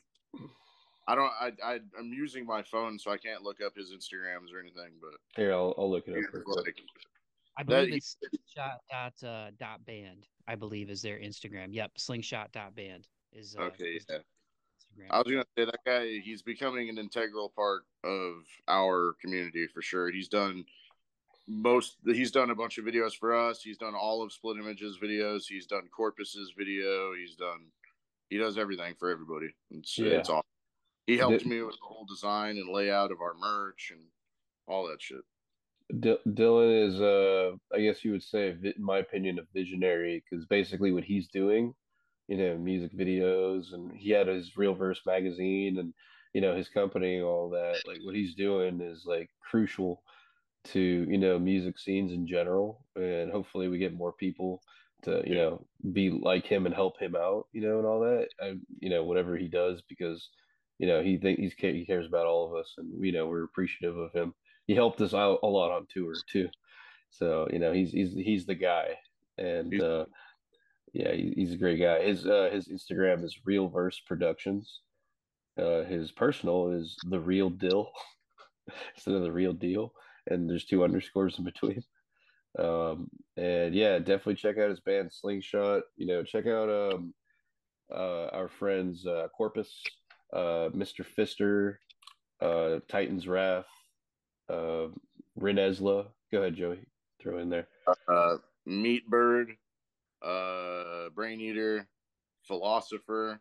[1.07, 1.31] I don't.
[1.41, 4.91] I, I I'm using my phone, so I can't look up his Instagrams or anything.
[5.01, 6.17] But Here, I'll, I'll look it up.
[6.33, 6.75] it's like,
[7.57, 10.27] I That- believe it's slingshot dot uh, dot band.
[10.47, 11.67] I believe is their Instagram.
[11.73, 14.17] Yep, slingshot dot band is uh, okay, yeah.
[14.17, 15.07] Instagram.
[15.09, 16.19] I was gonna say that guy.
[16.19, 20.09] He's becoming an integral part of our community for sure.
[20.11, 20.65] He's done
[21.47, 21.97] most.
[22.05, 23.61] He's done a bunch of videos for us.
[23.61, 25.43] He's done all of Split Images videos.
[25.47, 27.13] He's done Corpus's video.
[27.13, 27.67] He's done.
[28.29, 29.53] He does everything for everybody.
[29.71, 30.07] It's Yeah.
[30.19, 30.43] it's awesome.
[31.05, 34.01] He helped me with the whole design and layout of our merch and
[34.67, 35.21] all that shit.
[35.89, 40.45] D- Dylan is, uh, I guess you would say, in my opinion, a visionary because
[40.45, 41.73] basically what he's doing,
[42.27, 45.93] you know, music videos, and he had his Reelverse magazine, and
[46.33, 47.83] you know his company, all that.
[47.85, 50.03] Like what he's doing is like crucial
[50.65, 54.61] to you know music scenes in general, and hopefully we get more people
[55.03, 58.29] to you know be like him and help him out, you know, and all that.
[58.41, 60.29] I, you know, whatever he does because
[60.79, 63.45] you know he think he's he cares about all of us, and you know we're
[63.45, 64.33] appreciative of him
[64.67, 66.49] he helped us out a lot on tour too.
[67.09, 68.89] So you know he's he's he's the guy,
[69.37, 70.05] and uh,
[70.93, 72.03] yeah, he's a great guy.
[72.03, 74.81] His uh, his Instagram is Reelverse Productions.
[75.57, 77.89] Uh, his personal is the Real Dill
[78.95, 79.91] instead of the Real Deal,
[80.29, 81.81] and there's two underscores in between.
[82.59, 85.83] Um, and yeah, definitely check out his band Slingshot.
[85.95, 87.13] You know, check out um,
[87.93, 89.81] uh, our friends uh, Corpus,
[90.33, 91.05] uh, Mr.
[91.17, 91.75] Fister,
[92.41, 93.65] uh, Titan's Wrath,
[94.49, 94.87] uh,
[95.39, 96.07] Renesla.
[96.31, 96.79] Go ahead, Joey.
[97.21, 97.67] Throw in there.
[98.07, 99.51] Uh, Meat Bird,
[100.21, 101.87] uh, Brain Eater,
[102.43, 103.39] Philosopher,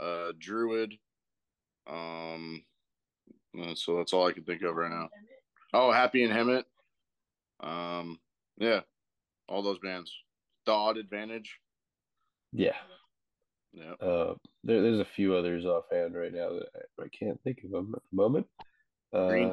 [0.00, 0.94] uh, Druid.
[1.86, 2.62] Um,
[3.60, 5.08] uh, so that's all I can think of right now.
[5.74, 6.64] Oh, Happy and Hemet.
[7.60, 8.18] Um,
[8.58, 8.80] yeah,
[9.48, 10.12] all those bands.
[10.66, 11.58] The Odd Advantage.
[12.52, 12.76] Yeah.
[13.72, 13.92] Yeah.
[13.94, 17.70] Uh, there, there's a few others offhand right now that I, I can't think of
[17.70, 18.46] them at the moment.
[19.12, 19.52] Uh, Green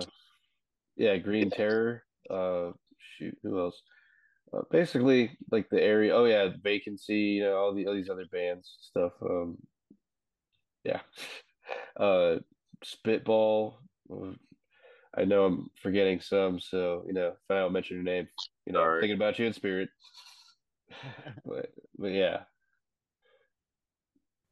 [0.99, 2.03] yeah, Green Terror.
[2.29, 2.71] Uh,
[3.17, 3.81] shoot, who else?
[4.53, 6.13] Uh, basically, like the area.
[6.13, 7.15] Oh yeah, Vacancy.
[7.15, 9.13] You know, all the all these other bands stuff.
[9.23, 9.57] Um,
[10.83, 11.01] yeah.
[11.99, 12.37] Uh,
[12.83, 13.77] Spitball.
[15.15, 18.27] I know I'm forgetting some, so you know, if I don't mention your name,
[18.65, 19.01] you know, Sorry.
[19.01, 19.89] thinking about you in spirit.
[21.45, 22.43] But but yeah,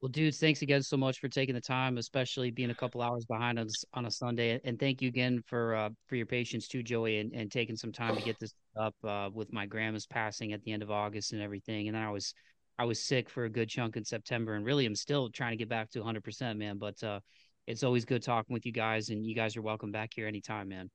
[0.02, 3.26] Well, dudes, thanks again so much for taking the time, especially being a couple hours
[3.26, 4.60] behind us on a Sunday.
[4.64, 7.92] And thank you again for uh, for your patience too, Joey, and, and taking some
[7.92, 11.34] time to get this up uh, with my grandma's passing at the end of August
[11.34, 11.88] and everything.
[11.88, 12.36] And I was
[12.78, 15.58] I was sick for a good chunk in September, and really, I'm still trying to
[15.58, 16.78] get back to 100%, man.
[16.78, 17.22] But uh,
[17.66, 20.68] it's always good talking with you guys, and you guys are welcome back here anytime,
[20.68, 20.92] man.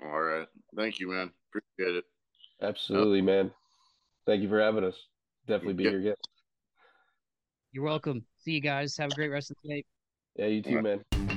[0.00, 0.46] All right,
[0.76, 1.32] thank you, man.
[1.50, 2.04] Appreciate it.
[2.62, 3.50] Absolutely, man.
[4.26, 4.94] Thank you for having us.
[5.48, 5.90] Definitely be Yeah.
[5.90, 6.14] here again.
[7.72, 8.24] You're welcome.
[8.38, 8.96] See you guys.
[8.96, 9.84] Have a great rest of the day.
[10.36, 10.84] Yeah, you too, Alright.
[10.84, 11.28] man.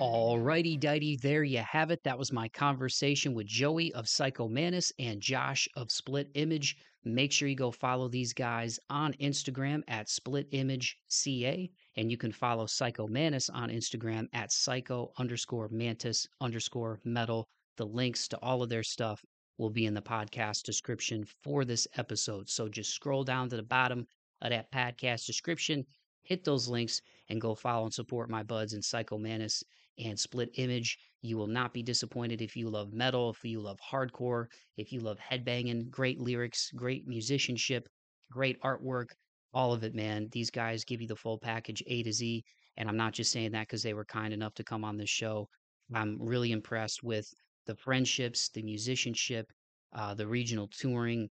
[0.00, 2.02] Alrighty, dighty, there you have it.
[2.02, 6.76] That was my conversation with Joey of Psycho Mantis and Josh of Split Image.
[7.04, 12.16] Make sure you go follow these guys on Instagram at Split Image CA, and you
[12.16, 17.48] can follow Psycho Mantis on Instagram at Psycho underscore Mantis underscore Metal.
[17.76, 19.22] The links to all of their stuff
[19.58, 22.48] will be in the podcast description for this episode.
[22.48, 24.06] So just scroll down to the bottom
[24.40, 25.84] of that podcast description,
[26.22, 29.62] hit those links, and go follow and support my buds in Psycho Mantis
[29.98, 30.98] and Split Image.
[31.20, 34.46] You will not be disappointed if you love metal, if you love hardcore,
[34.76, 37.88] if you love headbanging, great lyrics, great musicianship,
[38.30, 39.10] great artwork,
[39.54, 40.28] all of it, man.
[40.32, 42.44] These guys give you the full package A to Z.
[42.76, 45.10] And I'm not just saying that because they were kind enough to come on this
[45.10, 45.48] show.
[45.94, 47.28] I'm really impressed with
[47.66, 49.46] the friendships, the musicianship,
[49.94, 51.28] uh, the regional touring,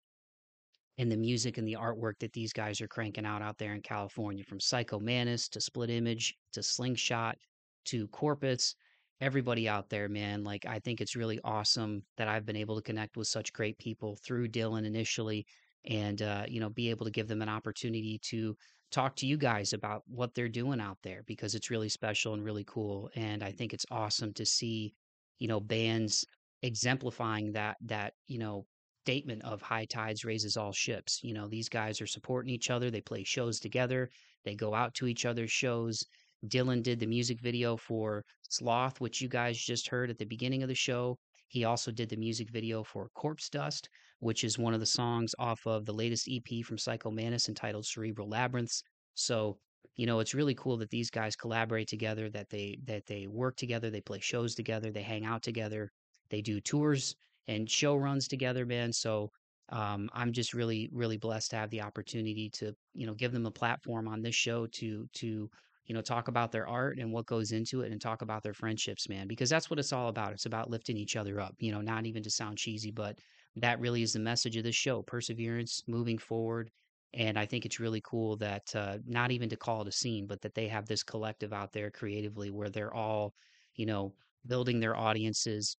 [0.99, 3.81] and the music and the artwork that these guys are cranking out out there in
[3.81, 7.39] California, from Psycho Mantis to Split Image to Slingshot
[7.87, 8.75] to Corpus,
[9.23, 10.45] everybody out there, man.
[10.45, 13.79] Like, I think it's really awesome that I've been able to connect with such great
[13.79, 15.47] people through Dylan initially
[15.85, 18.57] and, uh, you know, be able to give them an opportunity to
[18.91, 22.45] talk to you guys about what they're doing out there because it's really special and
[22.45, 23.11] really cool.
[23.15, 24.95] And I think it's awesome to see,
[25.39, 26.25] you know, bands
[26.63, 28.67] exemplifying that, that, you know,
[29.05, 31.21] statement of high tides raises all ships.
[31.23, 32.91] You know, these guys are supporting each other.
[32.91, 34.11] They play shows together.
[34.45, 36.05] They go out to each other's shows.
[36.47, 40.63] Dylan did the music video for Sloth, which you guys just heard at the beginning
[40.63, 41.19] of the show.
[41.49, 43.89] He also did the music video for Corpse Dust,
[44.21, 47.87] which is one of the songs off of the latest EP from Psycho Mantis entitled
[47.87, 48.83] Cerebral Labyrinths.
[49.15, 49.59] So,
[49.97, 53.57] you know, it's really cool that these guys collaborate together, that they that they work
[53.57, 55.91] together, they play shows together, they hang out together,
[56.31, 57.15] they do tours
[57.49, 58.93] and show runs together, man.
[58.93, 59.31] So
[59.71, 63.47] um, I'm just really, really blessed to have the opportunity to, you know, give them
[63.47, 65.51] a platform on this show to to
[65.87, 68.55] you know talk about their art and what goes into it and talk about their
[68.55, 71.73] friendships man because that's what it's all about it's about lifting each other up you
[71.73, 73.19] know not even to sound cheesy but
[73.57, 76.71] that really is the message of this show perseverance moving forward
[77.15, 80.27] and i think it's really cool that uh, not even to call it a scene
[80.27, 83.35] but that they have this collective out there creatively where they're all
[83.75, 84.13] you know
[84.47, 85.77] building their audiences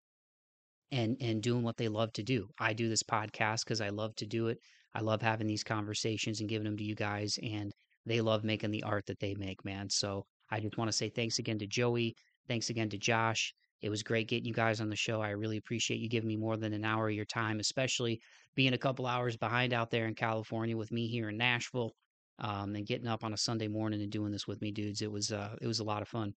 [0.93, 4.15] and and doing what they love to do i do this podcast because i love
[4.17, 4.59] to do it
[4.95, 7.73] i love having these conversations and giving them to you guys and
[8.07, 9.89] they love making the art that they make, man.
[9.91, 12.17] So I just want to say thanks again to Joey.
[12.49, 13.55] Thanks again to Josh.
[13.81, 15.21] It was great getting you guys on the show.
[15.21, 18.21] I really appreciate you giving me more than an hour of your time, especially
[18.55, 21.95] being a couple hours behind out there in California with me here in Nashville,
[22.39, 25.03] um, and getting up on a Sunday morning and doing this with me, dudes.
[25.03, 26.35] It was uh, it was a lot of fun.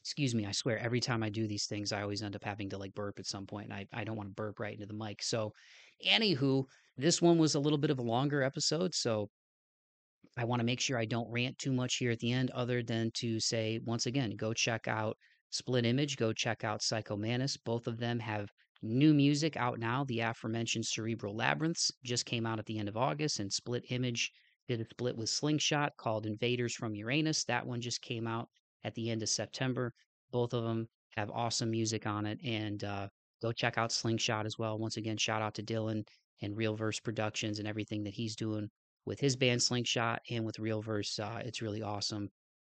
[0.00, 2.70] Excuse me, I swear every time I do these things, I always end up having
[2.70, 4.86] to like burp at some point, and I, I don't want to burp right into
[4.86, 5.22] the mic.
[5.22, 5.52] So,
[6.06, 6.64] anywho,
[6.96, 9.30] this one was a little bit of a longer episode, so
[10.36, 12.82] I want to make sure I don't rant too much here at the end, other
[12.82, 15.16] than to say, once again, go check out
[15.56, 17.56] Split Image, go check out Psycho Mantis.
[17.56, 18.52] Both of them have
[18.82, 20.04] new music out now.
[20.04, 24.30] The aforementioned Cerebral Labyrinths just came out at the end of August, and Split Image
[24.68, 27.44] did a split with Slingshot called Invaders from Uranus.
[27.44, 28.50] That one just came out
[28.84, 29.94] at the end of September.
[30.30, 33.08] Both of them have awesome music on it, and uh,
[33.40, 34.78] go check out Slingshot as well.
[34.78, 36.06] Once again, shout out to Dylan
[36.42, 38.68] and Reelverse Productions and everything that he's doing
[39.06, 41.18] with his band Slingshot and with Reelverse.
[41.18, 42.28] Uh, it's really awesome.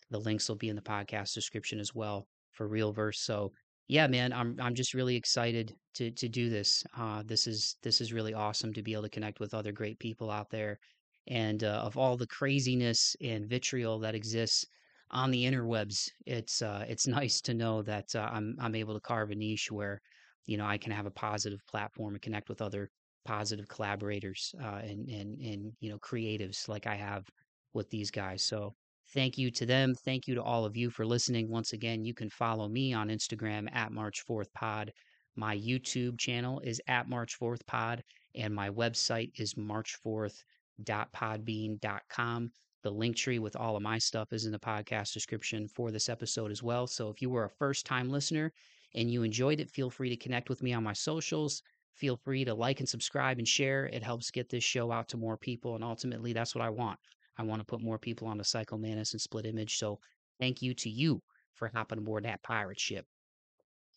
[0.10, 3.18] The links will be in the podcast description as well for Reelverse.
[3.18, 3.52] So
[3.88, 6.84] yeah, man, I'm I'm just really excited to to do this.
[6.98, 10.00] Uh, this is this is really awesome to be able to connect with other great
[10.00, 10.80] people out there,
[11.28, 14.66] and uh, of all the craziness and vitriol that exists
[15.12, 19.00] on the interwebs, it's uh, it's nice to know that uh, I'm I'm able to
[19.00, 20.02] carve a niche where
[20.46, 22.90] you know I can have a positive platform and connect with other
[23.26, 27.26] positive collaborators uh, and and and you know creatives like I have
[27.74, 28.44] with these guys.
[28.44, 28.76] So
[29.14, 29.94] thank you to them.
[29.96, 31.50] Thank you to all of you for listening.
[31.50, 34.92] Once again, you can follow me on Instagram at March Forth Pod.
[35.36, 38.02] My YouTube channel is at March Forth Pod,
[38.36, 42.52] and my website is marchforth.podbean.com.
[42.84, 46.10] The link tree with all of my stuff is in the podcast description for this
[46.10, 46.88] episode as well.
[46.88, 48.52] So if you were a first time listener
[48.96, 51.62] and you enjoyed it, feel free to connect with me on my socials
[51.98, 53.88] feel free to like and subscribe and share.
[53.88, 55.76] It helps get this show out to more people.
[55.76, 57.00] And ultimately, that's what I want.
[57.38, 59.78] I want to put more people on the Psycho Mantis and Split Image.
[59.78, 60.00] So
[60.40, 61.22] thank you to you
[61.56, 63.06] for hopping aboard that pirate ship.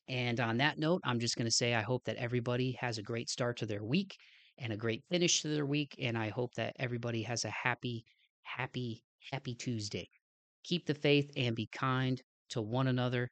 [0.09, 3.03] And on that note, I'm just going to say I hope that everybody has a
[3.03, 4.17] great start to their week
[4.59, 5.95] and a great finish to their week.
[6.01, 8.05] And I hope that everybody has a happy,
[8.43, 10.09] happy, happy Tuesday.
[10.65, 13.31] Keep the faith and be kind to one another,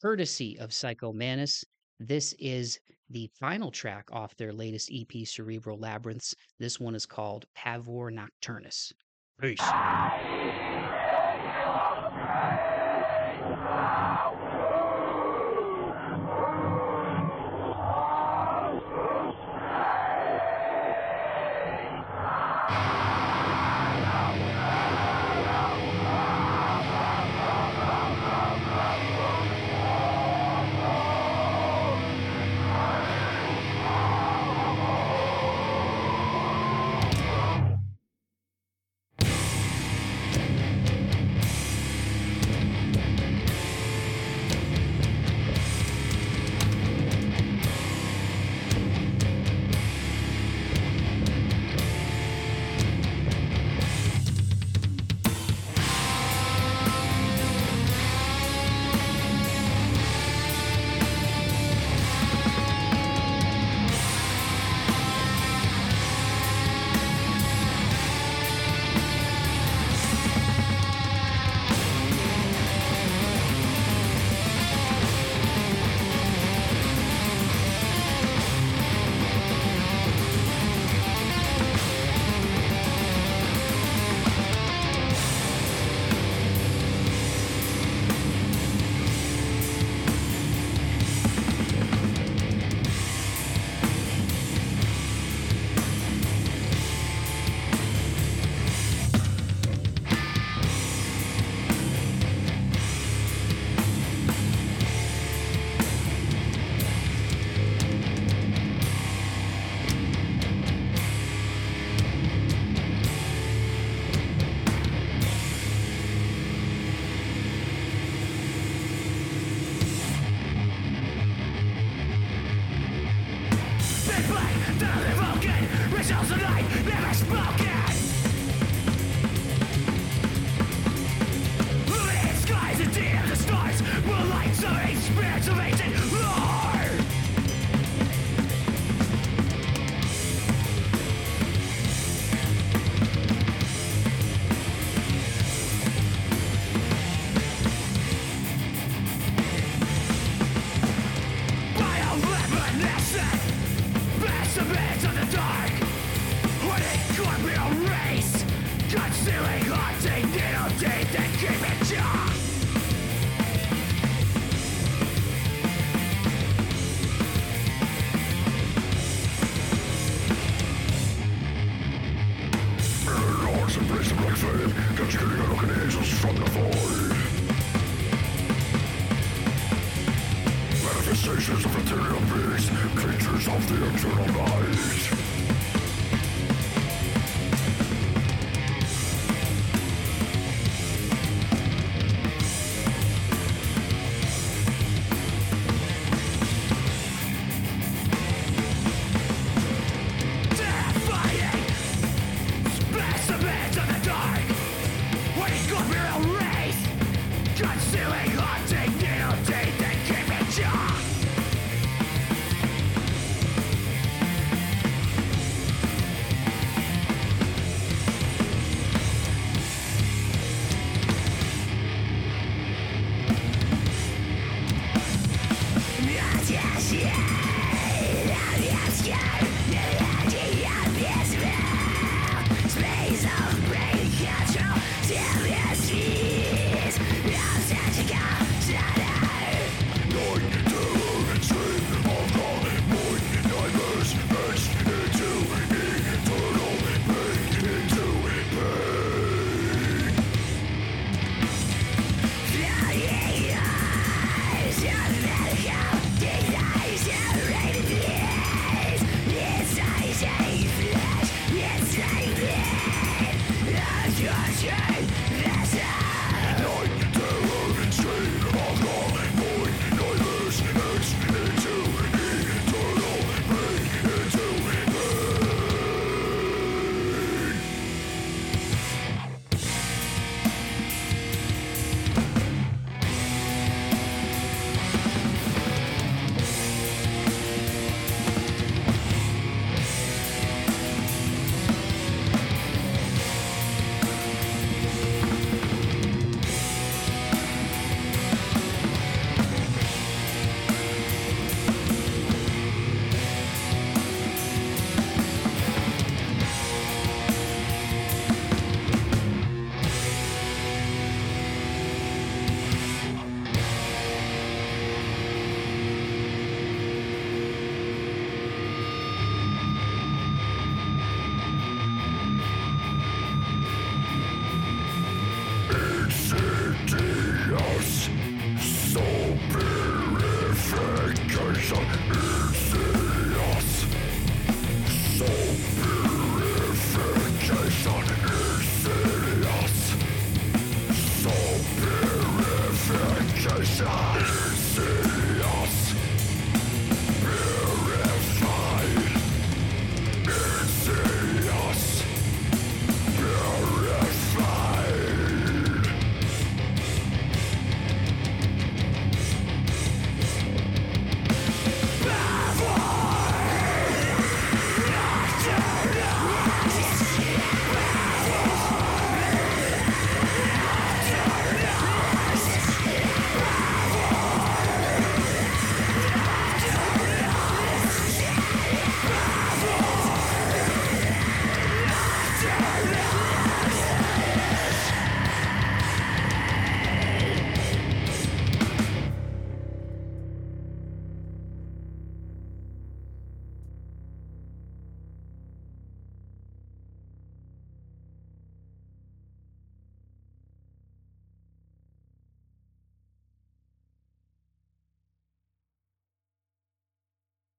[0.00, 1.64] courtesy of Psycho Mantis.
[1.98, 2.78] This is
[3.10, 6.32] the final track off their latest EP, Cerebral Labyrinths.
[6.58, 8.92] This one is called Pavor Nocturnus.
[9.40, 9.74] Peace.